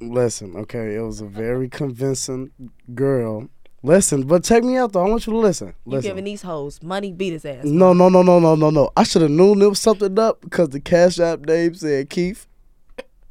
Listen, 0.00 0.56
okay, 0.56 0.96
it 0.96 1.00
was 1.00 1.20
a 1.20 1.26
very 1.26 1.68
convincing 1.68 2.50
girl. 2.94 3.48
Listen, 3.84 4.22
but 4.28 4.44
check 4.44 4.62
me 4.62 4.76
out 4.76 4.92
though. 4.92 5.04
I 5.04 5.08
want 5.08 5.26
you 5.26 5.32
to 5.32 5.38
listen. 5.38 5.68
You 5.86 5.92
Listen. 5.92 6.10
giving 6.10 6.24
these 6.24 6.42
hoes 6.42 6.80
money? 6.82 7.10
Beat 7.12 7.32
his 7.32 7.44
ass. 7.44 7.64
No, 7.64 7.92
no, 7.92 8.08
no, 8.08 8.22
no, 8.22 8.38
no, 8.38 8.54
no, 8.54 8.70
no. 8.70 8.90
I 8.96 9.02
should 9.02 9.22
have 9.22 9.30
known 9.32 9.58
there 9.58 9.68
was 9.68 9.80
something 9.80 10.16
up 10.20 10.40
because 10.40 10.68
the 10.68 10.78
Cash 10.80 11.18
App 11.18 11.40
name 11.40 11.74
said 11.74 12.08
Keith. 12.10 12.46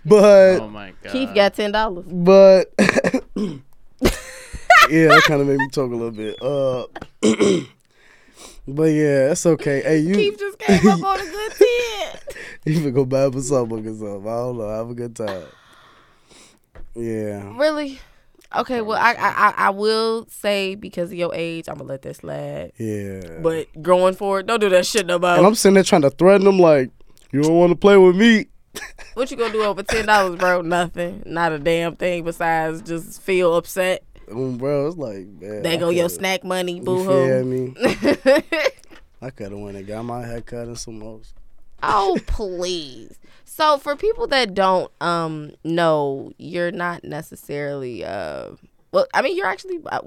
but 0.06 0.60
Oh 0.62 0.68
my 0.70 0.94
god. 1.02 1.12
Keith 1.12 1.34
got 1.34 1.54
ten 1.56 1.72
dollars. 1.72 2.06
but 2.08 2.72
yeah, 2.80 5.08
that 5.08 5.24
kind 5.26 5.42
of 5.42 5.48
made 5.48 5.58
me 5.58 5.70
talk 5.70 5.92
a 5.92 5.96
little 5.96 6.12
bit. 6.12 6.42
Uh, 6.42 6.86
but 8.68 8.84
yeah, 8.84 9.32
it's 9.32 9.46
okay. 9.46 9.82
Hey, 9.82 10.00
you 10.00 10.16
Keith 10.16 10.40
just 10.40 10.60
came 10.60 10.88
up 10.88 11.04
on 11.04 11.20
a 11.20 11.24
good 11.24 11.52
ten. 11.54 12.20
you 12.66 12.82
can 12.82 12.94
go 12.94 13.06
buy 13.06 13.30
for 13.30 13.42
something 13.42 13.80
or 13.88 13.94
something. 13.94 14.28
I 14.28 14.36
don't 14.36 14.58
know. 14.58 14.70
Have 14.70 14.90
a 14.90 14.94
good 14.94 15.16
time. 15.16 15.44
Yeah. 16.96 17.58
Really? 17.58 18.00
Okay. 18.56 18.82
Well, 18.82 19.00
I, 19.02 19.14
I 19.14 19.30
I 19.30 19.54
I 19.58 19.70
will 19.72 20.28
say 20.30 20.76
because 20.76 21.12
of 21.12 21.18
your 21.18 21.34
age, 21.34 21.68
I'm 21.68 21.78
gonna 21.78 21.90
let 21.90 22.02
this 22.04 22.18
slide. 22.18 22.72
Yeah. 22.78 23.40
But 23.42 23.68
going 23.82 24.14
forward, 24.16 24.46
don't 24.48 24.60
do 24.60 24.70
that 24.70 24.86
shit 24.86 25.08
no 25.08 25.18
more. 25.18 25.32
and 25.32 25.46
I'm 25.46 25.56
sitting 25.56 25.74
there 25.76 25.84
trying 25.84 26.04
to 26.04 26.12
threaten 26.12 26.46
them 26.46 26.60
like, 26.60 26.92
you 27.32 27.42
don't 27.42 27.58
want 27.58 27.72
to 27.72 27.76
play 27.76 27.98
with 27.98 28.16
me. 28.16 28.46
What 29.14 29.30
you 29.30 29.38
gonna 29.38 29.54
do 29.54 29.64
over 29.64 29.84
ten 29.84 30.08
dollars, 30.08 30.40
bro? 30.40 30.62
Nothing. 30.62 31.22
Not 31.26 31.52
a 31.52 31.60
damn 31.60 31.96
thing 31.96 32.24
besides 32.24 32.82
just 32.82 33.22
feel 33.22 33.56
upset. 33.56 34.04
Um, 34.32 34.58
bro, 34.58 34.88
it's 34.88 34.98
like, 34.98 35.28
man. 35.28 35.62
they 35.62 35.74
I 35.74 35.78
go 35.78 35.90
your 35.90 36.04
coulda- 36.08 36.16
snack 36.16 36.44
money, 36.44 36.78
You 36.78 36.82
boo 36.82 37.04
feel 37.04 37.44
hoo. 37.44 37.44
me? 37.46 37.76
I 39.22 39.30
could 39.30 39.52
have 39.52 39.60
went 39.60 39.78
and 39.78 39.86
got 39.86 40.04
my 40.04 40.26
hair 40.26 40.42
cut 40.42 40.68
and 40.68 40.78
some 40.78 41.00
more. 41.00 41.22
oh 41.84 42.18
please. 42.28 43.20
So 43.46 43.78
for 43.78 43.96
people 43.96 44.26
that 44.28 44.54
don't 44.56 44.92
um 45.02 45.52
know, 45.64 46.32
you're 46.38 46.72
not 46.72 47.04
necessarily 47.04 48.04
uh 48.04 48.52
well, 48.92 49.06
I 49.14 49.22
mean 49.22 49.38
you're 49.38 49.46
actually 49.48 49.80
uh, 49.92 50.02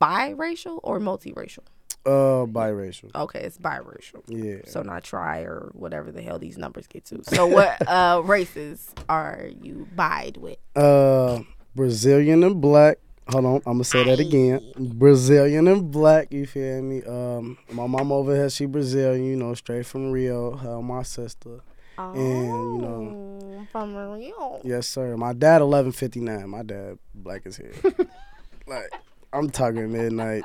biracial 0.00 0.80
or 0.82 1.00
multiracial. 1.00 1.60
Uh, 2.06 2.44
biracial. 2.46 3.14
Okay, 3.14 3.40
it's 3.40 3.56
biracial. 3.58 4.22
Yeah. 4.26 4.62
So 4.66 4.82
not 4.82 5.04
try 5.04 5.40
or 5.40 5.70
whatever 5.74 6.12
the 6.12 6.20
hell 6.22 6.38
these 6.38 6.58
numbers 6.58 6.86
get 6.86 7.04
to. 7.06 7.22
So 7.24 7.46
what 7.46 7.86
uh 7.88 8.20
races 8.24 8.92
are 9.08 9.48
you 9.62 9.88
bide 9.96 10.36
with? 10.36 10.58
Uh, 10.76 11.40
Brazilian 11.74 12.44
and 12.44 12.60
black. 12.60 12.98
Hold 13.30 13.44
on, 13.46 13.54
I'm 13.64 13.74
gonna 13.74 13.84
say 13.84 14.04
that 14.04 14.20
again. 14.20 14.60
Brazilian 14.76 15.66
and 15.66 15.90
black. 15.90 16.30
You 16.30 16.46
feel 16.46 16.82
me? 16.82 17.02
Um, 17.04 17.56
my 17.72 17.86
mom 17.86 18.12
over 18.12 18.34
here, 18.36 18.50
she 18.50 18.66
Brazilian. 18.66 19.24
You 19.24 19.36
know, 19.36 19.54
straight 19.54 19.86
from 19.86 20.10
Rio. 20.12 20.56
Her, 20.56 20.82
my 20.82 21.02
sister. 21.04 21.60
And, 21.96 22.16
you 22.18 22.78
know- 22.82 23.38
Oh, 23.56 23.66
from 23.72 23.94
Rio. 23.96 24.60
Yes, 24.62 24.86
sir. 24.86 25.16
My 25.16 25.32
dad, 25.32 25.62
1159. 25.62 26.50
My 26.50 26.62
dad, 26.62 26.98
black 27.14 27.46
as 27.46 27.56
hell. 27.56 27.92
like, 28.66 28.92
I'm 29.32 29.48
talking 29.48 29.90
midnight. 29.90 30.44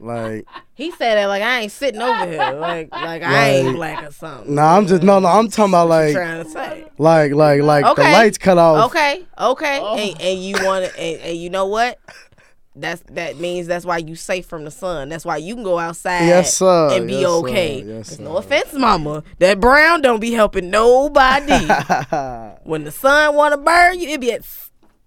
Like, 0.00 0.46
He 0.74 0.90
said 0.92 1.16
that 1.16 1.26
like 1.26 1.42
I 1.42 1.60
ain't 1.60 1.72
sitting 1.72 2.00
over 2.00 2.26
here, 2.26 2.52
like 2.52 2.88
like 2.90 3.22
I 3.22 3.48
ain't 3.50 3.76
black 3.76 4.02
or 4.02 4.10
something. 4.12 4.54
nah, 4.54 4.76
I'm 4.76 4.86
just 4.86 5.02
no, 5.02 5.18
no. 5.20 5.28
I'm 5.28 5.48
talking 5.48 5.72
about 5.72 5.88
like, 5.88 6.14
trying 6.14 6.42
to 6.42 6.48
say. 6.50 6.86
like, 6.98 7.32
like, 7.32 7.60
like 7.62 7.96
the 7.96 8.02
lights 8.02 8.38
cut 8.38 8.56
off. 8.56 8.86
Okay, 8.90 9.26
okay, 9.38 9.78
Oh. 9.82 9.96
and, 9.98 10.20
and 10.20 10.42
you 10.42 10.54
want 10.64 10.86
to, 10.86 10.98
and, 11.00 11.20
and 11.20 11.36
you 11.36 11.50
know 11.50 11.66
what? 11.66 11.98
That's 12.76 13.02
that 13.10 13.36
means 13.36 13.66
that's 13.66 13.84
why 13.84 13.98
you 13.98 14.14
safe 14.14 14.46
from 14.46 14.64
the 14.64 14.70
sun. 14.70 15.08
That's 15.10 15.24
why 15.24 15.36
you 15.38 15.54
can 15.54 15.64
go 15.64 15.78
outside 15.78 16.24
Yes, 16.26 16.56
sir. 16.56 16.90
and 16.92 17.06
be 17.06 17.14
Yes, 17.14 17.22
sir. 17.22 17.36
okay. 17.36 17.82
Yes, 17.82 18.08
'Cause 18.08 18.16
sir. 18.18 18.22
no 18.24 18.36
offense, 18.38 18.72
mama, 18.72 19.22
that 19.40 19.60
brown 19.60 20.00
don't 20.02 20.20
be 20.20 20.32
helping 20.32 20.70
nobody. 20.70 21.52
when 22.64 22.84
the 22.84 22.90
sun 22.92 23.34
want 23.34 23.52
to 23.52 23.58
burn 23.58 23.98
you, 23.98 24.08
it 24.10 24.20
be 24.20 24.32
at 24.32 24.42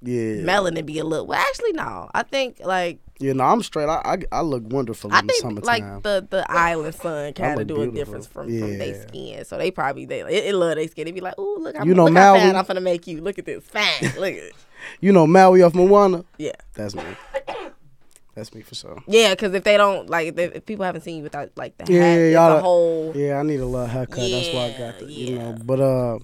yeah. 0.01 0.43
melanin 0.43 0.85
be 0.85 0.99
a 0.99 1.03
little. 1.05 1.25
Well, 1.25 1.39
actually, 1.39 1.71
no. 1.71 2.09
I 2.13 2.23
think 2.23 2.57
like 2.63 2.99
Yeah, 3.23 3.31
no, 3.33 3.45
I'm 3.45 3.63
straight. 3.63 3.87
I, 3.87 4.01
I, 4.03 4.17
I 4.33 4.41
look 4.41 4.63
wonderful 4.65 5.13
I 5.13 5.19
in 5.19 5.27
the 5.27 5.31
think 5.33 5.41
summertime. 5.43 5.93
like 5.93 6.03
the 6.03 6.27
the 6.29 6.45
island 6.51 6.93
sun 6.93 7.31
kind 7.31 7.61
of 7.61 7.67
do 7.67 7.81
a 7.81 7.87
difference 7.87 8.27
from, 8.27 8.47
from 8.47 8.77
their 8.77 9.01
skin. 9.07 9.45
So 9.45 9.57
they 9.57 9.71
probably 9.71 10.05
they 10.05 10.19
it, 10.21 10.47
it 10.47 10.53
love 10.55 10.75
their 10.75 10.87
skin. 10.89 11.05
They 11.05 11.11
be 11.11 11.21
like, 11.21 11.35
oh 11.37 11.57
look, 11.61 11.79
I'm, 11.79 11.87
You 11.87 11.93
know, 11.95 12.03
look 12.05 12.17
how 12.17 12.33
Maui- 12.33 12.41
fat 12.41 12.55
I'm 12.57 12.65
gonna 12.65 12.81
make 12.81 13.07
you. 13.07 13.21
Look 13.21 13.39
at 13.39 13.45
this, 13.45 13.63
fine. 13.63 13.85
Look 14.01 14.33
at 14.33 14.43
it. 14.43 14.53
you 14.99 15.13
know, 15.13 15.25
Maui 15.25 15.61
off 15.61 15.73
Moana. 15.73 16.25
Yeah. 16.37 16.51
That's 16.73 16.95
me. 16.95 17.03
That's 18.35 18.53
me 18.53 18.61
for 18.61 18.73
sure. 18.75 18.97
Yeah, 19.07 19.31
because 19.35 19.53
if 19.53 19.63
they 19.63 19.77
don't 19.77 20.09
like, 20.09 20.37
if, 20.37 20.65
people 20.65 20.85
haven't 20.85 21.01
seen 21.01 21.17
you 21.17 21.23
without 21.23 21.51
like 21.55 21.77
the 21.77 21.91
Yeah, 21.91 22.01
hat, 22.01 22.15
yeah, 22.17 22.27
y'all- 22.29 22.57
a 22.57 22.61
whole. 22.61 23.11
Yeah, 23.15 23.39
I 23.39 23.43
need 23.43 23.59
a 23.59 23.65
little 23.65 23.85
haircut. 23.87 24.17
That's 24.17 24.53
why 24.53 24.65
I 24.65 24.69
got 24.71 24.99
Yeah, 25.01 25.05
the, 25.05 25.11
you 25.13 25.39
know. 25.39 25.57
But 25.63 25.79
uh, 25.79 26.19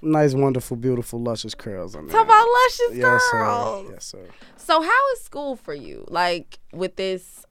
nice, 0.00 0.32
wonderful, 0.34 0.76
beautiful, 0.76 1.20
luscious 1.20 1.54
curls 1.54 1.94
on 1.94 2.06
there. 2.06 2.16
Talk 2.16 2.24
about 2.26 2.46
luscious 2.64 2.96
yes, 2.96 3.02
girls. 3.32 3.86
sir. 3.86 3.92
Yes, 3.92 4.04
sir. 4.06 4.26
So 4.56 4.80
how 4.82 5.12
is 5.14 5.20
school 5.22 5.56
for 5.56 5.74
you? 5.74 6.04
Like 6.08 6.58
with 6.72 6.96
this 6.96 7.44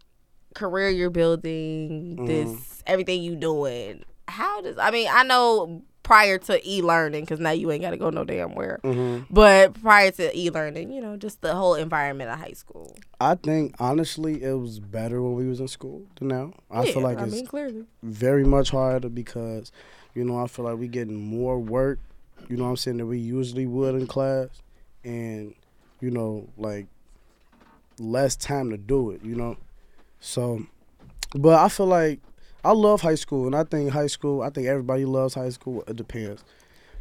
career 0.55 0.89
you're 0.89 1.09
building, 1.11 2.15
Mm-hmm. 2.17 2.25
this 2.25 2.81
everything 2.87 3.21
you 3.21 3.35
doing. 3.35 4.03
How 4.27 4.61
does? 4.61 4.77
I 4.79 4.91
mean, 4.91 5.07
I 5.11 5.23
know 5.23 5.83
prior 6.07 6.37
to 6.37 6.61
e-learning, 6.67 7.25
because 7.25 7.39
now 7.41 7.51
you 7.51 7.69
ain't 7.69 7.81
got 7.81 7.89
to 7.91 7.97
go 7.97 8.09
no 8.09 8.23
damn 8.23 8.55
where. 8.55 8.79
hmm 8.81 9.19
But 9.29 9.73
prior 9.81 10.09
to 10.11 10.37
e-learning, 10.37 10.91
you 10.93 11.01
know, 11.01 11.17
just 11.17 11.41
the 11.41 11.53
whole 11.53 11.75
environment 11.75 12.29
of 12.29 12.39
high 12.39 12.53
school. 12.53 12.95
I 13.19 13.35
think 13.35 13.75
honestly, 13.77 14.41
it 14.41 14.53
was 14.53 14.79
better 14.79 15.21
when 15.21 15.35
we 15.35 15.47
was 15.47 15.59
in 15.59 15.67
school 15.67 16.03
than 16.17 16.29
now. 16.29 16.53
I 16.71 16.85
yeah, 16.85 16.93
feel 16.93 17.01
like 17.01 17.17
I 17.19 17.25
it's 17.25 17.33
mean, 17.33 17.45
clearly. 17.45 17.83
very 18.01 18.45
much 18.45 18.69
harder 18.71 19.09
because, 19.09 19.71
you 20.15 20.23
know, 20.23 20.39
I 20.41 20.47
feel 20.47 20.63
like 20.63 20.77
we 20.77 20.87
getting 20.87 21.19
more 21.19 21.59
work. 21.59 21.99
You 22.47 22.55
know, 22.55 22.63
what 22.63 22.69
I'm 22.69 22.77
saying 22.77 22.97
that 22.97 23.05
we 23.05 23.19
usually 23.19 23.65
would 23.65 23.95
in 23.95 24.07
class, 24.07 24.47
and 25.03 25.53
you 25.99 26.09
know, 26.09 26.47
like 26.57 26.87
less 27.99 28.35
time 28.37 28.69
to 28.69 28.77
do 28.77 29.11
it. 29.11 29.21
You 29.23 29.35
know, 29.35 29.57
so, 30.21 30.63
but 31.35 31.55
I 31.59 31.67
feel 31.69 31.87
like 31.87 32.19
I 32.67 32.71
love 32.73 33.01
high 33.01 33.15
school, 33.15 33.45
and 33.45 33.55
I 33.55 33.63
think 33.63 33.91
high 33.91 34.07
school. 34.07 34.41
I 34.41 34.49
think 34.49 34.67
everybody 34.67 35.05
loves 35.05 35.33
high 35.33 35.49
school. 35.49 35.83
It 35.87 35.95
depends. 35.95 36.43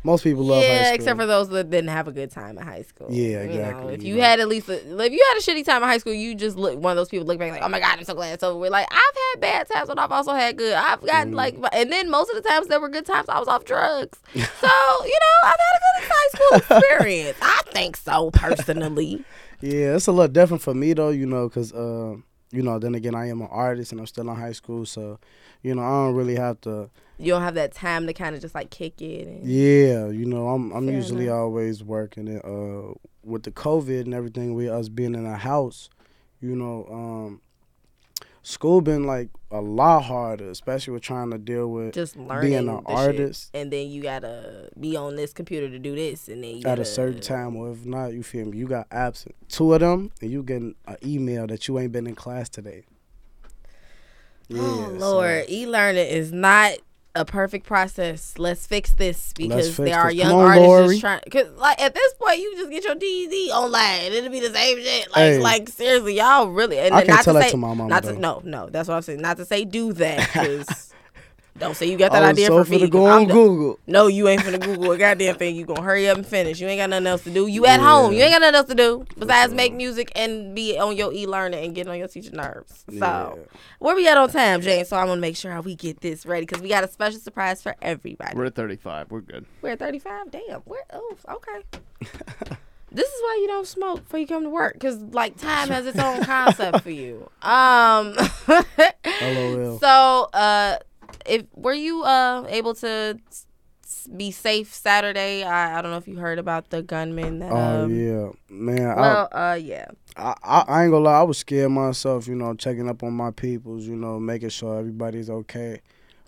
Most 0.05 0.23
people 0.23 0.45
love 0.45 0.65
high 0.65 0.71
yeah, 0.73 0.93
except 0.95 1.19
for 1.19 1.27
those 1.27 1.49
that 1.49 1.69
didn't 1.69 1.91
have 1.91 2.07
a 2.07 2.13
good 2.13 2.31
time 2.31 2.57
in 2.59 2.65
high 2.65 2.83
school. 2.83 3.09
Yeah, 3.11 3.43
You 3.43 3.49
know, 3.49 3.55
exactly, 3.55 3.95
if 3.95 4.03
you 4.05 4.21
had 4.21 4.39
at 4.39 4.47
least, 4.47 4.69
a, 4.69 4.75
if 4.75 5.13
you 5.13 5.27
had 5.33 5.37
a 5.39 5.41
shitty 5.43 5.65
time 5.65 5.83
in 5.83 5.89
high 5.89 5.99
school, 5.99 6.13
you 6.13 6.37
just 6.37 6.57
look 6.57 6.79
one 6.79 6.93
of 6.93 6.97
those 6.97 7.09
people 7.09 7.27
look 7.27 7.41
back 7.41 7.51
like, 7.51 7.63
oh 7.63 7.69
my 7.69 7.81
god, 7.81 7.99
I'm 7.99 8.05
so 8.05 8.15
glad 8.15 8.35
it's 8.35 8.45
over 8.45 8.57
with. 8.57 8.71
Like 8.71 8.87
I've 8.89 9.01
had 9.33 9.41
bad 9.41 9.69
times, 9.69 9.89
but 9.89 9.99
I've 9.99 10.13
also 10.13 10.33
had 10.33 10.57
good. 10.57 10.75
I've 10.75 11.05
gotten 11.05 11.33
Mm. 11.33 11.37
like, 11.37 11.57
and 11.73 11.91
then 11.91 12.09
most 12.09 12.31
of 12.31 12.41
the 12.41 12.49
times 12.49 12.69
there 12.69 12.79
were 12.79 12.89
good 12.89 13.05
times 13.07 13.29
I 13.29 13.41
was 13.41 13.49
off 13.49 13.65
drugs. 13.65 14.17
so 14.35 14.39
you 14.39 15.19
know, 15.25 15.37
I've 15.43 15.57
had 15.59 15.75
a 15.75 15.81
good 16.01 16.13
high 16.13 16.29
school 16.61 16.77
experience. 16.79 17.39
I 17.43 17.63
think 17.73 17.97
so 17.97 18.31
personally. 18.31 19.25
Yeah, 19.63 19.97
it's 19.97 20.07
a 20.07 20.13
little 20.13 20.31
different 20.31 20.63
for 20.63 20.75
me 20.75 20.93
though, 20.93 21.09
you 21.09 21.25
know, 21.25 21.49
cause 21.49 21.73
uh, 21.73 22.17
you 22.53 22.63
know, 22.63 22.79
then 22.79 22.95
again, 22.95 23.15
I 23.15 23.29
am 23.29 23.41
an 23.41 23.49
artist 23.51 23.93
and 23.93 24.01
I'm 24.01 24.07
still 24.07 24.29
in 24.31 24.37
high 24.37 24.53
school, 24.53 24.87
so 24.87 25.19
you 25.63 25.75
know, 25.75 25.83
I 25.83 25.91
don't 26.07 26.15
really 26.15 26.37
have 26.37 26.61
to. 26.63 26.91
You 27.19 27.33
don't 27.33 27.43
have 27.43 27.55
that 27.55 27.73
time 27.73 28.07
to 28.07 28.13
kind 28.13 28.35
of 28.37 28.43
just 28.43 28.55
like 28.55 28.71
kick 28.71 29.01
it. 29.01 29.27
And, 29.27 29.45
Yeah, 29.47 30.09
you 30.09 30.27
know, 30.27 30.49
I'm 30.49 30.71
I'm 30.73 30.87
Fair 30.87 30.95
usually 30.95 31.27
enough. 31.27 31.37
always 31.37 31.83
working. 31.83 32.29
And, 32.29 32.39
uh, 32.45 32.95
with 33.25 33.43
the 33.45 33.51
COVID 33.51 34.03
and 34.03 34.15
everything, 34.15 34.55
with 34.55 34.69
us 34.69 34.89
being 34.89 35.15
in 35.15 35.27
a 35.27 35.37
house, 35.37 35.89
you 36.41 36.55
know, 36.55 36.87
um, 36.91 37.41
school 38.49 38.81
been 38.81 39.03
like 39.05 39.29
a 39.51 39.61
lot 39.61 40.03
harder, 40.05 40.51
especially 40.51 40.93
with 40.95 41.03
trying 41.03 41.31
to 41.33 41.39
deal 41.39 41.67
with 41.69 41.93
Just 41.95 42.17
learning 42.17 42.51
being 42.51 42.69
an 42.69 42.83
the 42.85 42.91
shit. 42.91 42.97
artist 42.97 43.51
and 43.55 43.73
then 43.73 43.89
you 43.89 44.03
gotta 44.03 44.69
be 44.79 44.97
on 44.97 45.17
this 45.17 45.33
computer 45.33 45.69
to 45.69 45.79
do 45.81 45.95
this, 45.97 46.29
and 46.29 46.45
then 46.45 46.59
you 46.59 46.63
at 46.67 46.79
a 46.79 46.85
certain 46.85 47.21
time, 47.21 47.57
or 47.57 47.73
if 47.73 47.85
not, 47.85 48.13
you 48.13 48.23
feel 48.23 48.47
me, 48.47 48.57
you 48.59 48.67
got 48.69 48.87
absent. 48.93 49.35
Two 49.49 49.75
of 49.75 49.81
them, 49.81 50.13
and 50.23 50.31
you 50.31 50.43
getting 50.45 50.75
an 50.87 50.97
email 51.05 51.47
that 51.49 51.67
you 51.67 51.77
ain't 51.79 51.91
been 51.93 52.07
in 52.07 52.15
class 52.15 52.49
today. 52.49 52.85
Oh 54.53 54.91
Yeah, 54.93 54.99
so- 54.99 55.11
Lord, 55.11 55.45
e-learning 55.49 56.07
is 56.07 56.33
not 56.33 56.75
a 57.17 57.25
perfect 57.25 57.67
process. 57.67 58.35
Let's 58.39 58.67
fix 58.67 58.91
this 58.93 59.33
because 59.37 59.67
fix 59.77 59.91
there 59.91 59.99
are 59.99 60.09
this. 60.11 60.17
young 60.19 60.33
on, 60.33 60.45
artists 60.45 60.67
Lori. 60.69 60.89
just 60.89 61.01
trying. 61.01 61.21
Cause 61.31 61.49
like 61.59 61.81
at 61.81 61.95
this 61.95 62.15
point, 62.15 62.39
you 62.39 62.57
just 62.57 62.71
get 62.71 62.85
your 62.85 62.95
GED 62.95 63.51
online. 63.53 64.13
It'll 64.13 64.31
be 64.31 64.41
the 64.41 64.53
same 64.55 64.81
shit. 64.83 65.09
Like 65.11 65.17
Hey. 65.17 65.39
like 65.39 65.69
seriously, 65.69 66.17
y'all 66.17 66.49
really. 66.49 66.79
And 66.79 66.95
I 66.95 66.99
not 66.99 67.07
can't 67.07 67.19
to 67.21 67.25
tell 67.25 67.35
say, 67.35 67.41
that 67.41 67.51
to 67.51 67.57
my 67.57 67.69
mama, 67.75 67.89
Not 67.89 68.05
to, 68.05 68.13
no, 68.19 68.41
no. 68.45 68.69
That's 68.69 68.89
what 68.89 68.95
I'm 68.95 69.03
saying. 69.03 69.21
Not 69.21 69.37
to 69.39 69.45
say 69.45 69.65
do 69.65 69.93
that 69.95 70.19
because 70.21 70.95
Don't 71.59 71.75
say 71.75 71.87
you 71.87 71.97
got 71.97 72.13
that 72.13 72.23
I 72.23 72.31
idea 72.31 72.49
so 72.49 72.63
for 72.65 72.71
me. 72.71 72.87
go 72.89 73.07
on 73.07 73.27
Google. 73.27 73.79
No, 73.87 74.09
you 74.09 74.29
ain't 74.29 74.43
finna 74.43 74.63
Google 74.63 74.93
a 74.93 74.99
goddamn 74.99 75.37
thing. 75.37 75.57
You 75.57 75.65
gonna 75.65 75.83
hurry 75.83 76.09
up 76.09 76.19
and 76.19 76.27
finish. 76.27 76.61
You 76.61 76.67
ain't 76.69 76.79
got 76.81 76.91
nothing 76.91 77.07
else 77.07 77.25
to 77.25 77.31
do. 77.31 77.47
You 77.47 77.65
at 77.67 77.81
Yeah. 77.81 77.87
home. 77.89 78.13
You 78.13 78.23
ain't 78.23 78.33
got 78.33 78.41
nothing 78.43 78.55
else 78.57 78.69
to 78.69 78.75
do 78.75 79.07
besides 79.19 79.55
make 79.55 79.73
music 79.73 80.13
and 80.15 80.55
be 80.55 80.79
on 80.79 80.97
your 80.97 81.13
e-learning 81.13 81.65
and 81.65 81.75
get 81.75 81.89
on 81.89 81.99
your 81.99 82.09
teacher 82.09 82.33
nerves. 82.33 82.85
So 82.91 82.95
Yeah. 82.99 83.35
where 83.79 83.97
we 83.97 84.07
at 84.09 84.17
on 84.19 84.29
time, 84.31 84.61
Jane? 84.61 84.85
So 84.85 84.97
I'm 84.97 85.07
gonna 85.07 85.21
make 85.21 85.37
sure 85.37 85.59
we 85.63 85.75
get 85.75 86.01
this 86.01 86.27
ready 86.27 86.45
because 86.45 86.61
we 86.63 86.69
got 86.69 86.85
a 86.85 86.89
special 86.89 87.21
surprise 87.21 87.63
for 87.63 87.75
everybody. 87.81 88.37
We're 88.37 88.47
at 88.47 88.55
35. 88.55 89.11
We're 89.11 89.21
good. 89.23 89.47
We're 89.63 89.71
at 89.71 89.79
35. 89.79 90.31
Damn. 90.31 90.63
We're 90.67 90.79
oh 90.93 91.17
okay. 91.31 91.63
this 92.93 93.09
is 93.09 93.21
why 93.23 93.39
you 93.41 93.47
don't 93.49 93.67
smoke 93.67 94.03
before 94.05 94.21
you 94.21 94.27
come 94.27 94.43
to 94.45 94.51
work 94.51 94.75
because 94.75 94.99
like 95.01 95.37
time 95.39 95.69
has 95.69 95.87
its 95.87 95.99
own 95.99 96.23
concept 96.25 96.81
for 96.83 96.91
you. 96.91 97.31
Um. 97.41 98.15
So, 99.81 100.29
uh, 100.33 100.77
if 101.29 101.45
were 101.55 101.75
you 101.75 102.03
uh 102.03 102.47
able 102.49 102.75
to 102.77 103.19
be 104.17 104.31
safe 104.31 104.73
Saturday? 104.73 105.45
I, 105.45 105.79
I 105.79 105.83
don't 105.83 105.91
know 105.91 105.97
if 105.99 106.09
you 106.09 106.17
heard 106.17 106.39
about 106.39 106.71
the 106.71 106.83
gunman 106.83 107.39
that. 107.41 107.53
Oh 107.53 107.85
um, 107.85 107.95
yeah, 107.95 108.31
man. 108.49 108.91
I, 108.91 109.01
Well, 109.01 109.29
uh, 109.33 109.59
yeah. 109.61 109.87
I, 110.17 110.35
I 110.43 110.65
I 110.67 110.83
ain't 110.85 110.93
gonna 110.93 111.05
lie, 111.05 111.21
I 111.21 111.23
was 111.23 111.39
scared 111.39 111.71
myself, 111.71 112.27
you 112.27 112.35
know, 112.35 112.55
checking 112.55 112.89
up 112.89 113.03
on 113.03 113.13
my 113.13 113.31
peoples, 113.31 113.87
you 113.87 113.97
know, 113.97 114.19
making 114.19 114.51
sure 114.51 114.79
everybody's 114.79 115.31
okay. 115.31 115.81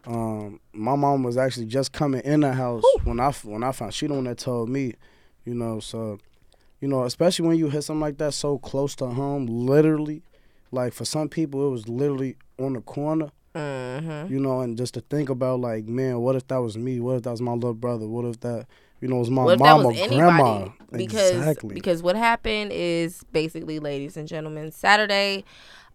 Um, 0.07 0.61
my 0.72 0.96
mom 0.96 1.22
was 1.22 1.36
actually 1.36 1.66
just 1.66 1.92
coming 1.92 2.22
in 2.22 2.40
the 2.40 2.53
house 2.53 2.82
when 3.05 3.20
I 3.20 3.30
when 3.42 3.62
I 3.62 3.72
found 3.72 3.92
she 3.92 4.07
the 4.07 4.14
one 4.14 4.24
that 4.24 4.38
told 4.38 4.68
me, 4.68 4.94
you 5.44 5.55
know, 5.55 5.80
so 5.80 6.18
you 6.80 6.88
know, 6.88 7.05
especially 7.05 7.46
when 7.49 7.59
you 7.59 7.68
hit 7.68 7.82
something 7.82 8.01
like 8.01 8.18
that 8.18 8.34
so 8.34 8.59
close 8.59 8.94
to 8.96 9.07
home, 9.07 9.46
literally, 9.46 10.22
like 10.70 10.92
for 10.92 11.05
some 11.05 11.28
people 11.28 11.66
it 11.66 11.70
was 11.70 11.88
literally 11.88 12.36
on 12.59 12.74
the 12.74 12.80
corner, 12.80 13.30
Mm-hmm. 13.55 14.32
you 14.32 14.40
know, 14.40 14.61
and 14.61 14.76
just 14.76 14.94
to 14.94 15.01
think 15.01 15.28
about 15.28 15.61
like, 15.61 15.86
man, 15.86 16.20
what 16.20 16.36
if 16.36 16.46
that 16.49 16.59
was 16.59 16.76
me? 16.76 17.01
What 17.01 17.16
if 17.16 17.22
that 17.22 17.30
was 17.30 17.40
my 17.40 17.53
little 17.53 17.74
brother? 17.74 18.07
What 18.07 18.24
if 18.26 18.40
that, 18.40 18.66
you 19.01 19.09
know, 19.09 19.16
was 19.16 19.30
my 19.30 19.44
What 19.44 19.59
mom 19.59 19.86
or 19.86 19.92
anybody? 19.92 20.16
grandma? 20.16 20.68
Because 20.92 21.32
exactly. 21.32 21.74
because 21.74 22.03
what 22.03 22.16
happened 22.16 22.72
is 22.72 23.24
basically, 23.32 23.78
ladies 23.78 24.16
and 24.16 24.28
gentlemen, 24.28 24.70
Saturday 24.72 25.44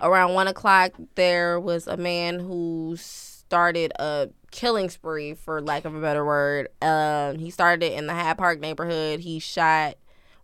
around 0.01 0.33
one 0.33 0.47
o'clock 0.47 0.91
there 1.15 1.59
was 1.59 1.87
a 1.87 1.97
man 1.97 2.39
who 2.39 2.95
started 2.97 3.91
a 3.99 4.29
killing 4.51 4.89
spree, 4.89 5.33
for 5.33 5.61
lack 5.61 5.85
of 5.85 5.95
a 5.95 6.01
better 6.01 6.25
word. 6.25 6.67
Um, 6.81 7.37
he 7.37 7.49
started 7.49 7.85
it 7.85 7.93
in 7.93 8.07
the 8.07 8.13
Hyde 8.13 8.37
Park 8.37 8.59
neighborhood. 8.59 9.19
He 9.19 9.39
shot 9.39 9.95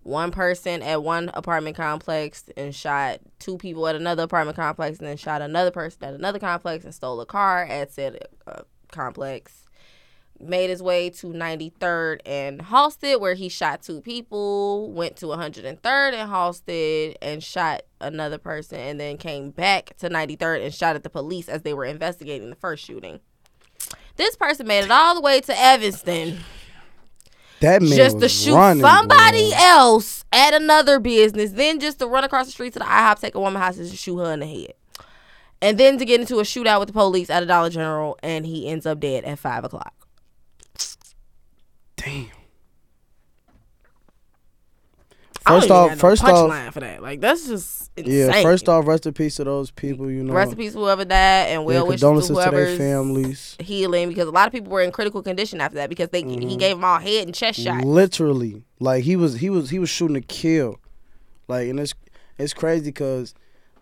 one 0.09 0.31
person 0.31 0.81
at 0.81 1.03
one 1.03 1.29
apartment 1.33 1.77
complex 1.77 2.45
and 2.57 2.73
shot 2.73 3.19
two 3.37 3.57
people 3.57 3.87
at 3.87 3.95
another 3.95 4.23
apartment 4.23 4.55
complex 4.55 4.99
and 4.99 5.07
then 5.07 5.17
shot 5.17 5.41
another 5.41 5.71
person 5.71 6.03
at 6.03 6.13
another 6.13 6.39
complex 6.39 6.83
and 6.83 6.93
stole 6.93 7.21
a 7.21 7.25
car 7.25 7.63
at 7.63 7.91
said 7.91 8.27
uh, 8.47 8.61
complex 8.91 9.67
made 10.39 10.69
his 10.69 10.81
way 10.81 11.09
to 11.09 11.27
93rd 11.27 12.19
and 12.25 12.61
Halsted, 12.61 13.19
where 13.19 13.33
he 13.33 13.49
shot 13.49 13.81
two 13.81 14.01
people, 14.01 14.89
went 14.91 15.17
to 15.17 15.27
103rd 15.27 16.13
and 16.13 16.31
Halsted 16.31 17.15
and 17.21 17.43
shot 17.43 17.81
another 17.99 18.37
person, 18.37 18.79
and 18.79 18.99
then 18.99 19.17
came 19.17 19.51
back 19.51 19.97
to 19.97 20.09
93rd 20.09 20.63
and 20.63 20.73
shot 20.73 20.95
at 20.95 21.03
the 21.03 21.09
police 21.09 21.49
as 21.49 21.63
they 21.63 21.73
were 21.73 21.85
investigating 21.85 22.49
the 22.49 22.55
first 22.55 22.83
shooting. 22.83 23.19
This 24.15 24.35
person 24.35 24.67
made 24.67 24.85
it 24.85 24.91
all 24.91 25.15
the 25.15 25.21
way 25.21 25.41
to 25.41 25.57
Evanston 25.57 26.39
that 27.61 27.81
man 27.81 27.91
just 27.91 28.19
to 28.19 28.29
shoot 28.29 28.55
running, 28.55 28.81
somebody 28.81 29.49
boy. 29.51 29.57
else 29.57 30.23
at 30.31 30.53
another 30.53 30.99
business, 30.99 31.51
then 31.51 31.79
just 31.79 31.99
to 31.99 32.07
run 32.07 32.23
across 32.23 32.45
the 32.45 32.51
street 32.51 32.73
to 32.73 32.79
the 32.79 32.85
IHOP, 32.85 33.19
take 33.19 33.35
a 33.35 33.39
woman 33.39 33.61
hostage, 33.61 33.89
and 33.89 33.97
shoot 33.97 34.17
her 34.17 34.31
in 34.33 34.39
the 34.39 34.47
head. 34.47 34.73
And 35.61 35.77
then 35.77 35.97
to 35.97 36.05
get 36.05 36.21
into 36.21 36.39
a 36.39 36.43
shootout 36.43 36.79
with 36.79 36.87
the 36.87 36.93
police 36.93 37.29
at 37.29 37.43
a 37.43 37.45
Dollar 37.45 37.69
General, 37.69 38.17
and 38.23 38.45
he 38.45 38.67
ends 38.69 38.85
up 38.85 38.99
dead 38.99 39.25
at 39.25 39.39
5 39.39 39.65
o'clock. 39.65 39.93
Damn. 41.97 42.13
I 42.15 42.27
don't 45.35 45.38
First 45.49 45.71
off, 45.71 45.89
no 45.91 45.95
first 45.97 46.23
off, 46.23 46.29
punchline 46.51 46.73
for 46.73 46.79
that. 46.81 47.01
Like 47.01 47.21
that's 47.21 47.47
just 47.47 47.91
insane. 47.97 48.13
yeah. 48.29 48.41
First 48.41 48.69
off, 48.69 48.87
rest 48.87 49.05
in 49.05 49.13
peace 49.13 49.35
to 49.37 49.43
those 49.43 49.71
people. 49.71 50.09
You 50.09 50.23
know, 50.23 50.33
rest 50.33 50.51
in 50.53 50.57
peace 50.57 50.73
to 50.73 50.79
whoever 50.79 51.05
died, 51.05 51.47
and 51.49 51.61
Yeah, 51.61 51.65
well 51.65 51.87
wishes 51.87 52.01
condolences 52.01 52.27
to 52.29 52.33
to 52.35 52.39
their 52.51 52.51
whoever's 52.65 52.77
families. 52.77 53.57
healing 53.59 54.09
because 54.09 54.27
a 54.27 54.31
lot 54.31 54.47
of 54.47 54.53
people 54.53 54.71
were 54.71 54.81
in 54.81 54.91
critical 54.91 55.21
condition 55.21 55.59
after 55.61 55.75
that 55.75 55.89
because 55.89 56.09
they 56.09 56.21
he 56.21 56.25
Mhm. 56.37 56.59
gave 56.59 56.75
them 56.75 56.83
all 56.85 56.99
head 56.99 57.25
and 57.25 57.35
chest 57.35 57.59
shots. 57.59 57.83
Literally, 57.83 58.63
like 58.79 59.03
he 59.03 59.15
was, 59.15 59.35
he 59.35 59.49
was, 59.49 59.69
he 59.69 59.79
was 59.79 59.89
shooting 59.89 60.15
to 60.15 60.21
kill. 60.21 60.77
Like, 61.47 61.67
and 61.69 61.79
it's 61.79 61.93
it's 62.37 62.53
crazy 62.53 62.85
because, 62.85 63.33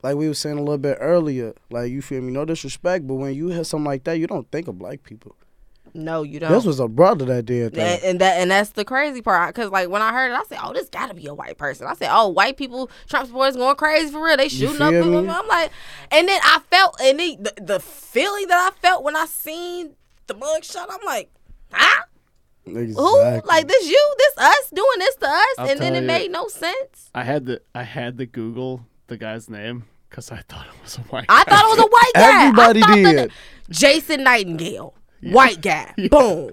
like 0.04 0.16
we 0.16 0.28
were 0.28 0.34
saying 0.34 0.58
a 0.58 0.62
little 0.62 0.78
bit 0.78 0.98
earlier, 1.02 1.54
like 1.70 1.92
you 1.92 2.02
feel 2.02 2.22
me, 2.22 2.32
no 2.32 2.46
disrespect, 2.46 3.06
but 3.08 3.16
when 3.16 3.34
you 3.36 3.50
hear 3.50 3.64
something 3.64 3.86
like 3.86 4.04
that, 4.06 4.14
you 4.20 4.26
don't 4.28 4.50
think 4.52 4.68
of 4.68 4.78
black 4.80 5.04
people. 5.04 5.36
No, 5.94 6.24
you 6.24 6.40
don't. 6.40 6.52
This 6.52 6.66
was 6.66 6.80
a 6.80 6.88
brother 6.88 7.26
that 7.26 7.46
did 7.46 7.74
and, 7.74 7.82
that. 7.82 8.04
and 8.04 8.22
that 8.22 8.40
and 8.40 8.52
that's 8.52 8.72
the 8.72 8.86
crazy 8.86 9.22
part 9.22 9.54
because 9.54 9.72
like 9.72 9.90
when 9.90 10.02
I 10.02 10.12
heard 10.12 10.32
it, 10.32 10.36
I 10.36 10.44
said, 10.50 10.60
"Oh, 10.64 10.74
this 10.74 10.90
got 10.90 11.08
to 11.08 11.14
be 11.14 11.28
a 11.28 11.34
white 11.34 11.58
person." 11.58 11.88
I 11.88 11.94
said, 11.96 12.10
"Oh, 12.12 12.28
white 12.30 12.58
people, 12.58 12.90
Trump 13.08 13.28
supporters 13.28 13.56
going 13.56 13.76
crazy 13.76 14.12
for 14.12 14.24
real. 14.24 14.38
They 14.38 14.50
shooting 14.50 14.82
up." 14.82 14.92
people." 14.92 15.30
I'm 15.30 15.48
like, 15.48 15.72
and 16.12 16.28
then 16.28 16.40
I 16.44 16.60
felt, 16.72 17.00
and 17.02 17.20
the, 17.20 17.38
the 17.40 17.62
the 17.64 17.80
feeling 17.80 18.48
that 18.48 18.72
I 18.72 18.76
felt 18.82 19.04
when 19.04 19.16
I 19.16 19.26
seen 19.26 19.96
the 20.28 20.36
mugshot, 20.36 20.88
I'm 20.90 21.06
like, 21.06 21.32
ah, 21.74 22.04
Exactly. 22.66 22.94
who? 22.96 23.42
Like 23.46 23.68
this 23.68 23.88
you, 23.90 24.16
this 24.18 24.38
us 24.46 24.70
doing 24.74 25.00
this 25.00 25.16
to 25.16 25.28
us, 25.28 25.46
I'll 25.58 25.70
and 25.70 25.80
then 25.80 25.96
it 25.96 26.02
you. 26.02 26.08
made 26.08 26.32
no 26.32 26.48
sense. 26.50 27.10
I 27.16 27.24
had 27.24 27.46
the 27.46 27.62
I 27.74 27.84
had 27.84 28.18
to 28.18 28.26
Google 28.26 28.86
the 29.08 29.16
guy's 29.18 29.50
name 29.50 29.86
because 30.10 30.32
I 30.32 30.42
thought 30.50 30.66
it 30.68 30.84
was 30.84 30.98
a 30.98 31.02
white. 31.02 31.26
I 31.30 31.44
guy. 31.46 31.56
thought 31.56 31.66
it 31.66 31.70
was 31.70 31.80
a 31.80 31.90
white 31.90 32.12
guy. 32.16 32.46
Everybody 32.48 32.82
thought 32.82 32.96
the- 32.96 33.04
did. 33.28 33.32
Jason 33.70 34.22
Nightengale, 34.26 34.94
white 35.22 35.62
guy. 35.62 35.94
Boom. 36.10 36.52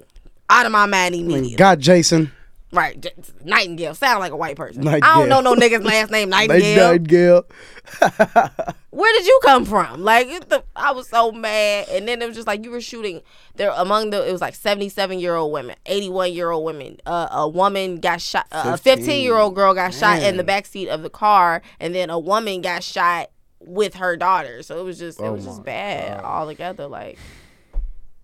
Out 0.50 0.66
of 0.66 0.72
my 0.72 0.86
mind 0.86 1.14
immediately. 1.14 1.56
Got 1.56 1.78
Jason. 1.78 2.30
Right. 2.72 3.00
J- 3.00 3.12
Nightengale. 3.44 3.94
Sound 3.96 4.18
like 4.20 4.32
a 4.32 4.36
white 4.36 4.56
person. 4.56 4.86
I 4.88 4.98
don't 4.98 5.28
know 5.28 5.40
no 5.40 5.54
nigga's 5.54 5.84
last 5.84 6.10
name 6.10 6.30
Nightengale. 6.32 6.98
Nightengale. 6.98 8.74
Where 8.90 9.12
did 9.12 9.26
you 9.26 9.40
come 9.44 9.64
from? 9.64 10.02
Like 10.02 10.26
it, 10.28 10.48
the, 10.48 10.64
I 10.74 10.92
was 10.92 11.08
so 11.08 11.30
mad. 11.32 11.88
And 11.90 12.06
then 12.08 12.20
it 12.20 12.26
was 12.26 12.34
just 12.36 12.46
like 12.48 12.64
you 12.64 12.70
were 12.70 12.80
shooting 12.80 13.22
there 13.54 13.72
among 13.76 14.10
the 14.10 14.28
it 14.28 14.32
was 14.32 14.40
like 14.40 14.54
77 14.54 15.18
year 15.20 15.34
old 15.36 15.52
women, 15.52 15.76
81 15.86 16.32
year 16.32 16.50
old 16.50 16.64
women. 16.64 16.98
Uh, 17.06 17.28
a 17.30 17.48
woman 17.48 18.00
got 18.00 18.20
shot 18.20 18.46
uh, 18.52 18.72
a 18.74 18.76
15 18.76 19.22
year 19.22 19.36
old 19.36 19.54
girl 19.54 19.72
got 19.74 19.94
shot 19.94 20.22
in 20.22 20.36
the 20.36 20.44
back 20.44 20.66
seat 20.66 20.88
of 20.88 21.02
the 21.02 21.10
car 21.10 21.62
and 21.80 21.94
then 21.94 22.10
a 22.10 22.18
woman 22.18 22.60
got 22.60 22.82
shot 22.82 23.30
with 23.60 23.94
her 23.94 24.16
daughter. 24.16 24.62
So 24.62 24.80
it 24.80 24.84
was 24.84 24.98
just 24.98 25.20
it 25.20 25.24
Oh 25.24 25.32
was 25.34 25.44
just 25.44 25.62
bad 25.64 26.20
God. 26.20 26.24
all 26.24 26.46
together 26.46 26.86
like 26.86 27.18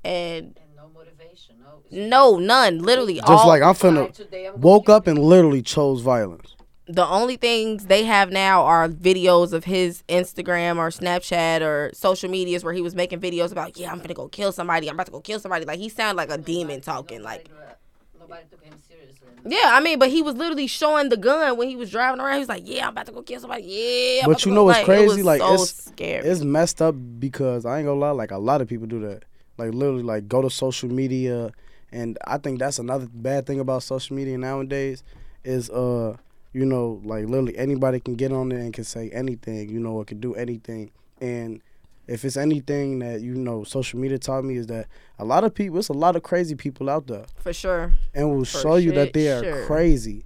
and 0.04 0.46
And 0.56 0.76
no 0.76 0.88
motivation. 0.94 1.56
No. 1.90 2.36
no, 2.36 2.38
none. 2.38 2.78
Literally 2.80 3.14
Just 3.14 3.28
all 3.28 3.48
like 3.48 3.62
I'm 3.62 3.74
Try 3.74 3.90
finna 3.90 4.12
today, 4.12 4.46
I'm 4.46 4.60
woke 4.60 4.88
up 4.88 5.06
and 5.06 5.18
literally 5.18 5.62
chose 5.62 6.00
violence. 6.00 6.54
the 6.88 7.06
only 7.06 7.36
things 7.36 7.86
they 7.86 8.04
have 8.04 8.30
now 8.32 8.64
are 8.64 8.88
videos 8.88 9.52
of 9.52 9.64
his 9.64 10.02
Instagram 10.08 10.76
or 10.78 10.88
Snapchat 10.90 11.60
or 11.62 11.90
social 11.94 12.28
medias 12.30 12.64
where 12.64 12.72
he 12.72 12.80
was 12.82 12.94
making 12.94 13.20
videos 13.20 13.52
about, 13.52 13.76
yeah, 13.78 13.92
I'm 13.92 13.98
gonna 13.98 14.14
go 14.14 14.28
kill 14.28 14.50
somebody. 14.52 14.88
I'm 14.88 14.96
about 14.96 15.06
to 15.06 15.12
go 15.12 15.20
kill 15.20 15.38
somebody. 15.40 15.64
Like 15.64 15.78
he 15.78 15.88
sounded 15.88 16.16
like 16.16 16.30
a 16.30 16.38
demon 16.38 16.80
talking. 16.80 17.22
Like, 17.22 17.48
Nobody, 17.48 17.70
nobody 18.18 18.42
took 18.50 18.64
him 18.64 18.74
seriously. 18.88 19.28
yeah, 19.46 19.70
I 19.72 19.80
mean, 19.80 19.98
but 20.00 20.10
he 20.10 20.20
was 20.22 20.34
literally 20.34 20.66
showing 20.66 21.08
the 21.10 21.16
gun 21.16 21.56
when 21.56 21.68
he 21.68 21.76
was 21.76 21.90
driving 21.90 22.20
around. 22.20 22.34
He 22.34 22.40
was 22.40 22.48
like, 22.48 22.62
yeah, 22.66 22.84
I'm 22.86 22.90
about 22.90 23.06
to 23.06 23.12
go 23.12 23.22
kill 23.22 23.38
somebody. 23.40 23.62
Yeah. 23.66 24.22
I'm 24.24 24.26
But 24.26 24.30
about 24.32 24.38
to 24.40 24.48
you 24.48 24.54
know 24.56 24.64
what's 24.64 24.78
Like, 24.78 24.82
it 24.82 24.86
crazy? 24.86 25.06
was 25.18 25.24
Like, 25.24 25.40
so 25.40 25.52
it's- 25.54 25.84
scary. 25.92 26.26
It's 26.28 26.40
messed 26.42 26.82
up 26.82 26.94
because 27.20 27.64
I 27.64 27.78
ain't 27.78 27.86
gonna 27.86 28.00
lie, 28.00 28.10
like 28.10 28.32
a 28.32 28.38
lot 28.38 28.60
of 28.60 28.68
people 28.68 28.86
do 28.88 29.00
that. 29.08 29.22
Like 29.60 29.74
literally 29.74 30.02
like 30.02 30.26
go 30.26 30.40
to 30.42 30.48
social 30.50 30.88
media 30.88 31.50
and 31.92 32.16
I 32.26 32.38
think 32.38 32.58
that's 32.58 32.78
another 32.78 33.06
bad 33.12 33.46
thing 33.46 33.60
about 33.60 33.82
social 33.82 34.16
media 34.16 34.38
nowadays 34.38 35.02
is 35.44 35.68
uh 35.70 36.16
you 36.52 36.64
know, 36.64 37.00
like 37.04 37.26
literally 37.26 37.56
anybody 37.56 38.00
can 38.00 38.14
get 38.16 38.32
on 38.32 38.48
there 38.48 38.58
and 38.58 38.72
can 38.72 38.82
say 38.84 39.08
anything, 39.10 39.68
you 39.68 39.78
know, 39.78 39.92
or 39.92 40.04
can 40.04 40.18
do 40.18 40.34
anything. 40.34 40.90
And 41.20 41.60
if 42.08 42.24
it's 42.24 42.36
anything 42.36 42.98
that, 43.00 43.20
you 43.20 43.34
know, 43.34 43.62
social 43.62 44.00
media 44.00 44.18
taught 44.18 44.44
me 44.44 44.56
is 44.56 44.66
that 44.66 44.86
a 45.18 45.24
lot 45.24 45.44
of 45.44 45.54
people 45.54 45.78
it's 45.78 45.88
a 45.90 45.92
lot 45.92 46.16
of 46.16 46.22
crazy 46.22 46.54
people 46.54 46.88
out 46.90 47.06
there 47.06 47.26
for 47.36 47.52
sure. 47.52 47.92
and 48.14 48.30
will 48.30 48.44
For 48.44 48.58
show 48.58 48.76
you 48.76 48.92
that 48.92 49.12
they 49.12 49.28
are 49.30 49.44
sure. 49.44 49.66
crazy, 49.66 50.24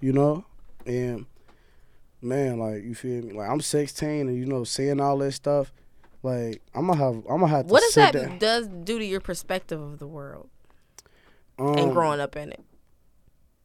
you 0.00 0.12
know? 0.12 0.44
And 0.84 1.24
man, 2.20 2.58
like 2.58 2.82
you 2.82 2.94
feel 2.94 3.22
me? 3.22 3.32
Like 3.32 3.48
I'm 3.48 3.60
16 3.60 4.28
and 4.28 4.36
you 4.36 4.46
know 4.46 4.64
seeing 4.64 5.00
all 5.00 5.18
this 5.18 5.36
stuff, 5.36 5.72
like 6.22 6.62
I'm 6.74 6.86
gonna 6.86 6.98
have 6.98 7.16
I'm 7.28 7.40
gonna 7.40 7.48
have 7.48 7.66
to 7.66 7.72
What 7.72 7.80
does 7.80 7.94
that 7.94 8.12
down. 8.12 8.38
does 8.38 8.68
do 8.68 8.98
to 8.98 9.04
your 9.04 9.20
perspective 9.20 9.80
of 9.80 9.98
the 9.98 10.06
world 10.06 10.48
Um, 11.58 11.76
and 11.78 11.92
growing 11.92 12.20
up 12.20 12.36
in 12.36 12.52
it? 12.52 12.64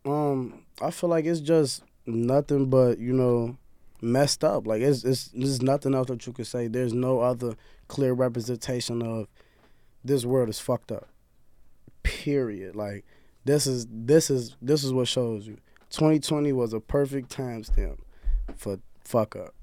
Um, 0.05 0.63
I 0.81 0.91
feel 0.91 1.09
like 1.09 1.25
it's 1.25 1.39
just 1.41 1.83
nothing 2.05 2.69
but 2.69 2.97
you 2.99 3.13
know 3.13 3.57
messed 4.01 4.43
up. 4.43 4.65
Like 4.67 4.81
it's 4.81 5.03
it's 5.03 5.25
there's 5.33 5.61
nothing 5.61 5.93
else 5.93 6.07
that 6.07 6.25
you 6.25 6.33
could 6.33 6.47
say. 6.47 6.67
There's 6.67 6.93
no 6.93 7.19
other 7.19 7.55
clear 7.87 8.13
representation 8.13 9.01
of 9.01 9.27
this 10.03 10.25
world 10.25 10.49
is 10.49 10.59
fucked 10.59 10.91
up. 10.91 11.07
Period. 12.03 12.75
Like 12.75 13.05
this 13.45 13.67
is 13.67 13.85
this 13.89 14.29
is 14.29 14.55
this 14.61 14.83
is 14.83 14.93
what 14.93 15.07
shows 15.07 15.45
you. 15.47 15.57
2020 15.89 16.51
was 16.53 16.73
a 16.73 16.79
perfect 16.79 17.35
timestamp 17.35 17.97
for 18.55 18.79
fuck 19.01 19.35
up. 19.35 19.53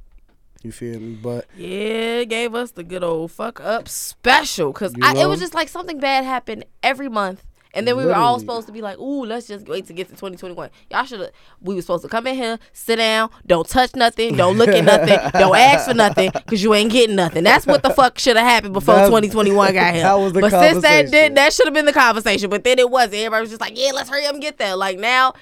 You 0.64 0.72
feel 0.72 0.98
me? 0.98 1.14
But 1.14 1.44
Yeah, 1.56 2.20
it 2.22 2.30
gave 2.30 2.54
us 2.54 2.70
the 2.72 2.82
good 2.82 3.04
old 3.04 3.30
fuck 3.30 3.60
up 3.60 3.86
special 3.88 4.72
because 4.72 4.94
it 4.96 5.28
was 5.28 5.38
just 5.38 5.54
like 5.54 5.68
something 5.68 6.00
bad 6.00 6.24
happened 6.24 6.64
every 6.82 7.08
month. 7.08 7.44
And 7.76 7.88
then 7.88 7.96
we 7.96 8.04
were 8.04 8.14
all 8.14 8.38
supposed 8.38 8.68
to 8.68 8.72
be 8.72 8.80
like, 8.80 8.98
ooh, 8.98 9.24
let's 9.24 9.48
just 9.48 9.66
wait 9.66 9.86
to 9.88 9.92
get 9.92 10.06
to 10.06 10.12
2021. 10.12 10.70
Y'all 10.92 11.04
should 11.04 11.18
have, 11.18 11.30
we 11.60 11.74
were 11.74 11.80
supposed 11.82 12.04
to 12.04 12.08
come 12.08 12.24
in 12.28 12.36
here, 12.36 12.56
sit 12.72 12.96
down, 12.96 13.30
don't 13.46 13.68
touch 13.68 13.96
nothing, 13.96 14.36
don't 14.36 14.56
look 14.56 14.68
at 14.68 14.84
nothing, 14.84 15.18
don't 15.32 15.56
ask 15.56 15.88
for 15.88 15.94
nothing, 15.94 16.30
because 16.32 16.62
you 16.62 16.72
ain't 16.72 16.92
getting 16.92 17.16
nothing. 17.16 17.42
That's 17.42 17.66
what 17.66 17.82
the 17.82 17.90
fuck 17.90 18.20
should 18.20 18.36
have 18.36 18.46
happened 18.46 18.74
before 18.74 18.94
That's- 18.94 19.08
2021 19.10 19.74
got 19.74 19.92
here. 19.94 20.04
that 20.04 20.14
was 20.14 20.32
the 20.32 20.40
but 20.40 20.50
since 20.52 20.82
that 20.82 21.10
did, 21.10 21.34
that 21.34 21.52
should 21.52 21.66
have 21.66 21.74
been 21.74 21.84
the 21.84 21.92
conversation. 21.92 22.48
But 22.48 22.62
then 22.62 22.78
it 22.78 22.88
wasn't. 22.88 23.14
Everybody 23.14 23.40
was 23.40 23.50
just 23.50 23.60
like, 23.60 23.76
yeah, 23.76 23.90
let's 23.92 24.08
hurry 24.08 24.24
up 24.24 24.34
and 24.34 24.40
get 24.42 24.56
there. 24.56 24.76
Like 24.76 25.00
now, 25.00 25.34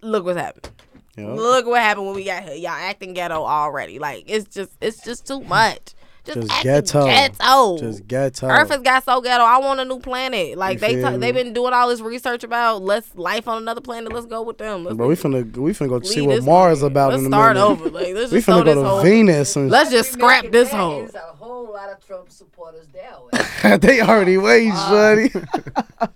look 0.00 0.24
what's 0.24 0.38
happened. 0.38 0.70
You 1.16 1.24
know, 1.24 1.34
Look 1.34 1.66
what 1.66 1.80
happened 1.80 2.06
when 2.06 2.14
we 2.16 2.24
got 2.24 2.42
here. 2.44 2.54
Y'all 2.54 2.70
acting 2.72 3.14
ghetto 3.14 3.44
already. 3.44 3.98
Like 3.98 4.24
it's 4.26 4.52
just 4.54 4.70
it's 4.80 5.02
just 5.04 5.26
too 5.26 5.40
much. 5.42 5.94
Just, 6.24 6.40
Just 6.48 6.62
ghetto. 6.64 7.04
ghetto. 7.06 7.78
just 7.78 8.08
ghetto. 8.08 8.48
Earth 8.48 8.70
has 8.70 8.80
got 8.80 9.04
so 9.04 9.20
ghetto. 9.20 9.44
I 9.44 9.58
want 9.58 9.78
a 9.78 9.84
new 9.84 10.00
planet. 10.00 10.58
Like 10.58 10.80
You 10.80 10.80
they 10.80 10.94
t- 11.10 11.16
they've 11.18 11.32
been 11.32 11.52
doing 11.52 11.72
all 11.72 11.88
this 11.88 12.00
research 12.00 12.42
about 12.42 12.82
let's 12.82 13.14
life 13.14 13.46
on 13.46 13.58
another 13.62 13.80
planet. 13.80 14.12
Let's 14.12 14.26
go 14.26 14.42
with 14.42 14.58
them. 14.58 14.82
Let's 14.82 14.96
Bro, 14.96 15.06
we 15.06 15.14
finna 15.14 15.56
we 15.56 15.70
finna 15.70 15.88
go 15.88 16.00
see 16.00 16.22
what 16.22 16.42
Mars 16.42 16.82
one. 16.82 16.90
about 16.90 17.10
Let's 17.12 17.20
in 17.20 17.26
a 17.26 17.30
start 17.30 17.54
minute. 17.54 17.64
over. 17.68 17.90
Like 17.90 18.14
let's 18.14 18.32
We 18.32 18.38
just 18.38 18.46
throw 18.46 18.56
finna 18.62 18.64
go 18.64 18.74
to 18.74 18.88
whole. 18.88 19.02
Venus 19.02 19.54
and 19.54 19.70
Let's 19.70 19.92
just 19.92 20.12
scrap 20.12 20.50
this 20.50 20.70
there, 20.72 20.80
whole. 20.80 20.98
There's 21.02 21.14
a 21.14 21.18
whole 21.20 21.72
lot 21.72 21.90
of 21.90 22.04
Trump 22.04 22.28
supporters 22.32 22.88
there. 22.92 23.78
they 23.78 24.00
already 24.00 24.36
wait, 24.36 24.72
shorty. 24.88 25.30
Uh, 25.76 25.82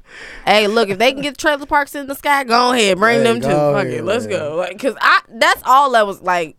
Hey, 0.47 0.67
look, 0.67 0.89
if 0.89 0.99
they 0.99 1.13
can 1.13 1.23
get 1.23 1.35
the 1.35 1.41
trailer 1.41 1.67
parks 1.67 1.95
in 1.95 2.07
the 2.07 2.15
sky, 2.15 2.45
go 2.45 2.73
ahead, 2.73 2.99
bring 2.99 3.19
Hey, 3.19 3.25
them 3.25 3.41
too. 3.41 3.49
Fuck 3.49 3.87
it, 3.87 4.05
let's 4.05 4.27
man. 4.27 4.39
go. 4.39 4.57
Like, 4.57 4.79
cause 4.79 4.95
I 5.01 5.21
that's 5.29 5.63
all 5.65 5.91
that 5.93 6.07
was 6.07 6.21
like. 6.23 6.57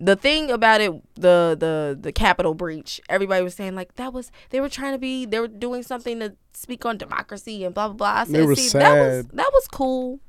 The 0.00 0.14
thing 0.14 0.48
about 0.52 0.80
it, 0.80 0.92
the 1.16 1.56
the 1.58 1.98
the 2.00 2.12
Capitol 2.12 2.54
breach, 2.54 3.00
everybody 3.08 3.42
was 3.42 3.54
saying 3.54 3.74
like 3.74 3.96
that 3.96 4.12
was 4.12 4.30
they 4.50 4.60
were 4.60 4.68
trying 4.68 4.92
to 4.92 4.98
be 4.98 5.26
they 5.26 5.40
were 5.40 5.48
doing 5.48 5.82
something 5.82 6.20
to 6.20 6.36
speak 6.52 6.86
on 6.86 6.98
democracy 6.98 7.64
and 7.64 7.74
blah 7.74 7.88
blah 7.88 7.96
blah. 7.96 8.20
I 8.20 8.24
said, 8.24 8.34
They 8.34 8.46
were 8.46 8.54
see, 8.54 8.78
that 8.78 8.92
was 8.96 9.24
sad. 9.26 9.30
that 9.36 9.50
was 9.52 9.66
cool, 9.66 10.20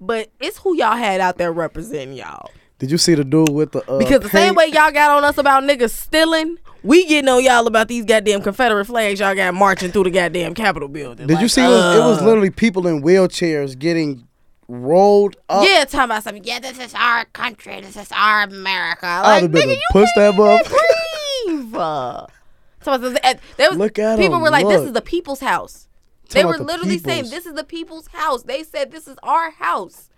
but 0.00 0.30
it's 0.40 0.56
who 0.60 0.74
y'all 0.74 0.96
had 0.96 1.20
out 1.20 1.36
there 1.36 1.52
representing 1.52 2.16
y'all. 2.16 2.50
Did 2.80 2.90
you 2.90 2.98
see 2.98 3.14
the 3.14 3.22
dude 3.24 3.50
with 3.50 3.70
the 3.72 3.88
uh, 3.88 3.98
Because 3.98 4.20
the 4.20 4.28
same 4.30 4.54
way 4.56 4.66
y'all 4.66 4.90
got 4.90 5.10
on 5.10 5.22
us 5.22 5.38
about 5.38 5.62
niggas 5.62 5.90
stealing, 5.90 6.56
we 6.82 7.06
getting 7.06 7.28
on 7.28 7.44
y'all 7.44 7.66
about 7.68 7.86
these 7.88 8.04
goddamn 8.04 8.40
Confederate 8.42 8.86
flags 8.86 9.20
y'all 9.20 9.34
got 9.34 9.54
marching 9.54 9.92
through 9.92 10.04
the 10.04 10.10
goddamn 10.10 10.54
Capitol 10.54 10.88
building. 10.88 11.26
Did 11.28 11.36
you 11.38 11.42
Like, 11.44 11.50
see? 11.50 11.62
It 11.62 11.68
was, 11.68 11.96
it 11.96 12.00
was 12.00 12.18
uh, 12.22 12.24
literally 12.24 12.50
people 12.50 12.86
in 12.88 13.02
wheelchairs 13.02 13.78
getting 13.78 14.26
rolled 14.66 15.36
up. 15.48 15.64
Yeah, 15.66 15.84
talking 15.84 16.04
about 16.06 16.22
something. 16.24 16.44
Yeah, 16.44 16.58
this 16.58 16.78
is 16.78 16.94
our 16.94 17.24
country. 17.26 17.80
This 17.80 17.96
is 17.96 18.10
our 18.12 18.42
America. 18.44 19.06
I'd 19.06 19.22
Like, 19.22 19.42
have 19.42 19.52
been 19.52 19.62
nigga, 19.62 19.64
to 19.66 19.70
you 19.74 19.82
push 19.92 20.08
that 20.16 20.34
can't 20.34 20.66
motherfucker. 20.66 21.48
even 21.48 21.70
breathe. 21.70 21.74
Uh, 21.76 22.26
So 22.82 22.94
it's- 22.94 23.18
uh, 23.22 23.34
there 23.58 23.68
was, 23.68 23.78
Look 23.78 23.98
at 23.98 24.18
people 24.18 24.36
'em, 24.36 24.40
were 24.40 24.48
like, 24.48 24.66
"This 24.66 24.80
is 24.80 24.94
the 24.94 25.02
people's 25.02 25.40
house." 25.40 25.86
They 26.30 26.44
were 26.46 26.54
about 26.54 26.58
the 26.66 26.72
literally 26.72 26.96
saying, 26.98 27.28
"This 27.28 27.44
is 27.44 27.52
the 27.52 27.62
people's 27.64 28.06
house." 28.06 28.44
They 28.44 28.62
said, 28.62 28.90
"This 28.90 29.06
is 29.06 29.16
our 29.22 29.50
house." 29.50 30.08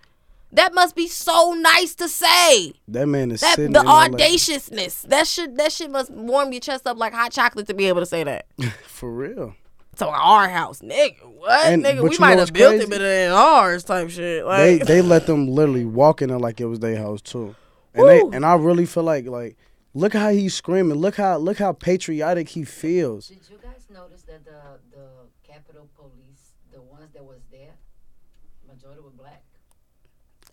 That 0.53 0.73
must 0.73 0.95
be 0.95 1.07
so 1.07 1.53
nice 1.53 1.95
to 1.95 2.07
say. 2.07 2.73
That 2.87 3.07
man 3.07 3.31
is 3.31 3.41
That 3.41 3.55
sitting 3.55 3.73
the 3.73 3.79
in 3.81 3.85
LA. 3.87 4.03
audaciousness. 4.05 5.01
That 5.03 5.27
should 5.27 5.57
that 5.57 5.71
shit 5.71 5.89
must 5.91 6.11
warm 6.11 6.51
your 6.53 6.61
chest 6.61 6.85
up 6.87 6.97
like 6.97 7.13
hot 7.13 7.31
chocolate 7.31 7.67
to 7.67 7.73
be 7.73 7.85
able 7.87 8.01
to 8.01 8.05
say 8.05 8.23
that. 8.23 8.45
for 8.85 9.11
real. 9.11 9.55
So 9.95 10.09
our 10.09 10.49
house, 10.49 10.79
nigga. 10.81 11.23
What, 11.25 11.65
And- 11.65 11.83
nigga? 11.83 12.07
We 12.07 12.17
might 12.19 12.39
have 12.39 12.51
built 12.53 12.71
crazy? 12.71 12.83
it, 12.85 12.89
but 12.89 13.01
it 13.01 13.05
ain't 13.05 13.33
ours, 13.33 13.83
type 13.83 14.09
shit. 14.09 14.43
They 14.45 14.77
Like, 14.77 14.87
they 14.87 15.01
let 15.01 15.27
them 15.27 15.47
literally 15.47 15.85
walk 15.85 16.21
in 16.21 16.29
there 16.29 16.39
like 16.39 16.59
it 16.61 16.65
was 16.65 16.79
their 16.79 16.97
house 16.97 17.21
too. 17.21 17.55
And 17.95 18.07
they 18.07 18.21
and 18.21 18.45
I 18.45 18.55
really 18.55 18.85
feel 18.85 19.03
like 19.03 19.25
like 19.27 19.55
look 19.93 20.13
how 20.13 20.29
he's 20.29 20.53
screaming. 20.53 20.97
Look 20.97 21.15
how 21.17 21.37
look 21.37 21.57
how 21.59 21.73
patriotic 21.73 22.49
he 22.49 22.63
feels. 22.63 23.27
Did 23.27 23.39
you 23.49 23.57
guys 23.61 23.85
notice 23.91 24.21
that 24.23 24.45
the 24.45 24.79
the 24.91 25.05
Capitol 25.47 25.87
Police, 25.95 26.53
the 26.71 26.81
ones 26.81 27.11
that 27.13 27.23
was 27.23 27.41
there, 27.51 27.73
majority 28.67 29.01
were 29.01 29.09
black? 29.11 29.41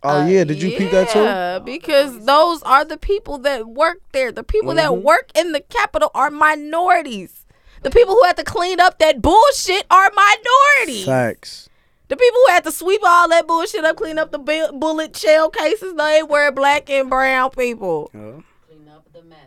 Oh 0.03 0.21
Uh, 0.21 0.25
yeah, 0.25 0.43
did 0.43 0.61
you 0.63 0.75
peep 0.77 0.89
that 0.91 1.09
too? 1.09 1.19
Yeah, 1.19 1.59
because 1.59 2.25
those 2.25 2.63
are 2.63 2.83
the 2.83 2.97
people 2.97 3.37
that 3.39 3.67
work 3.67 3.99
there. 4.13 4.31
The 4.31 4.43
people 4.43 4.73
that 4.73 4.89
Mhm. 4.89 5.03
work 5.03 5.29
in 5.35 5.51
the 5.51 5.59
Capitol 5.61 6.09
are 6.15 6.31
minorities. 6.31 7.45
The 7.83 7.91
people 7.91 8.15
who 8.15 8.23
had 8.25 8.37
to 8.37 8.43
clean 8.43 8.79
up 8.79 8.97
that 8.99 9.21
bullshit 9.21 9.85
are 9.91 10.11
minorities. 10.15 11.05
Facts. 11.05 11.69
The 12.07 12.17
people 12.17 12.39
who 12.45 12.51
had 12.53 12.63
to 12.65 12.71
sweep 12.71 13.01
all 13.05 13.29
that 13.29 13.47
bullshit 13.47 13.85
up, 13.85 13.95
clean 13.97 14.17
up 14.19 14.31
the 14.31 14.39
bu- 14.39 14.71
bullet 14.73 15.15
shell 15.15 15.49
cases, 15.49 15.93
they 15.95 16.21
were 16.23 16.51
black 16.51 16.89
and 16.89 17.09
brown 17.09 17.51
people. 17.51 18.09
Yeah. 18.13 18.41
Clean 18.67 18.87
up 18.89 19.05
the 19.13 19.21
mess. 19.23 19.37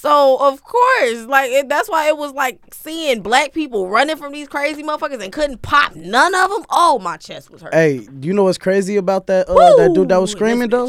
So 0.00 0.38
of 0.40 0.64
course, 0.64 1.26
like 1.26 1.50
it, 1.50 1.68
that's 1.68 1.90
why 1.90 2.08
it 2.08 2.16
was 2.16 2.32
like 2.32 2.58
seeing 2.72 3.20
black 3.20 3.52
people 3.52 3.86
running 3.86 4.16
from 4.16 4.32
these 4.32 4.48
crazy 4.48 4.82
motherfuckers 4.82 5.22
and 5.22 5.30
couldn't 5.30 5.60
pop 5.60 5.94
none 5.94 6.34
of 6.34 6.48
them. 6.48 6.64
Oh, 6.70 6.98
my 6.98 7.18
chest 7.18 7.50
was 7.50 7.60
hurt. 7.60 7.74
Hey, 7.74 8.08
you 8.22 8.32
know 8.32 8.44
what's 8.44 8.56
crazy 8.56 8.96
about 8.96 9.26
that 9.26 9.46
uh, 9.46 9.76
that 9.76 9.92
dude 9.92 10.08
that 10.08 10.18
was 10.18 10.30
screaming 10.30 10.70
though? 10.70 10.88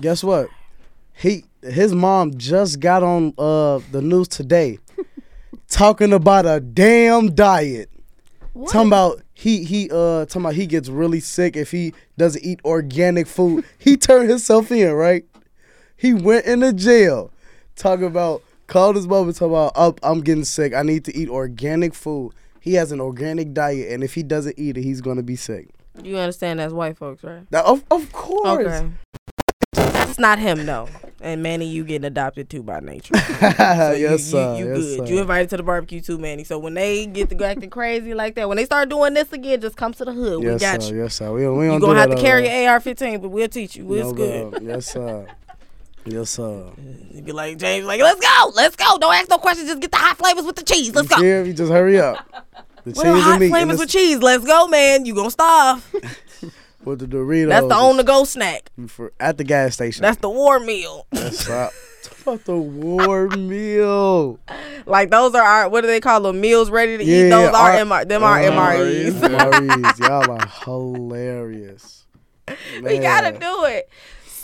Guess 0.00 0.24
what? 0.24 0.48
He 1.12 1.44
his 1.60 1.94
mom 1.94 2.38
just 2.38 2.80
got 2.80 3.02
on 3.02 3.34
uh 3.36 3.80
the 3.92 4.00
news 4.00 4.28
today 4.28 4.78
talking 5.68 6.14
about 6.14 6.46
a 6.46 6.60
damn 6.60 7.34
diet. 7.34 7.90
What? 8.54 8.72
Talking 8.72 8.88
about 8.88 9.20
he 9.34 9.64
he 9.64 9.90
uh 9.90 10.24
talking 10.24 10.40
about 10.40 10.54
he 10.54 10.66
gets 10.66 10.88
really 10.88 11.20
sick 11.20 11.56
if 11.56 11.70
he 11.70 11.92
doesn't 12.16 12.42
eat 12.42 12.60
organic 12.64 13.26
food. 13.26 13.66
he 13.78 13.98
turned 13.98 14.30
himself 14.30 14.72
in, 14.72 14.90
right? 14.94 15.26
He 15.94 16.14
went 16.14 16.46
into 16.46 16.72
jail. 16.72 17.30
Talking 17.76 18.06
about 18.06 18.42
called 18.66 18.96
his 18.96 19.06
mother 19.06 19.32
talking 19.32 19.48
about 19.48 19.72
up 19.76 20.00
I'm 20.02 20.20
getting 20.20 20.44
sick. 20.44 20.74
I 20.74 20.82
need 20.82 21.04
to 21.06 21.16
eat 21.16 21.28
organic 21.28 21.94
food. 21.94 22.32
He 22.60 22.74
has 22.74 22.92
an 22.92 23.00
organic 23.00 23.52
diet 23.52 23.90
and 23.92 24.02
if 24.02 24.14
he 24.14 24.22
doesn't 24.22 24.58
eat 24.58 24.76
it, 24.78 24.82
he's 24.82 25.00
gonna 25.00 25.22
be 25.22 25.36
sick. 25.36 25.68
You 26.02 26.16
understand 26.18 26.58
that's 26.60 26.72
white 26.72 26.96
folks, 26.96 27.22
right? 27.22 27.42
Now, 27.50 27.62
of 27.64 27.84
of 27.90 28.10
course. 28.12 28.66
Okay. 28.66 28.90
That's 29.74 30.18
not 30.18 30.38
him 30.38 30.64
though. 30.66 30.88
And 31.20 31.42
Manny, 31.42 31.66
you 31.66 31.84
getting 31.84 32.04
adopted 32.04 32.48
too 32.50 32.62
by 32.62 32.80
nature. 32.80 33.14
So 33.44 33.92
you- 33.92 34.02
yes, 34.02 34.10
you, 34.12 34.18
sir. 34.18 34.56
you, 34.58 34.66
yes, 34.66 34.76
good. 34.78 34.98
sir. 35.08 35.14
You 35.14 35.20
invited 35.20 35.50
to 35.50 35.56
the 35.56 35.62
barbecue 35.62 36.00
too, 36.00 36.18
Manny. 36.18 36.44
So 36.44 36.58
when 36.58 36.74
they 36.74 37.06
get 37.06 37.28
to 37.30 37.34
go 37.34 37.44
acting 37.44 37.70
crazy 37.70 38.14
like 38.14 38.34
that, 38.36 38.48
when 38.48 38.56
they 38.56 38.64
start 38.64 38.88
doing 38.88 39.14
this 39.14 39.32
again, 39.32 39.60
just 39.60 39.76
come 39.76 39.92
to 39.94 40.04
the 40.04 40.12
hood. 40.12 40.40
we 40.44 40.56
got 40.56 40.82
sir. 40.82 40.94
you. 40.94 41.02
Yes, 41.02 41.14
sir. 41.16 41.32
We 41.32 41.48
we 41.48 41.66
don't 41.66 41.74
You 41.74 41.80
do 41.80 41.86
gonna 41.86 41.98
have 42.00 42.10
to 42.10 42.16
carry 42.20 42.48
an 42.48 42.68
AR-15, 42.68 43.20
but 43.22 43.28
we'll 43.30 43.48
teach 43.48 43.76
you. 43.76 43.92
It's 43.94 44.04
No 44.06 44.12
good. 44.12 44.62
Yes, 44.62 44.86
sir. 44.92 45.26
Yes, 46.06 46.30
sir. 46.30 46.70
You 47.12 47.22
be 47.22 47.32
like 47.32 47.56
James, 47.56 47.86
like 47.86 48.00
let's 48.00 48.20
go, 48.20 48.52
let's 48.54 48.76
go. 48.76 48.98
Don't 48.98 49.14
ask 49.14 49.30
no 49.30 49.38
questions. 49.38 49.68
Just 49.68 49.80
get 49.80 49.90
the 49.90 49.96
hot 49.96 50.18
flavors 50.18 50.44
with 50.44 50.56
the 50.56 50.62
cheese. 50.62 50.94
Let's 50.94 51.08
you 51.10 51.16
go. 51.16 51.22
feel 51.22 51.44
me? 51.44 51.52
Just 51.52 51.72
hurry 51.72 51.98
up. 51.98 52.18
The 52.84 52.92
cheese 52.92 53.02
hot 53.02 53.30
and 53.32 53.40
meat 53.40 53.48
flavors 53.48 53.78
with 53.78 53.88
cheese? 53.88 54.18
Let's 54.18 54.44
go, 54.44 54.68
man. 54.68 55.06
You 55.06 55.14
gonna 55.14 55.30
starve. 55.30 55.90
with 56.84 56.98
the 56.98 57.06
Doritos. 57.06 57.48
That's 57.48 57.66
the 57.66 57.74
on 57.74 57.96
the 57.96 58.04
go 58.04 58.24
snack. 58.24 58.70
for 58.88 59.12
at 59.18 59.38
the 59.38 59.44
gas 59.44 59.74
station. 59.74 60.02
That's 60.02 60.18
the 60.18 60.28
war 60.28 60.60
meal. 60.60 61.06
That's 61.10 61.48
right. 61.48 61.70
Talk 62.02 62.20
about 62.20 62.44
the 62.44 62.56
war 62.56 63.28
meal. 63.28 64.38
Like 64.84 65.10
those 65.10 65.34
are 65.34 65.42
our 65.42 65.68
what 65.70 65.80
do 65.80 65.86
they 65.86 66.00
call 66.00 66.20
them? 66.20 66.40
Meals 66.40 66.70
ready 66.70 66.98
to 66.98 67.04
eat. 67.04 67.28
Yeah, 67.28 67.28
Those 67.30 67.54
are 67.54 67.70
MR, 67.70 68.06
them 68.06 68.22
ah, 68.22 68.26
are 68.26 68.40
MREs. 68.40 69.12
MREs. 69.12 69.98
Y'all 70.06 70.30
are 70.30 70.46
hilarious. 70.64 72.04
we 72.82 72.98
gotta 72.98 73.32
do 73.38 73.64
it. 73.64 73.88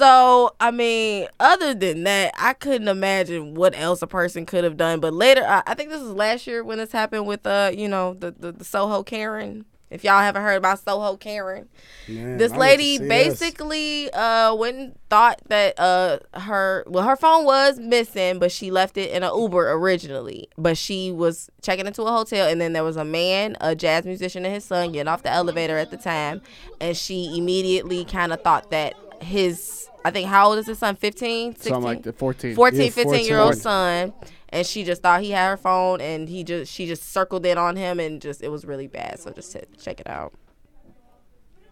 So 0.01 0.55
I 0.59 0.71
mean, 0.71 1.29
other 1.39 1.75
than 1.75 2.05
that, 2.05 2.33
I 2.39 2.55
couldn't 2.55 2.89
imagine 2.89 3.55
what 3.55 3.79
else 3.79 4.01
a 4.01 4.07
person 4.07 4.47
could 4.47 4.65
have 4.65 4.79
done. 4.79 4.99
But 4.99 5.13
later, 5.13 5.45
I, 5.45 5.63
I 5.67 5.75
think 5.75 5.91
this 5.91 6.01
was 6.01 6.13
last 6.13 6.47
year 6.47 6.65
when 6.65 6.79
this 6.79 6.91
happened 6.91 7.27
with 7.27 7.47
uh, 7.47 7.71
you 7.77 7.87
know, 7.87 8.15
the 8.15 8.31
the, 8.31 8.53
the 8.53 8.65
Soho 8.65 9.03
Karen. 9.03 9.67
If 9.91 10.03
y'all 10.05 10.21
haven't 10.21 10.43
heard 10.43 10.57
about 10.57 10.79
Soho 10.79 11.17
Karen, 11.19 11.69
Man, 12.09 12.39
this 12.39 12.53
lady 12.53 12.97
see 12.97 12.99
this. 12.99 13.09
basically 13.09 14.11
uh 14.13 14.55
went 14.55 14.77
and 14.79 14.95
thought 15.11 15.41
that 15.49 15.79
uh 15.79 16.21
her 16.33 16.85
well 16.87 17.03
her 17.05 17.17
phone 17.17 17.45
was 17.45 17.81
missing 17.81 18.39
but 18.39 18.53
she 18.53 18.71
left 18.71 18.97
it 18.97 19.11
in 19.11 19.25
an 19.25 19.33
uber 19.37 19.73
originally 19.73 20.49
but 20.57 20.79
she 20.79 21.11
was 21.11 21.51
checking 21.61 21.89
into 21.89 22.03
a 22.03 22.13
hotel 22.13 22.49
and 22.49 22.61
then 22.61 22.73
there 22.73 22.85
was 22.85 22.97
a 22.97 23.05
man 23.05 23.57
a 23.61 23.75
jazz 23.75 24.05
musician 24.05 24.45
and 24.45 24.55
his 24.55 24.65
son 24.65 24.93
getting 24.93 25.09
off 25.09 25.25
the 25.25 25.31
elevator 25.31 25.77
at 25.77 25.91
the 25.91 25.97
time 25.97 26.41
and 26.81 26.97
she 26.97 27.37
immediately 27.37 28.05
kind 28.05 28.33
of 28.33 28.41
thought 28.43 28.71
that 28.71 28.95
his 29.21 29.80
i 30.05 30.11
think 30.11 30.29
how 30.29 30.49
old 30.49 30.59
is 30.59 30.67
his 30.67 30.79
son 30.79 30.97
15 30.97 31.53
16 31.55 31.73
Something 31.73 31.85
like 31.85 32.03
the 32.03 32.13
14. 32.13 32.55
14 32.55 32.81
Yeah, 32.81 32.89
15 32.91 33.25
year 33.27 33.39
old 33.39 33.57
son 33.57 34.13
and 34.49 34.67
she 34.67 34.83
just 34.85 35.03
thought 35.03 35.21
he 35.23 35.31
had 35.31 35.49
her 35.51 35.57
phone 35.57 36.01
and 36.01 36.29
he 36.29 36.43
just 36.45 36.73
she 36.73 36.87
just 36.87 37.03
circled 37.13 37.45
in 37.47 37.59
on 37.59 37.77
him 37.77 38.01
and 38.01 38.21
just 38.21 38.43
it 38.43 38.49
was 38.49 38.65
really 38.65 38.87
bad 38.87 39.19
so 39.21 39.31
just 39.31 39.53
check- 39.53 39.69
check 39.81 40.01
it 40.01 40.09
out 40.09 40.33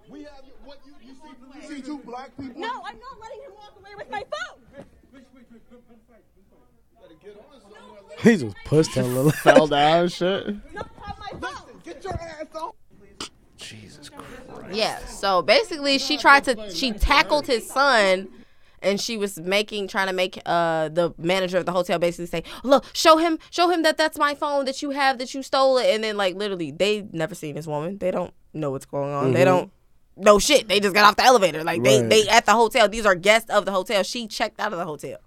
We 0.08 0.22
have 0.24 0.32
what 0.64 0.78
you, 0.86 0.92
you 1.06 1.14
see. 1.14 1.68
You 1.70 1.76
see 1.76 1.82
two 1.82 1.98
black 1.98 2.30
people. 2.38 2.60
No, 2.60 2.68
I'm 2.68 2.98
not 2.98 3.20
letting 3.20 3.40
him 3.42 3.52
walk 3.56 3.74
away 3.78 3.90
with 3.96 4.10
my 4.10 4.22
phone. 4.22 4.84
He 8.22 8.36
just 8.36 8.56
pushed 8.64 8.94
her 8.94 9.02
a 9.02 9.04
little. 9.04 9.30
Fell 9.30 9.66
down 9.68 10.08
shit. 10.08 10.46
Not 10.74 10.90
my 10.98 11.38
phone. 11.40 11.80
Get 11.84 12.02
your 12.02 12.14
ass 12.14 12.46
on. 12.54 12.72
Jesus 13.56 14.08
Christ. 14.08 14.24
Yeah. 14.72 14.98
So 15.06 15.42
basically, 15.42 15.98
she 15.98 16.16
tried 16.16 16.44
to 16.44 16.70
she 16.74 16.92
tackled 16.92 17.46
his 17.46 17.68
son, 17.68 18.28
and 18.80 19.00
she 19.00 19.16
was 19.16 19.38
making 19.38 19.88
trying 19.88 20.06
to 20.08 20.12
make 20.12 20.40
uh 20.46 20.88
the 20.88 21.12
manager 21.18 21.58
of 21.58 21.66
the 21.66 21.72
hotel 21.72 21.98
basically 21.98 22.26
say 22.26 22.44
look 22.62 22.84
show 22.92 23.16
him 23.16 23.38
show 23.50 23.68
him 23.70 23.82
that 23.82 23.96
that's 23.96 24.18
my 24.18 24.34
phone 24.34 24.64
that 24.66 24.82
you 24.82 24.90
have 24.90 25.18
that 25.18 25.34
you 25.34 25.42
stole 25.42 25.78
it. 25.78 25.86
And 25.94 26.04
then 26.04 26.16
like 26.16 26.36
literally 26.36 26.70
they 26.70 27.06
never 27.12 27.34
seen 27.34 27.54
this 27.54 27.66
woman. 27.66 27.98
They 27.98 28.10
don't 28.10 28.32
know 28.52 28.70
what's 28.70 28.86
going 28.86 29.12
on. 29.12 29.32
They 29.32 29.44
don't 29.44 29.70
know 30.16 30.38
shit. 30.38 30.68
They 30.68 30.80
just 30.80 30.94
got 30.94 31.04
off 31.04 31.16
the 31.16 31.24
elevator. 31.24 31.64
Like 31.64 31.82
they 31.82 32.00
Right. 32.00 32.10
they 32.10 32.28
at 32.28 32.46
the 32.46 32.52
hotel. 32.52 32.88
These 32.88 33.06
are 33.06 33.14
guests 33.14 33.50
of 33.50 33.64
the 33.64 33.72
hotel. 33.72 34.02
She 34.02 34.26
checked 34.26 34.60
out 34.60 34.72
of 34.72 34.78
the 34.78 34.84
hotel 34.84 35.18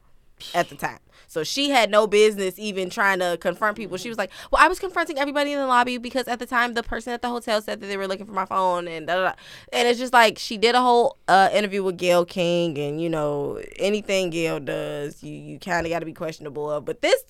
at 0.54 0.70
the 0.70 0.76
time 0.76 1.00
so 1.32 1.46
she 1.46 1.70
had 1.70 1.90
no 1.90 2.08
business 2.08 2.60
even 2.60 2.90
trying 2.90 3.20
to 3.20 3.38
confront 3.40 3.78
people. 3.78 3.96
She 3.96 4.10
was 4.10 4.18
like, 4.18 4.32
"Well, 4.52 4.62
I 4.62 4.68
was 4.68 4.80
confronting 4.80 5.18
everybody 5.18 5.54
in 5.54 5.60
the 5.60 5.66
lobby 5.66 5.98
because 5.98 6.28
at 6.28 6.40
the 6.40 6.46
time 6.46 6.74
the 6.74 6.84
person 6.84 7.14
at 7.14 7.22
the 7.22 7.30
hotel 7.30 7.62
said 7.62 7.80
that 7.80 7.88
they 7.88 7.96
were 7.96 8.06
looking 8.06 8.26
for 8.26 8.34
my 8.34 8.44
phone 8.44 8.86
and 8.90 9.08
da 9.08 9.16
da." 9.16 9.24
da." 9.30 9.34
And 9.72 9.88
it's 9.88 9.98
just 9.98 10.12
like 10.12 10.38
she 10.38 10.58
did 10.58 10.76
a 10.76 10.82
whole 10.82 11.16
uh, 11.30 11.48
interview 11.54 11.84
with 11.84 11.96
Gayle 11.96 12.26
King, 12.26 12.78
and 12.78 13.02
you 13.02 13.10
know 13.10 13.62
anything 13.78 14.30
Gail 14.30 14.60
does, 14.60 15.24
you 15.24 15.34
you 15.34 15.58
kind 15.58 15.88
of 15.88 15.92
got 15.92 16.00
to 16.00 16.06
be 16.06 16.12
questionable 16.12 16.70
of. 16.70 16.84
But 16.84 17.02
this. 17.02 17.24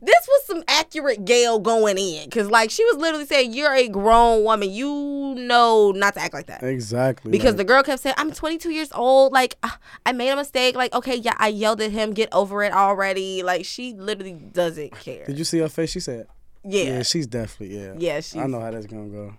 This 0.00 0.26
was 0.28 0.46
some 0.46 0.62
accurate 0.68 1.24
Gayle 1.24 1.58
going 1.58 1.98
in, 1.98 2.28
cause 2.30 2.48
like 2.50 2.70
she 2.70 2.84
was 2.86 2.96
literally 2.96 3.26
saying, 3.26 3.52
"You're 3.52 3.72
a 3.74 3.88
grown 3.88 4.44
woman. 4.44 4.70
You 4.70 5.34
know 5.36 5.92
not 5.92 6.14
to 6.14 6.20
act 6.20 6.34
like 6.34 6.46
that." 6.46 6.62
Exactly. 6.62 7.30
Because 7.30 7.52
like, 7.52 7.56
the 7.58 7.64
girl 7.64 7.82
kept 7.82 8.02
saying, 8.02 8.14
"I'm 8.18 8.32
22 8.32 8.70
years 8.70 8.90
old. 8.92 9.32
Like, 9.32 9.56
ah, 9.62 9.78
I 10.06 10.12
made 10.12 10.30
a 10.30 10.36
mistake. 10.36 10.74
Like, 10.76 10.94
okay, 10.94 11.16
yeah, 11.16 11.34
I 11.38 11.48
yelled 11.48 11.80
at 11.80 11.90
him. 11.92 12.12
Get 12.12 12.28
over 12.32 12.62
it 12.62 12.72
already. 12.72 13.42
Like, 13.42 13.64
she 13.64 13.92
literally 13.94 14.32
doesn't 14.34 14.92
care. 15.00 15.24
Did 15.26 15.38
you 15.38 15.44
see 15.44 15.58
her 15.58 15.68
face? 15.68 15.90
She 15.90 16.00
said, 16.00 16.26
yeah, 16.64 16.82
"Yeah, 16.84 17.02
she's 17.02 17.26
definitely 17.26 17.76
yeah." 17.78 17.94
yeah. 17.98 18.20
She 18.20 18.38
I 18.38 18.46
know 18.46 18.60
how 18.60 18.70
that's 18.70 18.86
gonna 18.86 19.08
go. 19.08 19.34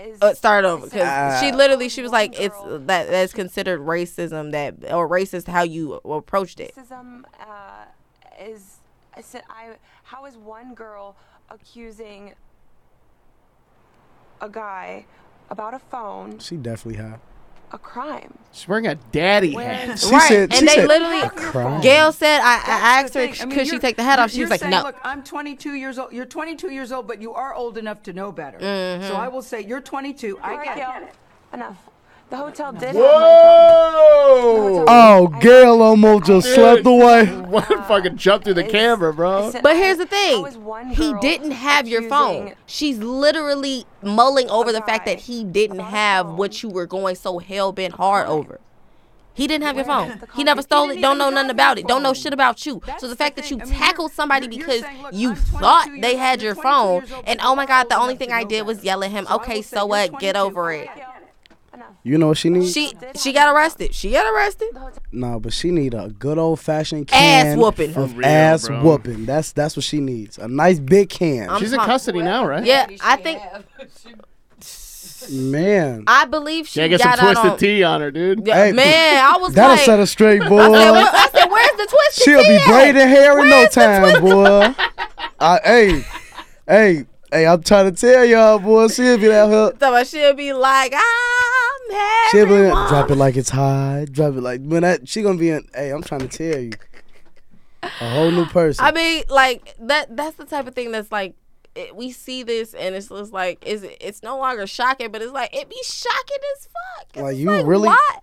is 0.00 0.20
uh, 0.22 0.32
start 0.34 0.64
over 0.64 0.86
because 0.86 1.02
Ah. 1.06 1.38
she 1.40 1.52
literally 1.52 1.88
she 1.88 2.02
was 2.02 2.10
like, 2.12 2.38
"It's 2.40 2.56
that 2.86 3.08
that's 3.10 3.32
considered 3.32 3.80
racism. 3.80 4.52
That 4.52 4.92
or 4.92 5.08
racist 5.08 5.48
how 5.48 5.62
you 5.62 5.94
approached 5.94 6.60
it." 6.60 6.74
racism 6.76 7.24
uh, 7.40 7.84
is 8.46 8.78
I 9.16 9.20
said 9.20 9.42
I 9.48 9.76
how 10.04 10.26
is 10.26 10.36
one 10.36 10.74
girl 10.74 11.16
accusing 11.50 12.34
a 14.40 14.48
guy 14.48 15.06
about 15.50 15.74
a 15.74 15.78
phone 15.78 16.38
She 16.38 16.56
definitely 16.56 17.02
had 17.02 17.20
a 17.72 17.78
crime? 17.78 18.36
She's 18.52 18.68
wearing 18.68 18.86
a 18.86 18.96
daddy 18.96 19.52
hat. 19.52 19.98
She 19.98 20.10
right, 20.10 20.28
said, 20.28 20.52
and 20.52 20.68
they 20.68 20.74
said, 20.74 20.88
literally. 20.88 21.80
Gayle 21.80 22.12
said, 22.12 22.40
"I, 22.42 22.56
I 22.56 23.00
asked 23.00 23.14
her, 23.14 23.26
thing. 23.26 23.34
I 23.40 23.46
mean, 23.46 23.56
could 23.56 23.66
she 23.66 23.72
you're- 23.72 23.80
take 23.80 23.96
the 23.96 24.02
hat 24.02 24.18
off?" 24.18 24.30
She 24.30 24.38
you're 24.38 24.44
was 24.44 24.50
like, 24.50 24.60
saying, 24.60 24.72
"No." 24.72 24.82
Look, 24.82 24.96
I'm 25.02 25.24
22 25.24 25.72
years 25.72 25.98
old. 25.98 26.12
You're 26.12 26.26
22 26.26 26.68
years 26.70 26.92
old, 26.92 27.06
but 27.08 27.22
you 27.22 27.32
are 27.32 27.54
old 27.54 27.78
enough 27.78 28.02
to 28.02 28.12
know 28.12 28.30
better. 28.30 28.58
Mm-hmm. 28.58 29.08
So 29.08 29.14
I 29.14 29.28
will 29.28 29.40
say 29.40 29.62
you're 29.62 29.80
22. 29.80 30.38
I 30.42 30.50
Alright, 30.50 30.76
get 30.76 31.02
it. 31.02 31.14
Enough. 31.54 31.78
The 32.32 32.38
hotel 32.38 32.72
did 32.72 32.82
have 32.82 32.94
my 32.94 33.00
phone. 33.00 33.02
Whoa! 33.02 34.84
Oh, 34.88 35.26
Gayle 35.42 35.82
almost 35.82 36.24
just 36.24 36.54
slept 36.54 36.86
away. 36.86 37.26
What 37.52 37.66
fucking 37.86 38.16
jump 38.16 38.44
through 38.44 38.54
the 38.54 38.64
Is- 38.64 38.72
camera, 38.72 39.12
bro? 39.12 39.52
But 39.62 39.76
here's 39.76 39.98
the 39.98 40.06
thing. 40.06 40.38
how 40.38 40.46
is 40.46 40.56
one 40.56 40.88
He 40.88 41.12
girl 41.12 41.20
didn't 41.20 41.50
have 41.50 41.86
your 41.86 42.00
phone. 42.08 42.36
accusing 42.44 42.56
She's 42.64 42.98
literally 43.00 43.84
mulling 44.00 44.48
over 44.48 44.72
the 44.72 44.80
fact 44.80 45.04
that 45.04 45.20
he 45.20 45.44
didn't 45.44 45.80
have 45.80 46.26
what 46.30 46.62
you 46.62 46.70
were 46.70 46.86
going 46.86 47.16
so 47.16 47.38
hell 47.38 47.70
bent 47.70 47.96
hard 47.96 48.26
over. 48.28 48.58
He 49.34 49.46
didn't 49.46 49.64
have 49.64 49.76
your 49.76 49.84
phone. 49.84 50.18
He 50.34 50.42
never 50.42 50.62
stole 50.62 50.88
he 50.88 50.96
it. 50.98 51.02
Don't 51.02 51.18
know 51.18 51.28
nothing 51.28 51.50
about 51.50 51.76
it. 51.78 51.86
Don't 51.86 52.02
know 52.02 52.14
shit 52.14 52.32
about 52.32 52.64
you. 52.64 52.80
That's 52.86 53.02
so 53.02 53.08
the 53.08 53.12
the 53.12 53.16
fact 53.18 53.36
that 53.36 53.50
you 53.50 53.56
I 53.58 53.64
mean, 53.64 53.68
you're- 53.68 53.78
tackled 53.78 54.12
somebody 54.12 54.46
you're- 54.46 54.56
you're 54.56 54.66
because 54.66 54.80
saying, 54.82 55.06
you 55.12 55.34
thought 55.34 55.88
they 56.00 56.16
had 56.16 56.40
your 56.40 56.54
phone, 56.54 57.04
and 57.26 57.38
oh 57.42 57.54
my 57.54 57.66
God, 57.66 57.90
the 57.90 57.96
only 57.98 58.16
thing 58.16 58.32
I 58.32 58.44
did 58.44 58.66
was 58.66 58.82
yell 58.82 59.04
at 59.04 59.10
him. 59.10 59.26
So 59.26 59.34
Okay, 59.36 59.60
so 59.60 59.84
what? 59.84 60.18
Get 60.18 60.36
over 60.36 60.72
it. 60.72 60.88
Gayle, 61.72 61.80
enough. 61.80 61.96
You 62.02 62.18
know 62.18 62.28
what 62.28 62.38
she 62.38 62.50
needs? 62.50 62.72
She 62.72 62.92
she 63.16 63.32
got 63.32 63.54
arrested. 63.54 63.94
She 63.94 64.10
got 64.10 64.26
arrested. 64.32 64.68
No, 65.10 65.40
but 65.40 65.52
she 65.52 65.70
need 65.70 65.94
a 65.94 66.08
good 66.08 66.38
old 66.38 66.60
fashioned 66.60 67.10
Ass 67.12 67.56
whooping. 67.56 67.94
of 67.96 68.16
real, 68.16 68.26
ass 68.26 68.66
bro. 68.66 68.82
whooping. 68.82 69.26
That's 69.26 69.52
that's 69.52 69.76
what 69.76 69.84
she 69.84 70.00
needs. 70.00 70.38
A 70.38 70.48
nice 70.48 70.78
big 70.78 71.08
can. 71.08 71.48
I'm 71.50 71.60
She's 71.60 71.72
in 71.72 71.78
talk- 71.78 71.86
custody 71.86 72.22
now, 72.22 72.44
right? 72.46 72.64
Yeah, 72.64 72.86
I 73.02 73.16
think 73.16 73.40
Man, 75.30 76.02
I 76.08 76.24
believe 76.24 76.66
she 76.66 76.80
Yeah, 76.80 76.88
get 76.88 77.00
some 77.00 77.10
got 77.12 77.18
out 77.20 77.24
twisted 77.34 77.50
on. 77.52 77.58
tea 77.58 77.82
on 77.84 78.00
her, 78.00 78.10
dude. 78.10 78.44
Yeah, 78.44 78.64
Hey, 78.66 78.72
man, 78.72 79.24
I 79.24 79.36
was 79.38 79.54
that'll 79.54 79.76
like, 79.76 79.84
set 79.84 80.00
her 80.00 80.06
straight, 80.06 80.40
boy. 80.48 80.58
I 80.58 80.64
said, 80.72 80.90
"Where- 80.90 81.06
I 81.06 81.28
said, 81.32 81.46
where's 81.50 81.70
the 81.76 81.86
twisted 81.88 82.24
She'll 82.24 82.42
tea 82.42 82.48
be 82.48 82.56
at? 82.56 82.66
braiding 82.66 83.08
hair 83.08 83.38
in 83.38 83.48
no 83.48 83.56
Where's 83.56 83.74
the 83.74 83.80
time, 83.80 84.20
boy. 84.20 84.74
I, 85.40 85.60
hey, 85.64 86.04
hey, 86.66 87.06
hey! 87.30 87.46
I'm 87.46 87.62
trying 87.62 87.94
to 87.94 88.00
tell 88.00 88.24
y'all, 88.24 88.58
boy. 88.58 88.88
She'll 88.88 89.16
be 89.16 89.28
that 89.28 89.48
here. 89.48 89.72
So 89.78 90.04
she'll 90.04 90.34
be 90.34 90.52
like, 90.52 90.92
ah, 90.92 91.31
I'm 91.90 92.30
She'll 92.30 92.46
be 92.46 92.52
everyone. 92.54 92.88
drop 92.88 93.10
it 93.10 93.16
like 93.16 93.36
it's 93.36 93.50
high. 93.50 94.06
Drop 94.10 94.34
it 94.34 94.40
like 94.40 94.60
when 94.62 94.82
that. 94.82 95.08
She 95.08 95.22
gonna 95.22 95.38
be 95.38 95.50
in. 95.50 95.66
Hey, 95.74 95.90
I'm 95.90 96.02
trying 96.02 96.26
to 96.26 96.28
tell 96.28 96.60
you, 96.60 96.72
a 97.82 97.88
whole 98.10 98.30
new 98.30 98.46
person. 98.46 98.84
I 98.84 98.92
mean, 98.92 99.24
like 99.28 99.74
that. 99.80 100.16
That's 100.16 100.36
the 100.36 100.44
type 100.44 100.66
of 100.66 100.74
thing 100.74 100.92
that's 100.92 101.10
like. 101.12 101.34
It, 101.74 101.96
we 101.96 102.12
see 102.12 102.42
this 102.42 102.74
and 102.74 102.94
it's 102.94 103.08
just 103.08 103.32
like 103.32 103.66
is 103.66 103.82
it's 103.82 104.22
no 104.22 104.36
longer 104.36 104.66
shocking, 104.66 105.10
but 105.10 105.22
it's 105.22 105.32
like 105.32 105.56
it 105.56 105.70
be 105.70 105.80
shocking 105.82 106.36
as 106.58 106.68
fuck. 106.68 107.22
Like, 107.22 107.36
you 107.38 107.50
really- 107.62 107.88
why? 107.88 108.18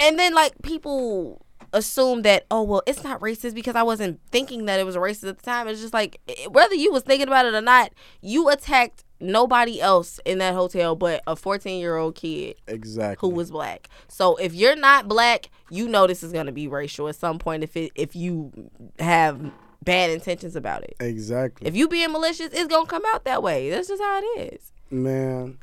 And 0.00 0.18
then 0.18 0.34
like 0.34 0.60
people 0.62 1.46
assume 1.72 2.22
that 2.22 2.44
oh 2.50 2.62
well 2.62 2.82
it's 2.86 3.02
not 3.02 3.20
racist 3.20 3.54
because 3.54 3.74
I 3.74 3.82
wasn't 3.82 4.20
thinking 4.30 4.66
that 4.66 4.78
it 4.78 4.84
was 4.84 4.96
racist 4.96 5.28
at 5.28 5.38
the 5.38 5.44
time. 5.44 5.68
It's 5.68 5.80
just 5.80 5.94
like 5.94 6.20
whether 6.50 6.74
you 6.74 6.92
was 6.92 7.02
thinking 7.02 7.28
about 7.28 7.46
it 7.46 7.54
or 7.54 7.60
not, 7.60 7.92
you 8.20 8.48
attacked 8.48 9.04
nobody 9.20 9.80
else 9.80 10.18
in 10.24 10.38
that 10.38 10.52
hotel 10.52 10.96
but 10.96 11.22
a 11.26 11.36
14 11.36 11.80
year 11.80 11.96
old 11.96 12.14
kid 12.14 12.56
exactly. 12.66 13.28
who 13.28 13.34
was 13.34 13.50
black. 13.50 13.88
So 14.08 14.36
if 14.36 14.54
you're 14.54 14.76
not 14.76 15.08
black, 15.08 15.50
you 15.70 15.88
know 15.88 16.06
this 16.06 16.22
is 16.22 16.32
gonna 16.32 16.52
be 16.52 16.68
racial 16.68 17.08
at 17.08 17.16
some 17.16 17.38
point 17.38 17.62
if 17.62 17.76
it 17.76 17.92
if 17.94 18.14
you 18.16 18.52
have 18.98 19.52
bad 19.84 20.10
intentions 20.10 20.56
about 20.56 20.84
it. 20.84 20.96
exactly. 21.00 21.66
If 21.66 21.74
you 21.76 21.88
being 21.88 22.12
malicious, 22.12 22.50
it's 22.52 22.68
gonna 22.68 22.86
come 22.86 23.02
out 23.12 23.24
that 23.24 23.42
way. 23.42 23.70
That's 23.70 23.88
just 23.88 24.02
how 24.02 24.20
it 24.22 24.54
is. 24.54 24.72
Man, 24.90 25.58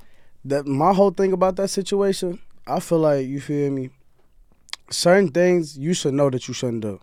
that 0.46 0.66
my 0.66 0.94
whole 0.94 1.12
thing 1.12 1.34
about 1.34 1.56
that 1.58 1.70
situation, 1.70 2.40
I 2.68 2.80
feel 2.80 3.00
like 3.00 3.28
you 3.28 3.40
feel 3.40 3.72
me. 3.72 3.90
Certain 4.92 5.30
things 5.30 5.78
you 5.78 5.94
should 5.94 6.14
know 6.14 6.30
that 6.30 6.48
you 6.48 6.54
shouldn't 6.54 6.82
do. 6.82 7.00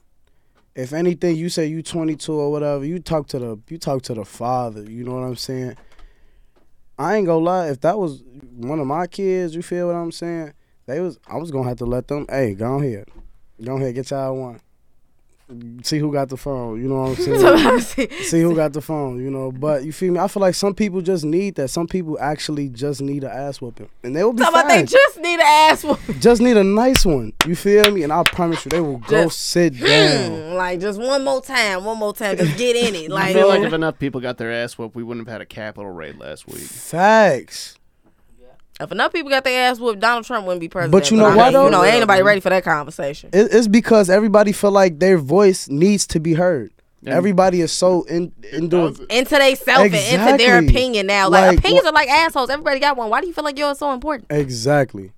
If 0.74 0.92
anything, 0.92 1.36
you 1.36 1.48
say 1.48 1.66
you 1.66 1.82
22 1.82 2.32
or 2.32 2.52
whatever, 2.52 2.84
you 2.84 2.98
talk 2.98 3.28
to 3.28 3.38
the 3.38 3.58
you 3.68 3.78
talk 3.78 4.02
to 4.02 4.14
the 4.14 4.24
father. 4.24 4.82
You 4.82 5.04
know 5.04 5.14
what 5.14 5.22
I'm 5.24 5.36
saying? 5.36 5.76
I 6.98 7.16
ain't 7.16 7.26
gonna 7.26 7.44
lie. 7.44 7.68
If 7.68 7.80
that 7.80 7.98
was 7.98 8.22
one 8.54 8.80
of 8.80 8.86
my 8.86 9.06
kids, 9.06 9.54
you 9.54 9.62
feel 9.62 9.86
what 9.86 9.96
I'm 9.96 10.12
saying? 10.12 10.52
They 10.86 11.00
was 11.00 11.18
I 11.26 11.36
was 11.36 11.50
gonna 11.50 11.68
have 11.68 11.78
to 11.78 11.86
let 11.86 12.08
them. 12.08 12.26
Hey, 12.28 12.54
go 12.54 12.74
ahead, 12.80 13.08
go 13.62 13.76
ahead, 13.76 13.94
get 13.94 14.10
y'all 14.10 14.36
one. 14.36 14.60
See 15.84 15.98
who 16.00 16.12
got 16.12 16.28
the 16.28 16.36
phone. 16.36 16.82
You 16.82 16.88
know 16.88 17.02
what 17.02 17.18
I'm 17.20 17.80
saying? 17.80 18.10
see 18.22 18.40
who 18.40 18.56
got 18.56 18.72
the 18.72 18.80
phone, 18.80 19.22
you 19.22 19.30
know. 19.30 19.52
But 19.52 19.84
you 19.84 19.92
feel 19.92 20.12
me? 20.12 20.18
I 20.18 20.26
feel 20.26 20.40
like 20.40 20.56
some 20.56 20.74
people 20.74 21.00
just 21.02 21.24
need 21.24 21.54
that. 21.54 21.68
Some 21.68 21.86
people 21.86 22.18
actually 22.20 22.68
just 22.68 23.00
need 23.00 23.22
an 23.22 23.30
ass 23.30 23.60
whooping, 23.60 23.88
and 24.02 24.16
they 24.16 24.24
will 24.24 24.32
be 24.32 24.42
Talking 24.42 24.58
about 24.60 24.68
they 24.68 24.82
just 24.82 25.18
need 25.20 25.34
an 25.34 25.46
ass 25.46 25.84
whooping. 25.84 26.18
just 26.18 26.42
need 26.42 26.56
a 26.56 26.64
nice 26.64 27.06
one. 27.06 27.32
You 27.46 27.54
feel 27.54 27.88
me? 27.92 28.02
And 28.02 28.12
I 28.12 28.24
promise 28.24 28.64
you, 28.64 28.70
they 28.70 28.80
will 28.80 28.98
go 28.98 29.24
Just- 29.26 29.40
sit 29.50 29.76
hmm, 29.76 29.84
down. 29.84 30.54
like 30.54 30.80
just 30.80 30.98
one 31.00 31.22
more 31.24 31.40
time, 31.40 31.84
one 31.84 31.98
more 31.98 32.12
time, 32.12 32.36
just 32.38 32.58
get 32.58 32.74
in 32.74 32.96
it. 32.96 33.10
I 33.12 33.14
Like, 33.14 33.34
feel 33.36 33.46
like 33.46 33.62
if 33.62 33.72
enough 33.72 34.00
people 34.00 34.20
got 34.20 34.38
their 34.38 34.50
ass 34.52 34.76
whooped, 34.76 34.96
we 34.96 35.04
wouldn't 35.04 35.28
have 35.28 35.32
had 35.32 35.40
a 35.42 35.46
capital 35.46 35.90
raid 35.92 36.18
last 36.18 36.48
week. 36.48 36.56
Facts. 36.62 37.78
If 38.80 38.92
enough 38.92 39.12
people 39.12 39.30
got 39.30 39.44
their 39.44 39.70
ass 39.70 39.78
whooped, 39.78 40.00
Donald 40.00 40.24
Trump 40.26 40.46
wouldn't 40.46 40.60
be 40.60 40.68
president. 40.68 40.92
But 40.92 41.10
you 41.10 41.16
know 41.16 41.26
I 41.26 41.36
why, 41.36 41.44
mean, 41.44 41.52
though? 41.54 41.64
You 41.66 41.70
know, 41.70 41.84
ain't 41.84 42.00
nobody 42.00 42.18
mm-hmm. 42.20 42.26
ready 42.26 42.40
for 42.40 42.50
that 42.50 42.64
conversation. 42.64 43.30
It, 43.32 43.48
it's 43.52 43.68
because 43.68 44.10
everybody 44.10 44.52
feel 44.52 44.70
like 44.70 44.98
their 44.98 45.18
voice 45.18 45.68
needs 45.68 46.06
to 46.08 46.20
be 46.20 46.34
heard. 46.34 46.70
And- 47.00 47.14
Everybody 47.14 47.60
is 47.60 47.72
so 47.72 48.02
in 48.04 48.32
into 48.52 48.86
it. 48.86 48.98
Into 49.10 49.36
they 49.36 49.54
self 49.54 49.84
and 49.84 49.94
into 49.94 50.36
their 50.36 50.58
opinion 50.58 51.06
now. 51.06 51.28
Like, 51.28 51.48
Like, 51.48 51.58
opinions 51.58 51.84
wha- 51.84 51.90
are 51.90 51.94
like 51.94 52.08
assholes. 52.08 52.50
Everybody 52.50 52.80
got 52.80 52.96
one. 52.96 53.10
Why 53.10 53.20
do 53.20 53.26
you 53.28 53.32
feel 53.32 53.44
like 53.44 53.58
yours 53.58 53.78
so 53.78 53.92
important? 53.92 54.30
Exactly. 54.30 55.12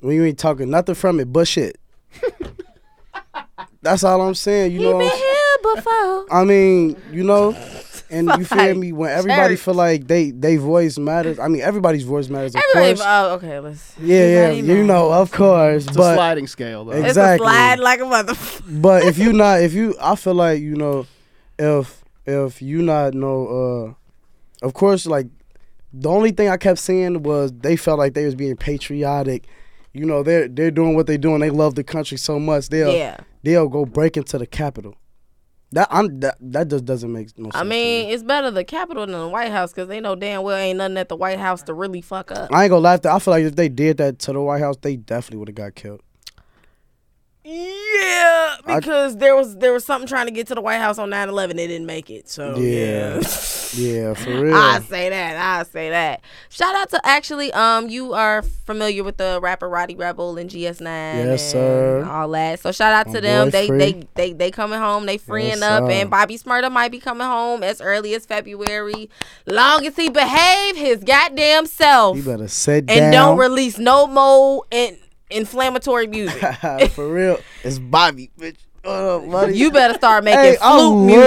When 0.00 0.16
you 0.16 0.24
ain't 0.24 0.38
talking 0.38 0.70
nothing 0.70 0.94
from 0.94 1.20
it 1.20 1.32
but 1.32 1.46
shit. 1.48 1.78
That's 3.82 4.02
all 4.02 4.20
I'm 4.22 4.34
saying. 4.34 4.72
You 4.72 4.78
He 4.78 4.84
know. 4.84 4.98
been 4.98 5.10
here 5.10 5.74
before. 5.74 6.26
I 6.32 6.44
mean, 6.44 6.96
you 7.12 7.22
know, 7.24 7.52
and 8.10 8.28
you 8.38 8.44
feel 8.44 8.74
me 8.74 8.92
when 8.92 9.10
everybody 9.10 9.54
church. 9.54 9.64
feel 9.64 9.74
like 9.74 10.06
they 10.06 10.30
they 10.30 10.56
voice 10.56 10.98
matters. 10.98 11.38
I 11.38 11.48
mean, 11.48 11.62
everybody's 11.62 12.04
voice 12.04 12.28
matters, 12.28 12.54
of 12.54 12.62
Everybody, 12.70 12.94
course. 12.96 13.06
oh, 13.08 13.34
okay, 13.34 13.58
let's. 13.60 13.94
yeah, 14.00 14.26
yeah, 14.28 14.50
you 14.50 14.82
know, 14.84 15.12
of 15.12 15.32
course. 15.32 15.86
It's 15.86 15.96
a 15.96 15.98
But 15.98 16.14
sliding 16.14 16.46
scale, 16.46 16.84
though. 16.84 16.92
Ex- 16.92 16.98
It's 17.10 17.16
a 17.18 17.20
Exactly. 17.34 17.46
slide 17.46 17.78
like 17.80 18.00
a 18.00 18.04
motherfucker. 18.04 18.82
but 18.82 19.04
if 19.04 19.18
you 19.18 19.32
not, 19.42 19.60
if 19.62 19.72
you, 19.72 19.94
I 20.00 20.14
feel 20.16 20.34
like 20.34 20.60
you 20.60 20.76
know, 20.76 21.06
if 21.58 22.02
if 22.26 22.60
you 22.62 22.82
not 22.82 23.14
know, 23.14 23.94
uh, 24.62 24.66
of 24.66 24.74
course, 24.74 25.06
like 25.06 25.26
the 25.92 26.08
only 26.10 26.30
thing 26.30 26.48
I 26.48 26.56
kept 26.56 26.78
seeing 26.78 27.22
was 27.22 27.52
they 27.52 27.76
felt 27.76 27.98
like 27.98 28.14
they 28.14 28.24
was 28.24 28.34
being 28.34 28.56
patriotic. 28.56 29.46
You 29.92 30.04
know, 30.04 30.22
they're 30.22 30.46
they're 30.48 30.70
doing 30.70 30.94
what 30.94 31.06
they're 31.06 31.16
doing. 31.18 31.40
They 31.40 31.50
love 31.50 31.74
the 31.74 31.84
country 31.84 32.18
so 32.18 32.38
much. 32.38 32.68
They'll 32.68 32.92
Yeah. 32.92 33.16
they'll 33.42 33.68
go 33.68 33.84
break 33.86 34.16
into 34.16 34.36
the 34.38 34.46
Capitol. 34.46 34.94
That 35.76 35.88
I'm 35.90 36.20
that 36.20 36.38
that 36.40 36.68
just 36.68 36.86
doesn't 36.86 37.12
make 37.12 37.38
no 37.38 37.50
sense. 37.50 37.56
I 37.56 37.62
mean, 37.62 38.06
me. 38.06 38.12
it's 38.14 38.22
better 38.22 38.50
the 38.50 38.64
Capitol 38.64 39.04
than 39.04 39.12
the 39.12 39.28
White 39.28 39.52
House 39.52 39.74
because 39.74 39.88
they 39.88 40.00
know 40.00 40.14
damn 40.14 40.42
well 40.42 40.56
ain't 40.56 40.78
nothing 40.78 40.96
at 40.96 41.10
the 41.10 41.16
White 41.16 41.38
House 41.38 41.62
to 41.64 41.74
really 41.74 42.00
fuck 42.00 42.32
up. 42.32 42.50
I 42.50 42.64
ain't 42.64 42.70
gonna 42.70 42.80
lie. 42.80 42.98
I 43.04 43.18
feel 43.18 43.32
like 43.32 43.44
if 43.44 43.56
they 43.56 43.68
did 43.68 43.98
that 43.98 44.18
to 44.20 44.32
the 44.32 44.40
White 44.40 44.62
House, 44.62 44.78
they 44.80 44.96
definitely 44.96 45.36
would 45.36 45.48
have 45.48 45.54
got 45.54 45.74
killed. 45.74 46.00
Yeah, 47.48 48.56
I- 48.66 48.76
because 48.80 49.16
there 49.18 49.36
was 49.36 49.56
there 49.56 49.72
was 49.72 49.84
something 49.84 50.08
trying 50.08 50.26
to 50.26 50.32
get 50.32 50.48
to 50.48 50.54
the 50.56 50.60
White 50.60 50.78
House 50.78 50.98
on 50.98 51.10
9-11. 51.10 51.56
They 51.56 51.68
didn't 51.68 51.86
make 51.86 52.10
it. 52.10 52.28
So 52.28 52.56
Yeah. 52.58 53.20
yeah. 53.76 54.14
For 54.14 54.30
real. 54.42 54.54
I 54.56 54.80
say 54.80 55.10
that. 55.10 55.36
I 55.36 55.62
say 55.62 55.90
that. 55.90 56.22
Shout 56.48 56.74
out 56.74 56.90
to 56.90 57.00
actually, 57.04 57.52
um, 57.52 57.88
you 57.88 58.14
are 58.14 58.42
familiar 58.42 59.04
with 59.04 59.16
the 59.18 59.38
rapper 59.40 59.68
Rowdy 59.68 59.94
Rebel 59.94 60.36
and 60.38 60.50
GS9. 60.50 60.80
Yes, 60.80 61.28
and 61.28 61.40
sir. 61.40 62.08
All 62.10 62.28
that. 62.30 62.58
So 62.60 62.72
shout 62.72 62.92
out 62.92 63.06
My 63.06 63.12
to 63.14 63.20
them. 63.20 63.46
boy 63.46 63.50
They 63.52 63.68
they 63.68 64.02
they 64.14 64.32
they 64.32 64.50
coming 64.50 64.80
home. 64.80 65.06
They 65.06 65.18
freeing 65.18 65.48
Yes, 65.50 65.62
up, 65.62 65.84
sir. 65.84 65.90
and 65.92 66.10
Bobby 66.10 66.38
Shmurda 66.38 66.70
might 66.72 66.90
be 66.90 66.98
coming 66.98 67.26
home 67.28 67.62
as 67.62 67.80
early 67.80 68.14
as 68.16 68.26
February. 68.26 69.08
Long 69.46 69.86
as 69.86 69.94
he 69.94 70.10
behave 70.10 70.76
his 70.76 71.04
goddamn 71.04 71.66
self 71.66 72.16
You 72.16 72.24
better 72.24 72.48
sit 72.48 72.90
and 72.90 73.12
down. 73.12 73.12
don't 73.12 73.38
release 73.38 73.78
no 73.78 74.08
more 74.08 74.64
in, 74.72 74.98
inflammatory 75.30 76.06
music. 76.06 76.42
for 76.90 77.08
real. 77.12 77.38
It's 77.64 77.78
Bobby, 77.78 78.30
bitch. 78.38 78.56
What 78.82 78.94
up, 78.94 79.28
buddy? 79.30 79.56
You 79.58 79.72
better 79.72 79.94
start 79.94 80.22
making 80.22 80.38
Hey, 80.40 80.56
I 80.62 80.78
flute 80.78 81.06
music, 81.06 81.20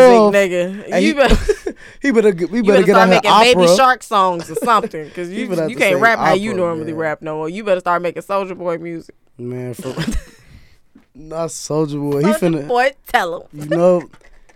nigga. 0.51 0.85
Hey, 0.89 1.01
you 1.01 1.07
he- 1.07 1.13
better. 1.13 1.75
he 2.01 2.11
better 2.11 2.31
get, 2.31 2.49
we 2.49 2.59
You 2.59 2.63
better 2.63 2.73
better 2.77 2.85
get 2.85 2.93
start 2.93 3.09
out 3.09 3.09
making 3.09 3.31
here 3.31 3.55
baby 3.67 3.75
shark 3.75 4.03
songs 4.03 4.49
or 4.49 4.55
something, 4.55 5.09
cause 5.11 5.29
you 5.29 5.41
you 5.45 5.55
can't 5.75 5.77
say 5.77 5.95
rap 5.95 6.19
how 6.19 6.33
you 6.33 6.53
normally 6.53 6.93
man. 6.93 6.95
rap 7.01 7.21
no 7.21 7.35
more. 7.35 7.49
You 7.49 7.65
better 7.65 7.81
start 7.81 8.01
making 8.01 8.21
Soulja 8.23 8.57
Boy 8.57 8.77
music. 8.77 9.13
Man, 9.37 9.73
for 9.73 9.89
not 11.15 11.49
Soulja 11.49 11.99
Boy. 11.99 12.19
He 12.23 12.31
finna, 12.33 12.65
Boy, 12.65 12.93
tell 13.07 13.41
him. 13.41 13.47
you 13.61 13.65
know, 13.75 14.09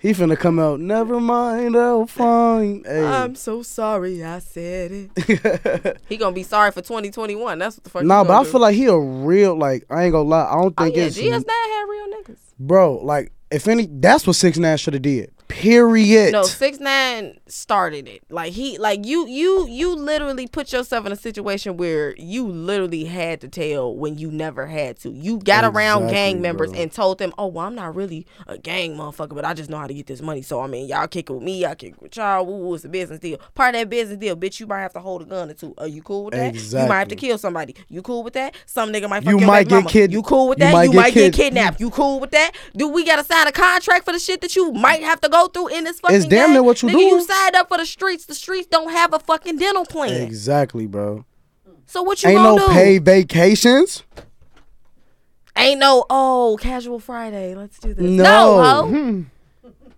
he 0.03 0.11
finna 0.11 0.37
come 0.37 0.59
out. 0.59 0.81
Never 0.81 1.17
mind, 1.21 1.77
I'll 1.77 2.05
find. 2.05 2.85
Hey. 2.85 3.05
I'm 3.05 3.35
so 3.35 3.63
sorry 3.63 4.21
I 4.21 4.39
said 4.39 4.91
it. 5.15 5.97
he 6.09 6.17
gonna 6.17 6.35
be 6.35 6.43
sorry 6.43 6.71
for 6.71 6.81
2021. 6.81 7.57
That's 7.57 7.77
what 7.77 7.83
the 7.85 7.89
fuck. 7.89 8.03
nah, 8.03 8.21
he 8.21 8.27
but 8.27 8.33
I 8.33 8.39
gonna 8.39 8.49
feel 8.49 8.59
like 8.59 8.75
he 8.75 8.85
a 8.87 8.99
real 8.99 9.55
like. 9.55 9.85
I 9.89 10.03
ain't 10.03 10.11
gonna 10.11 10.27
lie. 10.27 10.45
I 10.45 10.55
don't 10.55 10.75
do. 10.75 10.83
oh 10.83 10.83
think 10.83 10.97
yeah, 10.97 11.03
it's 11.05 11.17
GS9 11.17 11.47
had 11.47 11.83
real 11.89 12.07
niggas. 12.21 12.37
bro. 12.59 12.95
Like 12.97 13.31
if 13.49 13.65
any, 13.69 13.87
that's 13.89 14.27
what 14.27 14.35
Six 14.35 14.57
Nine 14.57 14.77
should 14.77 14.93
have 14.93 15.03
did. 15.03 15.32
Period. 15.53 16.31
No, 16.33 16.43
six 16.43 16.79
nine 16.79 17.39
started 17.47 18.07
it. 18.07 18.23
Like 18.29 18.53
he, 18.53 18.77
like 18.77 19.05
you, 19.05 19.27
you, 19.27 19.67
you 19.67 19.95
literally 19.95 20.47
put 20.47 20.73
yourself 20.73 21.05
in 21.05 21.11
a 21.11 21.15
situation 21.15 21.77
where 21.77 22.15
you 22.17 22.47
literally 22.47 23.05
had 23.05 23.39
to 23.41 23.47
tell 23.47 23.95
when 23.95 24.17
you 24.17 24.31
never 24.31 24.65
had 24.65 24.97
to. 25.01 25.11
You 25.11 25.37
got 25.37 25.63
around 25.63 26.09
gang 26.09 26.41
members 26.41 26.71
bro. 26.71 26.81
and 26.81 26.91
told 26.91 27.19
them, 27.19 27.33
"Oh, 27.37 27.47
well, 27.47 27.67
I'm 27.67 27.75
not 27.75 27.95
really 27.95 28.25
a 28.47 28.57
gang 28.57 28.95
motherfucker, 28.95 29.35
but 29.35 29.45
I 29.45 29.53
just 29.53 29.69
know 29.69 29.77
how 29.77 29.87
to 29.87 29.93
get 29.93 30.07
this 30.07 30.21
money. 30.21 30.41
So 30.41 30.59
I 30.59 30.67
mean, 30.67 30.87
y'all 30.87 31.07
kick 31.07 31.29
it 31.29 31.33
with 31.33 31.43
me, 31.43 31.61
y'all 31.61 31.75
kick 31.75 31.93
it 31.93 32.01
with 32.01 32.17
y'all. 32.17 32.45
Woo, 32.45 32.55
woo, 32.57 32.73
it's 32.73 32.85
a 32.85 32.89
business 32.89 33.19
deal. 33.19 33.37
Part 33.53 33.75
of 33.75 33.81
that 33.81 33.89
business 33.89 34.17
deal, 34.17 34.35
bitch. 34.35 34.59
You 34.59 34.67
might 34.67 34.81
have 34.81 34.93
to 34.93 34.99
hold 34.99 35.21
a 35.21 35.25
gun 35.25 35.49
or 35.51 35.53
two. 35.53 35.73
Are 35.77 35.87
you 35.87 36.01
cool 36.01 36.25
with 36.25 36.33
that? 36.33 36.55
You 36.55 36.87
might 36.87 36.99
have 36.99 37.07
to 37.09 37.15
kill 37.15 37.37
somebody. 37.37 37.75
You 37.89 38.01
cool 38.01 38.23
with 38.23 38.33
that? 38.33 38.55
Some 38.65 38.91
nigga 38.91 39.07
might 39.07 39.23
fuck 39.23 39.31
You 39.31 39.39
might 39.45 39.67
get 39.69 39.87
kid- 39.87 40.11
You 40.11 40.23
cool 40.23 40.47
with 40.49 40.59
you 40.59 40.65
that? 40.65 40.73
might 40.73 40.83
You 40.85 40.91
get 40.91 40.97
might 40.97 41.13
get 41.13 41.33
kidnapped. 41.33 41.79
You 41.79 41.89
cool 41.91 42.19
with 42.19 42.31
that? 42.31 42.51
Do 42.75 42.87
we 42.89 43.05
gotta 43.05 43.23
sign 43.23 43.47
a 43.47 43.51
contract 43.51 44.05
for 44.05 44.11
the 44.11 44.19
shit 44.19 44.41
that 44.41 44.55
you 44.55 44.71
might 44.71 45.03
have 45.03 45.21
to 45.21 45.29
go 45.29 45.42
through 45.47 45.69
in 45.69 45.83
this 45.83 45.99
fucking 45.99 46.17
It's 46.17 46.25
damn 46.25 46.51
near 46.53 46.63
what 46.63 46.81
you 46.81 46.89
Nigga, 46.89 46.99
you 46.99 47.21
signed 47.21 47.55
up 47.55 47.67
for 47.69 47.77
the 47.77 47.85
streets. 47.85 48.25
The 48.25 48.35
streets 48.35 48.67
don't 48.67 48.91
have 48.91 49.13
a 49.13 49.19
fucking 49.19 49.57
dental 49.57 49.85
plan. 49.85 50.21
Exactly, 50.21 50.87
bro. 50.87 51.25
So 51.85 52.01
what 52.01 52.23
you 52.23 52.29
Ain't 52.29 52.37
gonna 52.37 52.57
no 52.57 52.67
do? 52.67 52.73
paid 52.73 53.05
vacations. 53.05 54.03
Ain't 55.55 55.79
no 55.79 56.05
oh 56.09 56.57
casual 56.59 56.99
Friday. 56.99 57.53
Let's 57.55 57.77
do 57.79 57.93
this. 57.93 58.03
No. 58.03 58.89
No. 58.89 59.25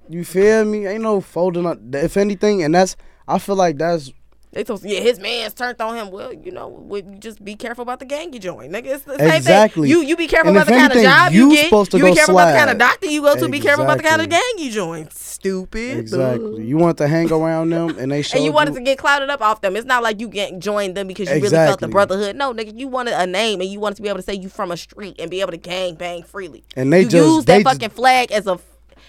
You 0.07 0.23
feel 0.23 0.65
me? 0.65 0.85
Ain't 0.85 1.01
no 1.01 1.19
folding 1.19 1.65
up. 1.65 1.79
If 1.93 2.15
anything, 2.15 2.61
and 2.61 2.75
that's 2.75 2.95
I 3.27 3.39
feel 3.39 3.55
like 3.55 3.77
that's 3.77 4.13
They 4.55 4.63
told 4.63 4.83
yeah, 4.85 5.01
his 5.01 5.19
man's 5.19 5.53
turned 5.53 5.81
on 5.81 5.97
him. 5.97 6.11
Well, 6.11 6.31
you 6.31 6.49
know, 6.49 6.87
you 6.89 7.01
just 7.19 7.43
be 7.43 7.55
careful 7.55 7.81
about 7.81 7.99
the 7.99 8.05
gang 8.05 8.31
you 8.31 8.39
join, 8.39 8.71
nigga. 8.71 8.85
It's 8.85 9.03
the 9.03 9.17
same 9.17 9.29
Exactly. 9.31 9.89
thing. 9.89 9.99
You 9.99 10.07
you 10.07 10.15
be 10.15 10.27
careful 10.27 10.47
And 10.47 10.55
about 10.57 10.67
the 10.67 10.71
kind 10.79 10.93
of 10.93 11.01
job 11.01 11.33
you, 11.33 11.49
you 11.49 11.55
get. 11.57 11.93
you 11.93 12.03
be 12.05 12.15
careful 12.15 12.39
about 12.39 12.53
the 12.53 12.57
kind 12.57 12.69
of 12.69 12.77
doctor 12.77 13.07
you 13.07 13.21
go 13.21 13.35
to. 13.35 13.49
Be 13.49 13.59
careful 13.59 13.83
about 13.83 13.97
the 13.97 14.03
kind 14.03 14.21
of 14.21 14.29
gang 14.29 14.41
you 14.57 14.71
join. 14.71 15.09
Stupid. 15.11 15.97
exactly. 15.97 16.63
You 16.65 16.77
want 16.77 16.97
to 16.99 17.07
hang 17.09 17.29
around 17.33 17.71
them, 17.71 17.97
and 17.99 18.09
they 18.13 18.21
show 18.21 18.37
And 18.37 18.45
you 18.45 18.53
wanted 18.53 18.75
to 18.75 18.81
get 18.81 18.97
clouded 18.97 19.29
up 19.29 19.41
off 19.41 19.59
them. 19.59 19.75
It's 19.75 19.85
not 19.85 20.01
like 20.01 20.21
you 20.21 20.29
get 20.29 20.57
joined 20.59 20.95
them 20.95 21.07
because 21.07 21.27
you 21.27 21.35
really 21.35 21.49
felt 21.49 21.81
the 21.81 21.89
brotherhood. 21.89 22.37
No, 22.37 22.53
nigga, 22.53 22.79
you 22.79 22.87
wanted 22.87 23.13
a 23.15 23.27
name 23.27 23.59
and 23.59 23.69
you 23.69 23.81
wanted 23.81 23.95
to 23.95 24.03
be 24.03 24.07
able 24.07 24.19
to 24.19 24.23
say 24.23 24.35
you 24.35 24.47
from 24.47 24.71
a 24.71 24.77
street 24.77 25.17
and 25.19 25.29
be 25.29 25.41
able 25.41 25.51
to 25.51 25.57
gang 25.57 25.95
bang 25.95 26.23
freely. 26.23 26.63
And 26.77 26.93
they 26.93 27.01
you 27.01 27.09
just- 27.09 27.45
they 27.45 27.61
that 27.61 27.63
just- 27.63 27.75
fucking 27.81 27.89
flag 27.89 28.31
as 28.31 28.47
a. 28.47 28.57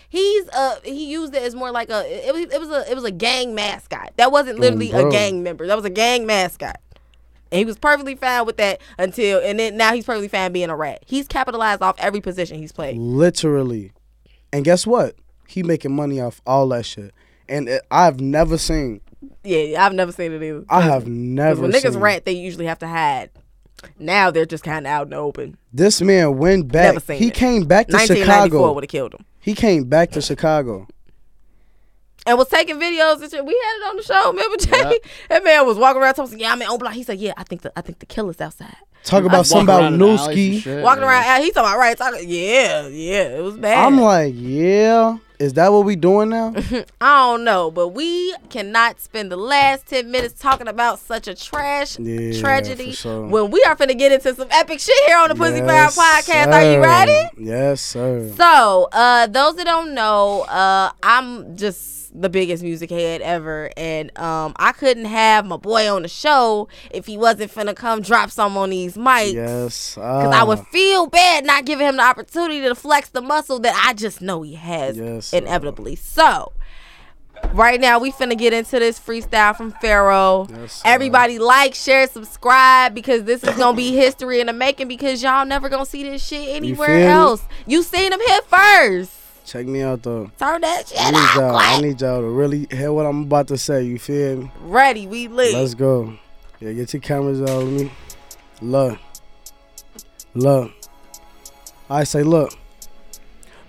He's 0.08 0.48
uh 0.50 0.76
he 0.84 1.10
used 1.10 1.34
it 1.34 1.42
as 1.42 1.54
more 1.54 1.70
like 1.70 1.90
a 1.90 2.28
it 2.28 2.32
was 2.32 2.44
it 2.54 2.60
was 2.60 2.70
a 2.70 2.90
it 2.90 2.94
was 2.94 3.04
a 3.04 3.10
gang 3.10 3.54
mascot. 3.54 4.12
That 4.16 4.30
wasn't 4.32 4.58
literally 4.60 4.92
a 4.92 5.10
gang 5.10 5.42
member. 5.42 5.66
That 5.66 5.76
was 5.76 5.84
a 5.84 5.90
gang 5.90 6.26
mascot. 6.26 6.80
And 7.52 7.58
he 7.60 7.64
was 7.64 7.78
perfectly 7.78 8.16
fine 8.16 8.44
with 8.46 8.56
that 8.56 8.80
until 8.98 9.40
and 9.40 9.58
then 9.58 9.76
now 9.76 9.92
he's 9.94 10.04
perfectly 10.04 10.28
fine 10.28 10.52
being 10.52 10.70
a 10.70 10.76
rat. 10.76 11.02
He's 11.06 11.26
capitalized 11.28 11.82
off 11.82 11.96
every 11.98 12.20
position 12.20 12.58
he's 12.58 12.72
played. 12.72 12.96
literally. 12.98 13.92
And 14.52 14.64
guess 14.64 14.86
what? 14.86 15.16
He 15.48 15.62
making 15.62 15.94
money 15.94 16.20
off 16.20 16.40
all 16.46 16.68
that 16.68 16.86
shit. 16.86 17.12
And 17.48 17.68
it, 17.68 17.82
I've 17.90 18.20
never 18.20 18.58
seen. 18.58 19.00
Yeah, 19.44 19.84
I've 19.84 19.92
never 19.92 20.10
seen 20.12 20.32
it 20.32 20.42
either. 20.42 20.64
I 20.68 20.80
have 20.82 21.06
never 21.06 21.62
when 21.62 21.72
niggas 21.72 22.00
rat, 22.00 22.24
they 22.24 22.32
usually 22.32 22.66
have 22.66 22.78
to 22.80 22.88
hide. 22.88 23.30
Now 23.98 24.30
they're 24.30 24.46
just 24.46 24.64
kind 24.64 24.86
of 24.86 24.90
out 24.90 25.02
in 25.04 25.10
the 25.10 25.16
open. 25.16 25.56
This 25.72 26.00
man 26.00 26.38
went 26.38 26.72
back. 26.72 26.94
Never 26.94 27.00
seen 27.00 27.18
He 27.18 27.28
it. 27.28 27.34
came 27.34 27.64
back 27.66 27.86
to 27.88 27.92
1994 27.92 28.46
Chicago. 28.58 28.72
would 28.72 28.84
have 28.84 28.88
killed 28.90 29.14
him. 29.14 29.24
He 29.46 29.54
came 29.54 29.84
back 29.84 30.10
to 30.10 30.20
Chicago. 30.20 30.88
And 32.26 32.36
was 32.36 32.48
taking 32.48 32.76
videos 32.76 33.22
and 33.22 33.30
shit. 33.30 33.44
We 33.44 33.52
had 33.52 33.76
it 33.78 33.90
on 33.90 33.96
the 33.96 34.02
show. 34.02 34.30
Remember, 34.30 34.56
Jay? 34.56 34.98
That 35.28 35.44
man 35.44 35.66
was 35.66 35.78
walking 35.78 36.02
around 36.02 36.14
talking. 36.14 36.38
Yeah, 36.38 36.52
I'm 36.52 36.60
in 36.60 36.68
on 36.68 36.78
block. 36.78 36.94
He 36.94 37.02
said, 37.02 37.18
"Yeah, 37.18 37.32
I 37.36 37.44
think 37.44 37.62
the 37.62 37.72
I 37.76 37.82
think 37.82 38.00
the 38.00 38.06
killer's 38.06 38.40
outside." 38.40 38.76
Talk 39.04 39.22
about 39.22 39.38
Walk 39.38 39.46
something 39.46 39.64
about 39.68 39.82
around 39.82 39.94
in 39.94 40.02
alleys 40.02 40.26
and 40.26 40.36
Newski. 40.36 40.82
Walking 40.82 41.02
yeah. 41.02 41.08
around, 41.08 41.24
out, 41.26 41.40
he 41.40 41.50
talking 41.52 41.68
about 41.68 41.78
right. 41.78 41.96
Talking, 41.96 42.28
yeah, 42.28 42.88
yeah, 42.88 43.38
it 43.38 43.42
was 43.42 43.56
bad. 43.56 43.86
I'm 43.86 44.00
like, 44.00 44.34
yeah. 44.36 45.18
Is 45.38 45.52
that 45.52 45.70
what 45.70 45.84
we 45.84 45.96
doing 45.96 46.30
now? 46.30 46.54
I 47.00 47.30
don't 47.30 47.44
know, 47.44 47.70
but 47.70 47.88
we 47.88 48.34
cannot 48.48 49.00
spend 49.00 49.30
the 49.30 49.36
last 49.36 49.86
ten 49.86 50.10
minutes 50.10 50.40
talking 50.40 50.66
about 50.66 50.98
such 50.98 51.28
a 51.28 51.34
trash 51.34 51.98
Yeah, 51.98 52.40
tragedy 52.40 52.92
sure. 52.92 53.26
when 53.26 53.50
we 53.50 53.62
are 53.64 53.76
finna 53.76 53.96
get 53.96 54.12
into 54.12 54.34
some 54.34 54.48
epic 54.50 54.80
shit 54.80 54.96
here 55.06 55.18
on 55.18 55.28
the 55.28 55.34
Pussy 55.34 55.60
Power 55.60 55.68
Yes, 55.68 55.98
Podcast. 55.98 56.52
Are 56.52 56.72
you 56.72 56.80
ready? 56.80 57.28
Yes, 57.38 57.82
sir. 57.82 58.32
So, 58.36 58.88
uh, 58.90 59.26
those 59.26 59.56
that 59.56 59.66
don't 59.66 59.94
know, 59.94 60.40
uh, 60.48 60.90
I'm 61.02 61.56
just 61.56 61.95
the 62.20 62.28
biggest 62.28 62.62
music 62.62 62.90
head 62.90 63.20
ever, 63.20 63.70
and 63.76 64.16
um, 64.18 64.54
I 64.56 64.72
couldn't 64.72 65.04
have 65.04 65.44
my 65.44 65.56
boy 65.56 65.92
on 65.92 66.02
the 66.02 66.08
show 66.08 66.68
if 66.90 67.06
he 67.06 67.18
wasn't 67.18 67.52
finna 67.52 67.76
come 67.76 68.00
drop 68.00 68.30
some 68.30 68.56
on 68.56 68.70
these 68.70 68.96
mics. 68.96 69.34
Yes. 69.34 69.94
Cause 69.94 70.34
I 70.34 70.42
would 70.42 70.58
ah, 70.58 70.66
feel 70.70 71.06
bad 71.06 71.44
not 71.44 71.64
giving 71.64 71.86
him 71.86 71.96
the 71.96 72.02
opportunity 72.02 72.60
to 72.62 72.74
flex 72.74 73.10
the 73.10 73.20
muscle 73.20 73.58
that 73.60 73.80
I 73.86 73.92
just 73.92 74.22
know 74.22 74.42
he 74.42 74.54
has 74.54 74.96
Yes, 74.96 75.32
inevitably. 75.32 75.96
So, 75.96 76.52
right 77.52 77.80
now 77.80 77.98
we 77.98 78.12
finna 78.12 78.36
get 78.36 78.52
into 78.52 78.78
this 78.78 78.98
freestyle 78.98 79.54
from 79.54 79.72
Pharaoh. 79.72 80.46
Yes, 80.50 80.72
sir. 80.72 80.82
Everybody 80.86 81.38
like, 81.38 81.74
share, 81.74 82.06
subscribe 82.06 82.94
because 82.94 83.24
this 83.24 83.44
is 83.44 83.56
gonna 83.56 83.76
be 83.76 83.92
history 83.94 84.40
in 84.40 84.46
the 84.46 84.52
making 84.52 84.88
because 84.88 85.22
y'all 85.22 85.44
never 85.44 85.68
gonna 85.68 85.86
see 85.86 86.02
this 86.02 86.26
shit 86.26 86.48
anywhere 86.48 86.96
me? 86.96 87.02
else. 87.04 87.42
You 87.66 87.82
seen 87.82 88.12
him 88.12 88.20
here 88.20 88.42
first. 88.42 89.25
Check 89.46 89.66
me 89.66 89.80
out 89.80 90.02
though. 90.02 90.28
Turn 90.38 90.60
that 90.62 90.88
shit 90.88 90.98
I 91.00 91.10
need 91.12 91.40
y'all. 91.40 91.56
I 91.56 91.80
need 91.80 92.00
y'all 92.00 92.20
to 92.20 92.28
really 92.28 92.66
hear 92.68 92.92
what 92.92 93.06
I'm 93.06 93.22
about 93.22 93.46
to 93.48 93.56
say. 93.56 93.84
You 93.84 93.96
feel 93.96 94.38
me? 94.38 94.50
Ready, 94.62 95.06
we 95.06 95.28
lit. 95.28 95.54
Let's 95.54 95.74
go. 95.74 96.18
Yeah, 96.58 96.72
get 96.72 96.92
your 96.92 97.00
cameras 97.00 97.40
out 97.42 97.62
with 97.62 97.72
me. 97.82 97.92
Look. 98.60 98.98
Look. 100.34 100.72
I 101.88 102.02
say 102.02 102.24
look. 102.24 102.52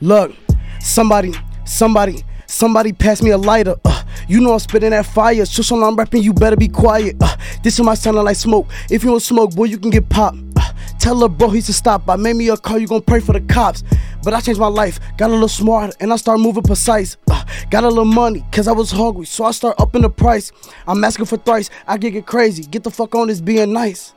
Look. 0.01 0.35
Somebody, 0.79 1.33
somebody, 1.63 2.23
somebody 2.47 2.91
pass 2.91 3.21
me 3.21 3.29
a 3.29 3.37
lighter. 3.37 3.75
Uh, 3.85 4.03
you 4.27 4.41
know 4.41 4.53
I'm 4.53 4.59
spitting 4.59 4.89
that 4.89 5.05
fire. 5.05 5.45
Shush 5.45 5.71
on 5.71 5.83
I'm 5.83 5.95
rapping, 5.95 6.23
you 6.23 6.33
better 6.33 6.55
be 6.55 6.69
quiet. 6.69 7.17
Uh, 7.21 7.37
this 7.61 7.77
is 7.77 7.85
my 7.85 7.93
sounding 7.93 8.23
like 8.23 8.35
smoke. 8.35 8.67
If 8.89 9.03
you 9.03 9.11
don't 9.11 9.19
smoke, 9.19 9.53
boy, 9.53 9.65
you 9.65 9.77
can 9.77 9.91
get 9.91 10.09
popped. 10.09 10.39
Uh, 10.55 10.73
tell 10.97 11.19
her 11.19 11.29
bro 11.29 11.49
he 11.49 11.61
should 11.61 11.75
stop. 11.75 12.09
I 12.09 12.15
made 12.15 12.35
me 12.35 12.49
a 12.49 12.57
call, 12.57 12.79
you 12.79 12.87
gon' 12.87 13.03
pray 13.03 13.19
for 13.19 13.33
the 13.33 13.41
cops. 13.41 13.83
But 14.27 14.33
I 14.33 14.41
changed 14.41 14.59
my 14.59 14.67
life, 14.67 14.99
got 15.15 15.29
a 15.29 15.33
little 15.33 15.47
smarter, 15.47 15.93
and 16.01 16.11
I 16.11 16.17
start 16.17 16.41
moving 16.41 16.61
precise. 16.61 17.15
Uh, 17.31 17.45
got 17.69 17.85
a 17.85 17.87
little 17.87 18.03
money, 18.03 18.45
cause 18.51 18.67
I 18.67 18.73
was 18.73 18.91
hungry, 18.91 19.25
so 19.25 19.45
I 19.45 19.51
start 19.51 19.79
upping 19.79 20.01
the 20.01 20.09
price. 20.09 20.51
I'm 20.85 21.01
asking 21.05 21.27
for 21.27 21.37
thrice, 21.37 21.69
I 21.87 21.95
get 21.97 22.11
get 22.11 22.25
crazy. 22.25 22.63
Get 22.63 22.83
the 22.83 22.91
fuck 22.91 23.15
on 23.15 23.29
this 23.29 23.39
being 23.39 23.71
nice. 23.71 24.13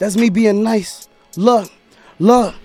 That's 0.00 0.16
me 0.16 0.30
being 0.30 0.64
nice. 0.64 1.08
Look, 1.36 1.70
look, 2.18 2.56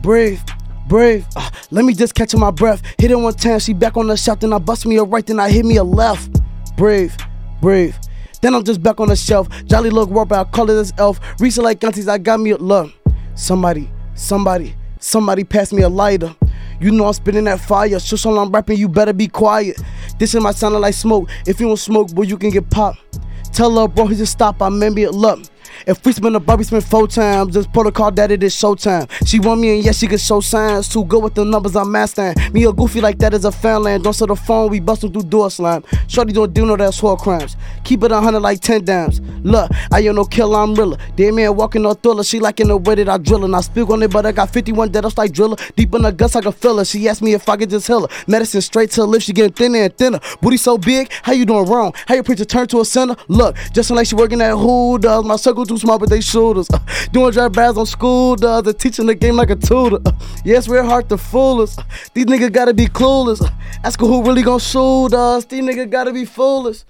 brave, 0.00 0.42
brave. 0.88 1.26
Uh, 1.36 1.50
let 1.72 1.84
me 1.84 1.92
just 1.92 2.14
catch 2.14 2.34
my 2.34 2.50
breath. 2.50 2.80
Hit 2.96 3.10
it 3.10 3.16
one 3.16 3.34
time, 3.34 3.58
she 3.58 3.74
back 3.74 3.98
on 3.98 4.06
the 4.06 4.16
shot, 4.16 4.40
then 4.40 4.54
I 4.54 4.58
bust 4.58 4.86
me 4.86 4.96
a 4.96 5.04
right, 5.04 5.26
then 5.26 5.38
I 5.38 5.50
hit 5.50 5.66
me 5.66 5.76
a 5.76 5.84
left. 5.84 6.40
Brave, 6.78 7.14
brave. 7.60 7.98
Then 8.40 8.54
I'm 8.54 8.64
just 8.64 8.82
back 8.82 8.98
on 8.98 9.08
the 9.08 9.16
shelf. 9.16 9.50
Jolly 9.66 9.90
look 9.90 10.08
warp 10.08 10.32
out, 10.32 10.52
call 10.52 10.70
it 10.70 10.74
this 10.76 10.94
elf. 10.96 11.20
Recent 11.38 11.64
like 11.64 11.84
aunties, 11.84 12.08
I 12.08 12.16
got 12.16 12.40
me 12.40 12.52
a 12.52 12.56
look. 12.56 12.94
Somebody, 13.34 13.90
somebody, 14.14 14.74
somebody 14.98 15.44
pass 15.44 15.70
me 15.70 15.82
a 15.82 15.90
lighter. 15.90 16.34
You 16.80 16.90
know 16.90 17.06
I'm 17.06 17.12
spitting 17.12 17.44
that 17.44 17.60
fire. 17.60 17.98
So 17.98 18.30
on 18.30 18.38
I'm 18.38 18.52
rapping, 18.52 18.78
you 18.78 18.88
better 18.88 19.12
be 19.12 19.28
quiet. 19.28 19.80
This 20.18 20.34
is 20.34 20.42
my 20.42 20.52
sounding 20.52 20.80
like 20.80 20.94
smoke. 20.94 21.28
If 21.46 21.60
you 21.60 21.66
don't 21.66 21.76
smoke, 21.76 22.14
boy, 22.14 22.22
you 22.22 22.36
can 22.38 22.50
get 22.50 22.68
popped. 22.70 23.20
Tell 23.52 23.74
her, 23.80 23.88
bro, 23.88 24.06
he 24.06 24.16
just 24.16 24.32
stop. 24.32 24.60
I 24.60 24.66
remember 24.66 25.00
it. 25.00 25.12
Look, 25.12 25.44
If 25.88 26.04
we 26.04 26.10
spin 26.10 26.34
a 26.34 26.40
bar, 26.40 26.56
we 26.56 26.64
spend 26.64 26.84
four 26.84 27.06
times. 27.06 27.54
This 27.54 27.64
protocol 27.64 28.10
that 28.10 28.32
it 28.32 28.42
is 28.42 28.52
showtime. 28.52 29.08
She 29.24 29.38
want 29.38 29.60
me 29.60 29.76
and 29.76 29.84
yes, 29.84 29.98
she 29.98 30.08
can 30.08 30.18
show 30.18 30.40
signs. 30.40 30.88
Too 30.88 31.04
good 31.04 31.22
with 31.22 31.34
the 31.34 31.44
numbers 31.44 31.76
I'm 31.76 31.92
mastering. 31.92 32.34
Me 32.52 32.64
a 32.64 32.72
goofy 32.72 33.00
like 33.00 33.18
that 33.18 33.32
is 33.32 33.44
a 33.44 33.52
fan 33.52 33.84
land. 33.84 34.02
Don't 34.02 34.12
sell 34.12 34.26
the 34.26 34.34
phone, 34.34 34.68
we 34.68 34.80
bustin' 34.80 35.12
through 35.12 35.22
door 35.22 35.48
slime. 35.48 35.84
Shorty 36.08 36.32
don't 36.32 36.52
do 36.52 36.66
no 36.66 36.74
that's 36.76 37.00
war 37.00 37.16
crimes. 37.16 37.56
Keep 37.84 38.02
it 38.02 38.10
a 38.10 38.20
hundred 38.20 38.40
like 38.40 38.58
ten 38.58 38.84
dimes. 38.84 39.20
Look, 39.44 39.70
I 39.92 40.00
ain't 40.00 40.16
no 40.16 40.24
killer, 40.24 40.58
I'm 40.58 40.74
realer. 40.74 40.98
Dead 41.14 41.32
man 41.32 41.54
walking 41.54 41.82
no 41.82 41.94
thriller. 41.94 42.24
She 42.24 42.40
liking 42.40 42.66
the 42.66 42.78
way 42.78 42.96
that 42.96 43.08
I 43.08 43.18
drill 43.18 43.46
her. 43.46 43.56
I 43.56 43.60
speak 43.60 43.88
on 43.88 44.02
it, 44.02 44.10
but 44.10 44.26
I 44.26 44.32
got 44.32 44.52
51 44.52 44.90
dead 44.90 45.04
ups 45.04 45.16
like 45.16 45.30
driller. 45.30 45.56
Deep 45.76 45.94
in 45.94 46.02
the 46.02 46.10
guts 46.10 46.34
like 46.34 46.46
a 46.46 46.52
filler. 46.52 46.84
She 46.84 47.08
asked 47.08 47.22
me 47.22 47.32
if 47.32 47.48
I 47.48 47.56
could 47.56 47.70
just 47.70 47.86
heal 47.86 48.08
her. 48.08 48.24
Medicine 48.26 48.60
straight 48.60 48.90
to 48.90 49.02
her 49.02 49.06
lips, 49.06 49.26
she 49.26 49.32
getting 49.32 49.52
thinner 49.52 49.78
and 49.78 49.96
thinner. 49.96 50.18
Booty 50.40 50.56
so 50.56 50.78
big, 50.78 51.12
how 51.22 51.30
you 51.30 51.46
doing 51.46 51.66
wrong? 51.66 51.94
How 52.08 52.16
you 52.16 52.24
preach 52.24 52.40
a 52.40 52.44
turn 52.44 52.66
to 52.68 52.80
a 52.80 52.84
sinner? 52.84 53.14
Look, 53.28 53.54
just 53.72 53.88
like 53.92 54.08
she 54.08 54.16
working 54.16 54.40
at 54.40 54.56
who 54.56 54.98
does. 54.98 55.24
My 55.24 55.36
circle 55.36 55.64
too 55.76 55.86
small, 55.86 55.98
but 55.98 56.08
they 56.10 56.20
shooters. 56.20 56.68
Uh, 56.70 56.78
doing 57.12 57.30
drive 57.32 57.52
bars 57.52 57.76
on 57.76 57.86
school 57.86 58.36
does. 58.36 58.62
They 58.64 58.72
teaching 58.72 59.06
the 59.06 59.14
game 59.14 59.36
like 59.36 59.50
a 59.50 59.56
tutor. 59.56 59.98
Uh, 60.04 60.12
yes, 60.44 60.68
we're 60.68 60.82
hard 60.82 61.08
to 61.10 61.18
fool 61.18 61.60
us. 61.62 61.78
Uh, 61.78 61.82
these 62.14 62.24
niggas 62.26 62.52
gotta 62.52 62.74
be 62.74 62.86
clueless. 62.86 63.42
Uh, 63.42 63.50
ask 63.84 64.00
who 64.00 64.22
really 64.22 64.42
gonna 64.42 64.60
shoot 64.60 65.12
us. 65.12 65.44
These 65.44 65.62
niggas 65.64 65.90
gotta 65.90 66.12
be 66.12 66.24
foolish. 66.24 66.84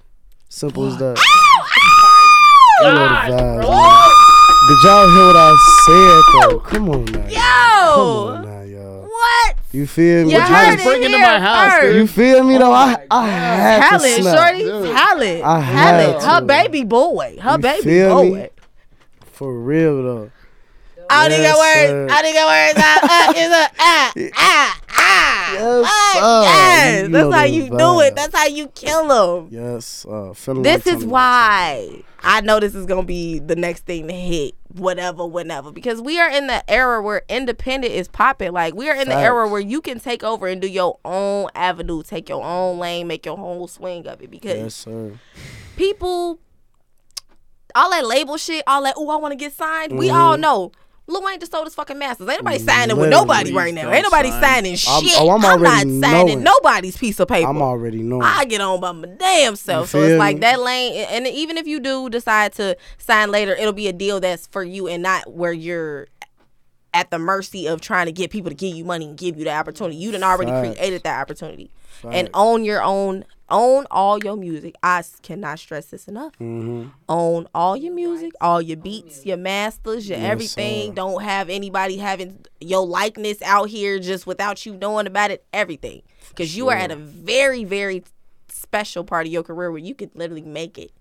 Simple 0.49 0.85
as 0.87 0.97
that. 0.97 1.17
You 2.79 2.85
know 2.87 2.93
the 2.93 3.05
vibes, 3.05 3.29
man. 3.29 3.61
Did 4.67 4.77
y'all 4.83 5.09
hear 5.09 5.25
what 5.27 5.35
I 5.35 5.55
said 5.85 6.51
though? 6.51 6.59
Come 6.59 6.89
on 6.89 7.05
now. 7.05 7.21
Come 7.93 8.07
on 8.07 8.43
Yo, 8.43 8.49
now, 8.49 8.61
y'all. 8.63 9.01
what? 9.03 9.55
You 9.71 9.87
feel 9.87 10.25
me? 10.25 10.31
You 10.31 10.37
you 10.37 10.43
heard 10.43 10.73
just 10.75 10.79
it 10.79 10.83
bring 10.89 11.03
into 11.03 11.17
my 11.19 11.39
house, 11.39 11.71
first. 11.73 11.83
dude? 11.83 11.95
You 11.95 12.07
feel 12.07 12.43
me 12.43 12.57
though? 12.57 12.71
I 12.73 12.97
I 13.11 13.27
had 13.27 13.75
to 13.77 13.89
Talent, 13.97 14.21
snap. 14.23 14.37
shorty, 14.37 14.63
Dude. 14.63 14.95
talent, 14.95 15.43
I 15.43 15.59
had 15.59 16.01
talent. 16.01 16.23
Her 16.23 16.41
baby 16.41 16.83
boy, 16.83 17.37
her 17.41 17.51
You 17.53 17.57
baby 17.57 17.99
boy. 18.09 18.31
me? 18.31 18.47
For 19.37 19.53
real 19.59 20.03
though. 20.03 20.31
I 21.09 21.29
don't 21.29 21.39
Yes, 21.39 21.55
got 21.55 21.63
sir. 21.63 21.93
words. 22.03 22.13
I 22.13 22.21
didn't 22.21 22.35
got 22.35 22.47
words. 22.47 22.73
Ah, 22.77 22.99
ah, 23.03 23.33
it's 23.35 23.53
a 23.53 23.75
ah, 23.79 24.13
ah, 24.35 24.81
ah. 24.89 25.53
Yes, 25.53 26.13
sir. 26.13 26.21
Yes, 26.43 27.01
You 27.03 27.07
that's 27.13 27.33
how 27.35 27.43
you 27.45 27.63
do 27.69 27.75
vibe. 27.75 28.07
it. 28.07 28.15
That's 28.15 28.35
how 28.35 28.47
you 28.47 28.67
kill 28.67 29.07
them. 29.07 29.47
Yes, 29.51 30.05
uh, 30.05 30.33
This 30.33 30.85
like 30.85 30.87
is 30.87 31.05
why 31.05 32.03
I 32.21 32.41
know 32.41 32.59
this 32.59 32.75
is 32.75 32.85
gonna 32.85 33.03
be 33.03 33.39
the 33.39 33.55
next 33.55 33.85
thing 33.85 34.07
to 34.09 34.13
hit, 34.13 34.55
whatever, 34.73 35.25
whenever. 35.25 35.71
Because 35.71 36.01
we 36.01 36.19
are 36.19 36.29
in 36.29 36.47
the 36.47 36.69
era 36.69 37.01
where 37.01 37.21
independent 37.29 37.93
is 37.93 38.09
popping. 38.09 38.51
Like 38.51 38.73
we 38.75 38.89
are 38.89 38.95
in 38.95 39.07
the 39.07 39.15
era 39.15 39.45
Facts. 39.45 39.51
where 39.53 39.61
you 39.61 39.79
can 39.81 39.99
take 40.01 40.23
over 40.25 40.47
and 40.47 40.59
do 40.61 40.67
your 40.67 40.97
own 41.05 41.47
avenue, 41.55 42.03
take 42.03 42.27
your 42.27 42.43
own 42.43 42.79
lane, 42.79 43.07
make 43.07 43.25
your 43.25 43.37
whole 43.37 43.67
swing 43.69 44.05
of 44.07 44.21
it. 44.21 44.29
Because 44.29 44.57
Yes, 44.57 44.75
sir. 44.75 45.13
people, 45.77 46.39
all 47.77 47.89
that 47.91 48.05
label 48.05 48.37
shit, 48.37 48.63
all 48.67 48.83
that, 48.83 48.95
oh, 48.97 49.09
I 49.09 49.15
want 49.17 49.31
to 49.31 49.35
get 49.37 49.53
signed. 49.53 49.97
We 49.97 50.09
all 50.09 50.37
know. 50.37 50.71
Lil 51.09 51.23
Wayne 51.23 51.39
just 51.39 51.53
sold 51.53 51.65
his 51.65 51.73
fucking 51.73 51.97
masters. 51.97 52.27
Ain't 52.27 52.43
nobody 52.43 52.59
signing 52.59 52.97
with 52.97 53.05
Mm-hmm. 53.05 53.11
Nobody 53.11 53.53
right 53.53 53.73
now. 53.73 53.89
Ain't 53.93 54.03
nobody 54.03 54.29
sign. 54.29 54.41
signing 54.41 54.77
I'm- 54.89 55.03
shit. 55.05 55.13
oh, 55.21 55.29
I'm 55.29 55.39
not 55.39 55.57
already 55.59 56.01
signing 56.01 56.25
knowing. 56.25 56.43
nobody's 56.43 56.97
piece 56.97 57.17
of 57.21 57.29
paper. 57.29 57.47
I'm 57.47 57.61
already 57.61 57.99
knowing. 58.03 58.23
I 58.23 58.43
get 58.43 58.59
on 58.59 58.81
by 58.81 58.91
my 58.91 59.07
damn 59.07 59.55
self. 59.55 59.87
So 59.89 60.01
it's 60.01 60.19
like 60.19 60.35
me? 60.35 60.39
that 60.41 60.59
lane, 60.59 61.05
and 61.09 61.25
even 61.25 61.55
if 61.57 61.65
you 61.65 61.79
do 61.79 62.09
decide 62.09 62.51
to 62.55 62.75
sign 62.97 63.31
later, 63.31 63.53
it'll 63.55 63.71
be 63.71 63.87
a 63.87 63.93
deal 63.93 64.19
that's 64.19 64.47
for 64.47 64.63
you 64.65 64.89
and 64.89 65.01
not 65.01 65.31
where 65.31 65.53
you're 65.53 66.07
at 66.93 67.09
the 67.09 67.19
mercy 67.19 67.67
of 67.67 67.79
trying 67.79 68.07
to 68.07 68.11
get 68.11 68.29
people 68.29 68.49
to 68.49 68.55
give 68.55 68.75
you 68.75 68.83
money 68.83 69.05
and 69.05 69.17
give 69.17 69.37
you 69.37 69.45
the 69.45 69.53
opportunity. 69.53 69.95
You 69.95 70.11
done 70.11 70.23
already 70.23 70.51
created 70.51 71.03
that 71.03 71.21
opportunity 71.21 71.71
and 72.03 72.29
own 72.33 72.65
your 72.65 72.83
own, 72.83 73.23
own 73.49 73.85
all 73.91 74.19
your 74.23 74.35
music. 74.37 74.75
I 74.83 75.03
cannot 75.21 75.59
stress 75.59 75.87
this 75.87 76.07
enough. 76.07 76.33
Mm-hmm. 76.33 76.89
Own 77.09 77.47
all 77.55 77.75
your 77.77 77.93
music, 77.93 78.33
all 78.41 78.61
your 78.61 78.77
beats, 78.77 79.25
your 79.25 79.37
masters, 79.37 80.09
your 80.09 80.17
Yes, 80.19 80.31
everything. 80.31 80.89
sir. 80.91 80.95
Don't 80.95 81.23
have 81.23 81.49
anybody 81.49 81.97
having 81.97 82.45
your 82.59 82.85
likeness 82.85 83.41
out 83.41 83.69
here 83.69 83.99
just 83.99 84.27
without 84.27 84.65
you 84.65 84.75
knowing 84.75 85.07
about 85.07 85.31
it. 85.31 85.45
Everything, 85.53 86.01
because 86.29 86.55
you 86.57 86.69
are 86.69 86.75
at 86.75 86.91
a 86.91 86.95
very, 86.95 87.63
very 87.63 88.03
special 88.49 89.03
part 89.03 89.25
of 89.27 89.31
your 89.31 89.43
career 89.43 89.71
where 89.71 89.79
you 89.79 89.95
could 89.95 90.11
literally 90.15 90.41
make 90.41 90.77
it. 90.77 90.91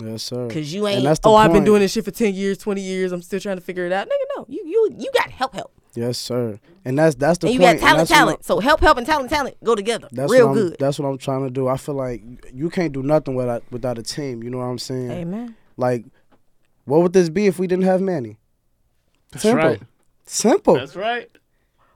Yes, 0.00 0.24
sir. 0.24 0.48
Cause 0.48 0.72
you 0.72 0.86
ain't. 0.88 1.04
that's 1.04 1.20
the 1.20 1.28
Oh, 1.28 1.36
I've 1.36 1.52
been 1.52 1.62
doing 1.64 1.80
this 1.80 1.92
shit 1.92 2.04
for 2.04 2.10
ten 2.10 2.34
years, 2.34 2.58
twenty 2.58 2.80
years. 2.80 3.12
I'm 3.12 3.22
still 3.22 3.38
trying 3.38 3.56
to 3.56 3.62
figure 3.62 3.86
it 3.86 3.92
out. 3.92 4.06
Nigga, 4.08 4.36
no, 4.36 4.46
you 4.48 4.62
you 4.66 4.96
you 4.98 5.10
got 5.14 5.30
help, 5.30 5.54
help, 5.54 5.72
Yes, 5.96 6.18
sir. 6.18 6.60
And 6.84 6.98
that's 6.98 7.16
that's 7.16 7.38
the 7.38 7.48
and 7.48 7.54
you 7.54 7.60
point. 7.60 7.80
got 7.80 7.86
talent, 7.86 8.08
that's 8.08 8.10
talent. 8.10 8.44
So 8.44 8.60
help, 8.60 8.80
help, 8.80 8.98
and 8.98 9.06
talent, 9.06 9.30
talent 9.30 9.56
go 9.64 9.74
together, 9.74 10.08
That's 10.12 10.30
real 10.30 10.54
good. 10.54 10.76
That's 10.78 10.98
what 10.98 11.08
I'm 11.08 11.18
trying 11.18 11.44
to 11.44 11.50
do. 11.50 11.66
I 11.66 11.76
feel 11.76 11.96
like 11.96 12.22
you 12.52 12.70
can't 12.70 12.92
do 12.92 13.02
nothing 13.02 13.34
without 13.34 13.64
without 13.70 13.98
a 13.98 14.02
team. 14.02 14.42
You 14.42 14.50
know 14.50 14.58
what 14.58 14.64
I'm 14.64 14.78
saying? 14.78 15.10
Amen. 15.10 15.56
Like, 15.76 16.04
what 16.84 17.02
would 17.02 17.12
this 17.12 17.28
be 17.28 17.46
if 17.46 17.58
we 17.58 17.66
didn't 17.66 17.84
have 17.84 18.00
Manny? 18.00 18.38
That's 19.32 19.42
Simple. 19.42 19.68
right. 19.68 19.82
Simple. 20.26 20.74
That's 20.74 20.96
right. 20.96 21.28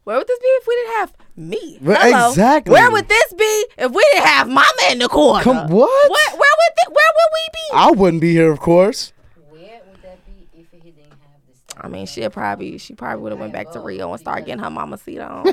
Where 0.04 0.16
would 0.16 0.26
this 0.26 0.38
be 0.38 0.46
if 0.46 0.66
we 0.66 0.74
didn't 0.76 0.92
have 0.94 1.14
me? 1.36 1.78
Hello. 1.82 2.30
exactly. 2.30 2.72
Where 2.72 2.90
would 2.90 3.08
this 3.08 3.32
be 3.34 3.66
if 3.78 3.92
we 3.92 4.02
didn't 4.12 4.26
have 4.26 4.48
Mama 4.48 4.66
in 4.90 4.98
the 4.98 5.08
corner? 5.08 5.44
Come 5.44 5.68
what? 5.68 6.10
Where, 6.10 6.30
where 6.30 6.54
would 6.58 6.74
th- 6.78 6.88
where 6.88 7.12
would 7.14 7.32
we 7.32 7.48
be? 7.52 7.74
I 7.74 7.90
wouldn't 7.92 8.20
be 8.20 8.32
here, 8.32 8.50
of 8.50 8.60
course. 8.60 9.12
Where 9.50 9.60
would 9.60 10.02
that 10.02 10.26
be 10.26 10.48
if 10.58 10.66
he 10.72 10.90
didn't 10.90 11.10
have 11.10 11.40
this? 11.46 11.69
I 11.82 11.88
mean, 11.88 12.06
she 12.06 12.28
probably 12.28 12.76
she 12.78 12.94
probably 12.94 13.22
would 13.22 13.32
have 13.32 13.40
went 13.40 13.52
back 13.52 13.70
to 13.72 13.80
Rio 13.80 14.10
and 14.12 14.20
started 14.20 14.44
getting 14.46 14.62
her 14.62 14.70
mama 14.70 14.98
seat 14.98 15.18
on. 15.20 15.46
so 15.46 15.52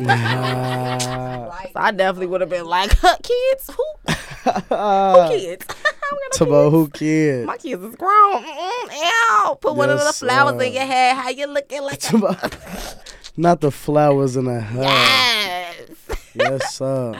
I 1.75 1.91
definitely 1.95 2.27
would 2.27 2.41
have 2.41 2.49
been 2.49 2.65
like, 2.65 2.91
huh, 2.93 3.15
kids, 3.23 3.69
who, 3.75 3.85
who 4.05 5.37
kids? 5.39 5.65
I 5.99 6.09
don't 6.09 6.31
got 6.31 6.41
no 6.41 6.47
about 6.47 6.69
kids. 6.69 6.71
who 6.73 6.89
kid. 6.89 7.45
My 7.45 7.57
kids 7.57 7.83
is 7.83 7.95
grown. 7.95 8.43
Mm-mm, 8.43 9.45
ew. 9.47 9.55
Put 9.55 9.75
one 9.75 9.89
of 9.89 9.99
the 9.99 10.05
Yes, 10.05 10.19
flowers 10.19 10.61
in 10.63 10.73
your 10.73 10.85
hair. 10.85 11.15
How 11.15 11.29
you 11.29 11.47
looking 11.47 11.81
like? 11.83 12.13
About- 12.13 12.95
Not 13.35 13.61
the 13.61 13.71
flowers 13.71 14.35
in 14.37 14.45
the 14.45 14.59
hair. 14.61 14.83
yes. 14.83 15.89
Yes, 16.33 16.75
sir. 16.75 17.19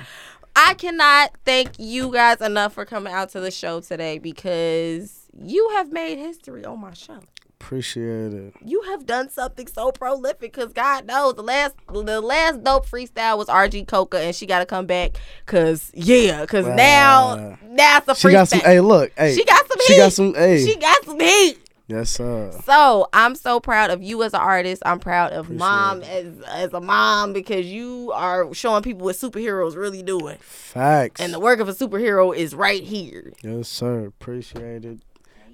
I 0.56 0.74
cannot 0.76 1.32
thank 1.46 1.72
you 1.78 2.12
guys 2.12 2.42
enough 2.42 2.74
for 2.74 2.86
coming 2.86 3.14
out 3.14 3.30
to 3.32 3.40
the 3.40 3.52
show 3.52 3.80
today 3.82 4.18
because 4.20 5.28
you 5.40 5.70
have 5.76 5.92
made 5.92 6.18
history 6.18 6.66
on 6.66 6.80
my 6.82 6.94
show. 6.94 7.20
Appreciate 7.60 8.34
it. 8.34 8.54
You 8.64 8.82
have 8.84 9.06
done 9.06 9.30
something 9.30 9.68
so 9.68 9.92
prolific 9.92 10.54
because 10.54 10.72
God 10.74 11.06
knows 11.06 11.34
the 11.36 11.42
last 11.44 11.76
the 11.92 12.22
last 12.22 12.64
dope 12.64 12.86
freestyle 12.88 13.38
was 13.38 13.48
RG 13.48 13.88
Coca 13.88 14.20
and 14.22 14.36
she 14.36 14.46
got 14.46 14.60
to 14.60 14.66
come 14.66 14.86
back 14.86 15.18
because 15.46 15.92
yeah 15.94 16.42
because 16.42 16.66
now 16.68 17.36
Wow. 17.36 17.58
now 17.70 17.98
it's 17.98 18.08
a 18.08 18.16
She 18.16 18.28
freestyle. 18.28 18.32
got 18.32 18.48
some. 18.50 18.60
Hey, 18.62 18.80
look. 18.80 19.12
Hey, 19.18 19.36
She 19.36 19.44
got 19.44 19.68
some 19.68 19.78
She 19.86 19.94
heat. 19.94 20.00
got 20.00 20.14
some. 20.14 20.34
Hey. 20.36 20.66
She 20.66 20.76
got 20.78 21.04
some 21.06 21.20
heat. 21.20 21.58
yes, 21.88 22.10
sir. 22.12 22.52
So 22.64 23.10
I'm 23.12 23.34
so 23.36 23.60
proud 23.60 23.90
of 23.90 24.02
you 24.04 24.22
as 24.24 24.34
an 24.34 24.40
artist. 24.42 24.84
I'm 24.86 25.00
proud 25.00 25.34
of 25.34 25.50
mom 25.50 26.04
as 26.04 26.28
as 26.48 26.74
a 26.74 26.80
mom 26.80 27.34
because 27.34 27.66
you 27.66 28.12
are 28.14 28.54
showing 28.54 28.84
people 28.84 29.04
what 29.04 29.16
superheroes 29.16 29.76
really 29.76 30.04
doing. 30.04 30.38
Facts. 30.40 31.20
And 31.20 31.34
the 31.34 31.40
work 31.40 31.60
of 31.60 31.68
a 31.68 31.74
superhero 31.74 32.34
is 32.36 32.54
right 32.56 32.84
here. 32.84 33.34
Yes, 33.44 33.68
sir. 33.68 34.06
Appreciate 34.06 34.86
it. 34.86 35.00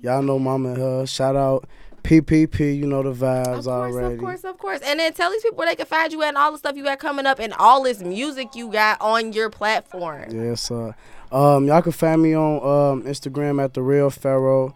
Y'all 0.01 0.22
know 0.22 0.38
Mama 0.38 0.70
and 0.74 0.78
her. 0.78 1.06
Shout 1.08 1.38
out 1.38 1.66
PPP. 2.04 2.78
You 2.78 2.86
know 2.86 3.01
the 3.04 3.14
vibes 3.14 3.45
Of 3.45 3.54
course, 3.66 3.68
already. 3.68 4.14
of 4.16 4.20
course, 4.20 4.43
of 4.43 4.58
course. 4.58 4.80
And 4.86 4.99
then 4.99 5.14
tell 5.14 5.32
these 5.32 5.41
people 5.41 5.58
where 5.58 5.68
they 5.68 5.76
can 5.76 5.86
find 5.86 6.12
you 6.12 6.22
at 6.24 6.30
and 6.30 6.38
all 6.38 6.51
the 6.51 6.58
stuff 6.58 6.76
you 6.76 6.84
got 6.84 6.99
coming 6.99 7.26
up 7.26 7.39
and 7.39 7.54
all 7.54 7.84
this 7.84 8.01
music 8.01 8.56
you 8.56 8.70
got 8.72 8.99
on 9.01 9.34
your 9.34 9.49
platform. 9.49 10.26
Yes, 10.30 10.62
sir. 10.62 10.95
Um, 11.32 11.68
y'all 11.68 11.82
can 11.82 11.91
find 11.91 12.22
me 12.22 12.36
on 12.36 12.58
um, 12.58 13.04
Instagram 13.04 13.64
at 13.64 13.74
the 13.74 13.82
Real 13.82 14.10
Pharaoh. 14.10 14.76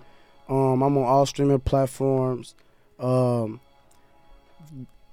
Um, 0.49 0.81
I'm 0.81 0.97
on 0.97 1.03
all 1.03 1.25
streaming 1.25 1.59
platforms. 1.59 2.55
Um, 2.99 3.59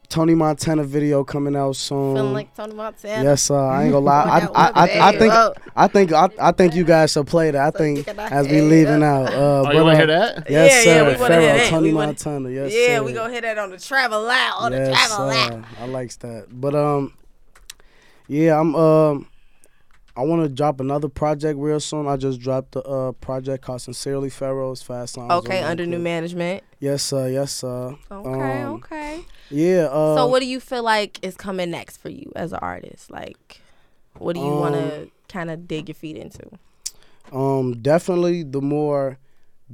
Tony 0.08 0.34
Montana 0.34 0.84
video 0.84 1.24
coming 1.24 1.56
out 1.56 1.76
soon. 1.76 2.14
Feeling 2.14 2.32
like 2.32 2.54
Tony 2.54 2.74
Montana. 2.74 3.24
Yes, 3.24 3.42
sir. 3.42 3.58
I 3.58 3.84
ain't 3.84 3.92
gonna 3.92 4.04
lie. 4.04 4.22
I, 4.30 4.40
Look 4.40 4.52
I, 4.54 4.70
I, 4.74 5.08
I 5.08 5.18
think. 5.18 5.32
I 5.76 5.88
think 5.88 6.12
I, 6.12 6.28
I 6.40 6.52
think 6.52 6.74
you 6.74 6.84
guys 6.84 7.12
should 7.12 7.26
play 7.26 7.50
that. 7.50 7.74
I 7.74 7.76
think 7.76 8.06
Look 8.06 8.18
at 8.18 8.32
as 8.32 8.48
we 8.48 8.60
leaving 8.60 9.02
out. 9.02 9.32
Uh, 9.32 9.60
Oh, 9.60 9.64
but, 9.64 9.74
you 9.74 9.82
want 9.82 9.88
uh, 9.88 9.92
to 9.92 9.96
hear 9.96 10.06
that? 10.18 10.50
Yes, 10.50 10.86
Yeah, 10.86 10.92
yeah, 10.92 10.98
sir. 10.98 11.04
we 11.14 11.20
wanna 11.20 11.34
hear 11.40 11.42
Pharaoh, 11.42 11.58
that. 11.58 11.70
Tony 11.70 11.88
We 11.88 11.94
wanna- 11.94 12.06
Montana. 12.08 12.50
Yes, 12.50 12.72
yeah, 12.72 12.86
sir. 12.98 13.02
we 13.02 13.12
gonna 13.12 13.32
hit 13.32 13.42
that 13.42 13.58
on 13.58 13.70
the 13.70 13.78
travel 13.78 14.28
out 14.30 14.54
on 14.60 14.72
the 14.72 14.90
travel 14.90 15.30
out. 15.30 15.52
sir. 15.52 15.64
I 15.80 15.86
likes 15.86 16.16
that. 16.16 16.46
But 16.50 16.74
um, 16.74 17.12
yeah, 18.28 18.58
I'm 18.60 18.74
um, 18.76 19.26
I 20.16 20.22
want 20.22 20.42
to 20.42 20.48
drop 20.48 20.78
another 20.80 21.08
project 21.08 21.58
real 21.58 21.80
soon. 21.80 22.06
I 22.06 22.16
just 22.16 22.40
dropped 22.40 22.72
the 22.72 22.82
uh 22.82 23.12
project 23.12 23.64
called 23.64 23.82
Sincerely 23.82 24.30
Pharaoh's 24.30 24.80
Fast 24.82 25.14
Songs. 25.14 25.32
Okay, 25.32 25.62
under 25.62 25.84
new 25.86 25.98
management. 25.98 26.62
Yes, 26.78 27.02
sir. 27.02 27.28
Yes, 27.28 27.52
sir. 27.52 27.96
Okay, 28.10 28.62
Um, 28.62 28.74
okay. 28.74 29.20
Yeah. 29.50 29.88
Uh, 29.90 30.16
so 30.16 30.26
what 30.26 30.40
do 30.40 30.46
you 30.46 30.60
feel 30.60 30.82
like 30.84 31.18
is 31.22 31.36
coming 31.36 31.70
next 31.70 31.96
for 31.96 32.10
you 32.10 32.30
as 32.36 32.52
an 32.52 32.60
artist? 32.62 33.10
Like, 33.10 33.60
what 34.18 34.34
do 34.34 34.40
you 34.40 34.46
want 34.46 34.74
to 34.76 35.02
Um, 35.02 35.10
kind 35.28 35.50
of 35.50 35.66
dig 35.66 35.88
your 35.88 35.94
feet 35.96 36.16
into? 36.16 36.42
Um, 37.32 37.80
definitely 37.82 38.44
the 38.44 38.60
more 38.60 39.18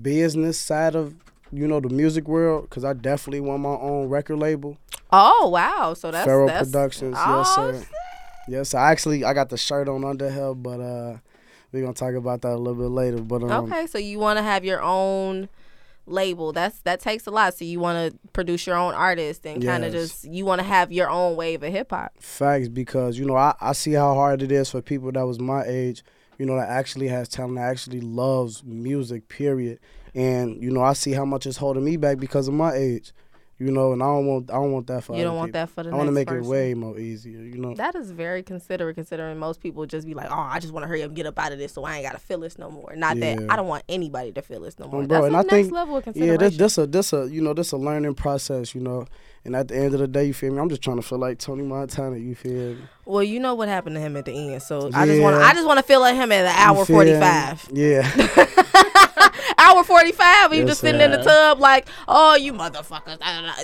business 0.00 0.58
side 0.58 0.94
of 0.94 1.14
you 1.52 1.66
know 1.66 1.80
the 1.80 1.88
music 1.88 2.28
world, 2.28 2.62
because 2.70 2.84
I 2.84 2.92
definitely 2.94 3.40
want 3.40 3.60
my 3.62 3.70
own 3.70 4.08
record 4.08 4.38
label. 4.38 4.78
Oh 5.12 5.48
wow! 5.48 5.94
So 5.94 6.10
that's 6.10 6.24
Pharaoh 6.24 6.46
that's, 6.46 6.70
Productions. 6.70 7.16
Oh, 7.18 7.38
yes, 7.38 7.54
sir. 7.82 7.86
Yes, 8.48 8.74
I 8.74 8.90
actually 8.90 9.24
I 9.24 9.34
got 9.34 9.48
the 9.48 9.56
shirt 9.56 9.88
on 9.88 10.04
under 10.04 10.30
here, 10.30 10.54
but 10.54 10.80
uh, 10.80 11.16
we're 11.72 11.82
gonna 11.82 11.94
talk 11.94 12.14
about 12.14 12.42
that 12.42 12.52
a 12.52 12.56
little 12.56 12.82
bit 12.82 12.90
later. 12.90 13.18
But 13.18 13.42
um, 13.44 13.70
Okay, 13.70 13.86
so 13.86 13.98
you 13.98 14.18
want 14.18 14.38
to 14.38 14.42
have 14.42 14.64
your 14.64 14.82
own 14.82 15.48
label. 16.06 16.52
That's 16.52 16.80
that 16.80 17.00
takes 17.00 17.26
a 17.26 17.30
lot. 17.30 17.54
So 17.54 17.64
you 17.64 17.80
want 17.80 18.12
to 18.12 18.18
produce 18.32 18.66
your 18.66 18.76
own 18.76 18.94
artist 18.94 19.46
and 19.46 19.62
kind 19.62 19.84
of 19.84 19.92
just 19.92 20.24
you 20.24 20.44
want 20.44 20.60
to 20.60 20.66
have 20.66 20.92
your 20.92 21.08
own 21.10 21.36
wave 21.36 21.62
of 21.62 21.72
hip 21.72 21.90
hop. 21.90 22.12
Facts, 22.20 22.68
because 22.68 23.18
you 23.18 23.24
know 23.24 23.36
I, 23.36 23.54
I 23.60 23.72
see 23.72 23.92
how 23.92 24.14
hard 24.14 24.42
it 24.42 24.52
is 24.52 24.70
for 24.70 24.82
people 24.82 25.12
that 25.12 25.26
was 25.26 25.38
my 25.40 25.62
age, 25.64 26.02
you 26.38 26.46
know, 26.46 26.56
that 26.56 26.68
actually 26.68 27.08
has 27.08 27.28
talent, 27.28 27.56
that 27.56 27.70
actually 27.70 28.00
loves 28.00 28.64
music. 28.64 29.28
Period. 29.28 29.78
And 30.14 30.60
you 30.60 30.70
know 30.70 30.82
I 30.82 30.94
see 30.94 31.12
how 31.12 31.24
much 31.24 31.46
it's 31.46 31.58
holding 31.58 31.84
me 31.84 31.96
back 31.96 32.18
because 32.18 32.48
of 32.48 32.54
my 32.54 32.72
age, 32.72 33.12
you 33.60 33.70
know, 33.70 33.92
and 33.92 34.02
I 34.02 34.06
don't 34.06 34.26
want 34.26 34.50
I 34.50 34.54
don't 34.54 34.72
want 34.72 34.86
that 34.86 35.04
for 35.04 35.14
You 35.14 35.22
don't 35.22 35.36
want 35.36 35.48
people. 35.48 35.60
that 35.60 35.68
for 35.68 35.82
the 35.82 35.90
I 35.90 35.94
want 35.94 36.08
to 36.08 36.12
make 36.12 36.30
it 36.30 36.42
way 36.42 36.72
more 36.72 36.98
easier, 36.98 37.40
you 37.40 37.58
know. 37.58 37.74
That 37.74 37.94
is 37.94 38.10
very 38.10 38.42
considerate, 38.42 38.94
considering 38.94 39.38
most 39.38 39.60
people 39.60 39.84
just 39.84 40.06
be 40.06 40.14
like, 40.14 40.30
"Oh, 40.30 40.34
I 40.34 40.58
just 40.60 40.72
want 40.72 40.84
to 40.84 40.88
hurry 40.88 41.02
up 41.02 41.08
and 41.08 41.16
get 41.16 41.26
up 41.26 41.38
out 41.38 41.52
of 41.52 41.58
this, 41.58 41.72
so 41.74 41.84
I 41.84 41.96
ain't 41.96 42.06
gotta 42.06 42.18
feel 42.18 42.40
this 42.40 42.58
no 42.58 42.70
more." 42.70 42.96
Not 42.96 43.20
that 43.20 43.38
I 43.50 43.56
don't 43.56 43.68
want 43.68 43.84
anybody 43.86 44.32
to 44.32 44.40
feel 44.40 44.60
this 44.60 44.78
no 44.78 44.88
more. 44.88 45.02
Um, 45.02 45.08
bro, 45.08 45.18
That's 45.18 45.26
and 45.26 45.34
the 45.34 45.38
I 45.38 45.42
next 45.42 45.52
think 45.52 45.72
level 45.72 45.96
of 45.98 46.16
yeah, 46.16 46.36
this 46.38 46.56
this 46.56 46.78
a 46.78 46.86
this 46.86 47.12
a 47.12 47.28
you 47.30 47.42
know 47.42 47.52
this 47.52 47.72
a 47.72 47.76
learning 47.76 48.14
process, 48.14 48.74
you 48.74 48.80
know. 48.80 49.06
And 49.44 49.54
at 49.56 49.68
the 49.68 49.76
end 49.76 49.94
of 49.94 50.00
the 50.00 50.08
day, 50.08 50.24
you 50.26 50.34
feel 50.34 50.52
me? 50.52 50.58
I'm 50.58 50.68
just 50.68 50.82
trying 50.82 50.96
to 50.96 51.02
feel 51.02 51.18
like 51.18 51.38
Tony 51.38 51.62
Montana. 51.62 52.16
You 52.16 52.34
feel 52.34 52.74
me? 52.74 52.78
well, 53.04 53.22
you 53.22 53.40
know 53.40 53.54
what 53.54 53.68
happened 53.68 53.96
to 53.96 54.00
him 54.00 54.16
at 54.16 54.24
the 54.24 54.32
end, 54.32 54.62
so 54.62 54.90
I 54.94 55.04
just 55.06 55.20
want 55.20 55.36
to 55.36 55.42
I 55.42 55.52
just 55.52 55.66
want 55.66 55.78
to 55.78 55.82
feel 55.82 56.00
like 56.00 56.14
him 56.14 56.32
at 56.32 56.42
the 56.42 56.62
hour 56.62 56.84
forty 56.86 57.12
five. 57.12 57.68
Yeah. 57.72 58.08
hour 59.60 59.84
forty 59.84 60.12
five. 60.12 60.50
He 60.52 60.58
Yes, 60.58 60.68
just 60.68 60.80
sitting 60.80 61.00
in 61.00 61.10
the 61.10 61.22
tub 61.22 61.60
like, 61.60 61.86
"Oh, 62.08 62.34
you 62.36 62.52
motherfuckers!" 62.52 63.18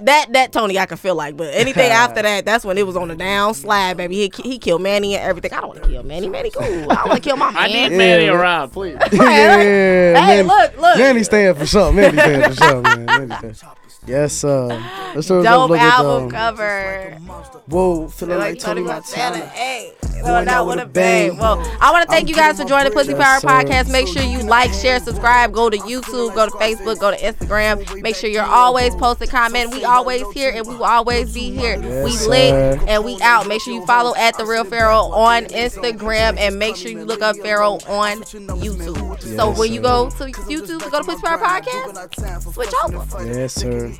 That 0.04 0.26
that 0.32 0.52
Tony 0.52 0.78
I 0.78 0.86
can 0.86 0.96
feel 0.98 1.14
like, 1.14 1.36
but 1.36 1.52
anything 1.54 1.90
after 1.90 2.22
that, 2.22 2.44
that's 2.44 2.64
when 2.64 2.78
it 2.78 2.86
was 2.86 2.96
on 2.96 3.08
the 3.08 3.16
down 3.16 3.54
slide, 3.54 3.96
baby. 3.96 4.14
He 4.16 4.32
he 4.42 4.58
killed 4.58 4.82
Manny 4.82 5.14
and 5.16 5.24
everything. 5.24 5.52
I 5.52 5.60
don't 5.60 5.68
want 5.68 5.82
to 5.82 5.88
kill 5.88 6.02
Manny. 6.02 6.28
Manny 6.28 6.50
cool. 6.50 6.64
I 6.92 7.04
want 7.06 7.14
to 7.14 7.20
kill 7.20 7.36
my 7.36 7.50
man. 7.50 7.56
I 7.62 7.66
need 7.68 7.90
Yeah. 7.92 7.98
Manny 7.98 8.26
around, 8.28 8.70
please. 8.70 8.96
yeah, 9.12 9.56
Hey, 9.56 10.12
man, 10.42 10.46
look, 10.46 10.76
look. 10.78 10.98
Manny 10.98 11.22
stand 11.24 11.56
for 11.56 11.66
something. 11.66 11.96
Manny 11.96 12.18
stand 12.18 12.44
for 12.44 12.54
something. 12.54 13.04
man. 13.06 13.28
Manny 13.28 13.54
stand. 13.54 13.76
Yes, 14.06 14.34
sir. 14.34 14.68
Let's 15.16 15.26
go 15.28 15.42
Dope 15.42 15.70
look 15.70 15.80
at, 15.80 15.98
album 15.98 16.24
um, 16.26 16.30
cover. 16.30 17.18
Whoa, 17.66 18.06
feeling 18.06 18.38
Like 18.38 18.50
like 18.54 18.60
Tony 18.60 18.82
Montana. 18.82 19.38
Hey, 19.46 19.94
Going 20.00 20.22
going 20.22 20.48
out 20.48 20.54
out 20.54 20.66
with 20.68 20.76
with 20.76 20.84
a 20.84 20.88
a 20.88 20.92
bang. 20.92 21.28
bang. 21.30 21.38
Well, 21.38 21.78
I 21.80 21.90
want 21.90 22.04
to 22.04 22.08
thank 22.08 22.24
I'm 22.24 22.28
you 22.28 22.34
guys 22.36 22.56
for 22.60 22.64
joining 22.64 22.94
my 22.94 23.02
Pussy. 23.02 23.14
Power 23.14 23.40
Yes. 23.42 23.44
Podcast. 23.44 23.90
Make 23.92 24.06
sure 24.06 24.22
you 24.22 24.38
like, 24.44 24.72
share, 24.72 25.00
subscribe. 25.00 25.52
Go 25.52 25.70
to 25.70 25.76
YouTube, 25.86 26.34
go 26.34 26.46
to 26.46 26.52
Facebook, 26.52 26.98
go 27.00 27.10
to 27.10 27.16
Instagram. 27.16 28.02
Make 28.02 28.16
sure 28.16 28.28
you're 28.30 28.42
always 28.44 28.94
posting, 28.94 29.28
comment. 29.28 29.72
We 29.72 29.84
always 29.84 30.24
here 30.32 30.50
and 30.54 30.66
we 30.66 30.74
will 30.76 30.84
always 30.84 31.32
be 31.32 31.50
here. 31.50 31.78
we 31.80 31.86
Yes, 32.12 32.26
lit 32.26 32.80
and 32.88 33.04
we 33.04 33.20
out. 33.22 33.46
Make 33.46 33.60
sure 33.62 33.72
you 33.74 33.84
follow 33.86 34.14
at 34.16 34.36
the 34.36 34.44
Real 34.44 34.64
Pharaoh 34.64 35.10
on 35.12 35.44
Instagram 35.46 36.36
and 36.38 36.58
make 36.58 36.76
sure 36.76 36.90
you 36.90 37.04
look 37.04 37.22
up 37.22 37.36
Pharaoh 37.36 37.74
on 37.88 38.22
YouTube. 38.22 39.20
so 39.22 39.48
Yes, 39.50 39.58
when 39.58 39.72
you 39.72 39.80
go 39.80 40.10
to 40.10 40.24
YouTube 40.24 40.82
to 40.82 40.90
go 40.90 40.98
to 41.00 41.04
Pussy 41.04 41.22
Power 41.22 41.38
Podcast, 41.38 42.52
switch 42.52 42.70
over. 42.84 43.24
Yes, 43.26 43.54
sir. 43.54 43.90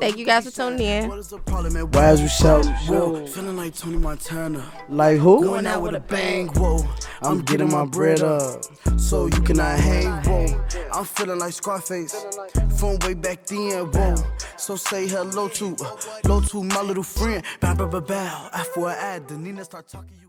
Thank 0.00 0.18
you 0.18 0.24
guys 0.24 0.44
for 0.44 0.50
tuning 0.50 0.80
in. 0.80 1.10
Why 1.10 2.10
is 2.12 2.20
you 2.20 2.28
shouting? 2.28 2.72
Whoa, 2.72 3.26
Feeling 3.26 3.56
like 3.56 3.74
Tony 3.74 3.98
Montana. 3.98 4.64
like 4.88 5.18
who? 5.18 5.42
Going 5.42 5.66
out 5.66 5.82
with 5.82 5.94
a 5.94 6.00
bang, 6.00 6.48
whoa. 6.48 6.86
I'm 7.22 7.42
getting 7.42 7.70
my 7.70 7.84
bread 7.84 8.22
up. 8.22 8.64
So 8.98 9.26
you 9.26 9.40
cannot 9.42 9.78
hang, 9.78 10.06
whoa. 10.24 10.64
I'm 10.92 11.04
feeling 11.04 11.35
like 11.38 11.52
Scarface. 11.52 12.26
From 12.78 12.98
way 13.00 13.14
back 13.14 13.46
then, 13.46 13.90
whoa. 13.90 14.14
So 14.56 14.76
say 14.76 15.08
hello 15.08 15.48
to, 15.48 15.76
uh, 15.80 15.96
hello 16.22 16.40
to 16.40 16.62
my 16.62 16.82
little 16.82 17.02
friend. 17.02 17.42
Bow, 17.60 17.74
bow, 17.74 17.86
bow, 17.86 18.00
bow. 18.00 18.50
After 18.52 18.86
I 18.86 18.94
add, 18.94 19.28
the 19.28 19.36
Nina 19.36 19.64
start 19.64 19.88
talking. 19.88 20.25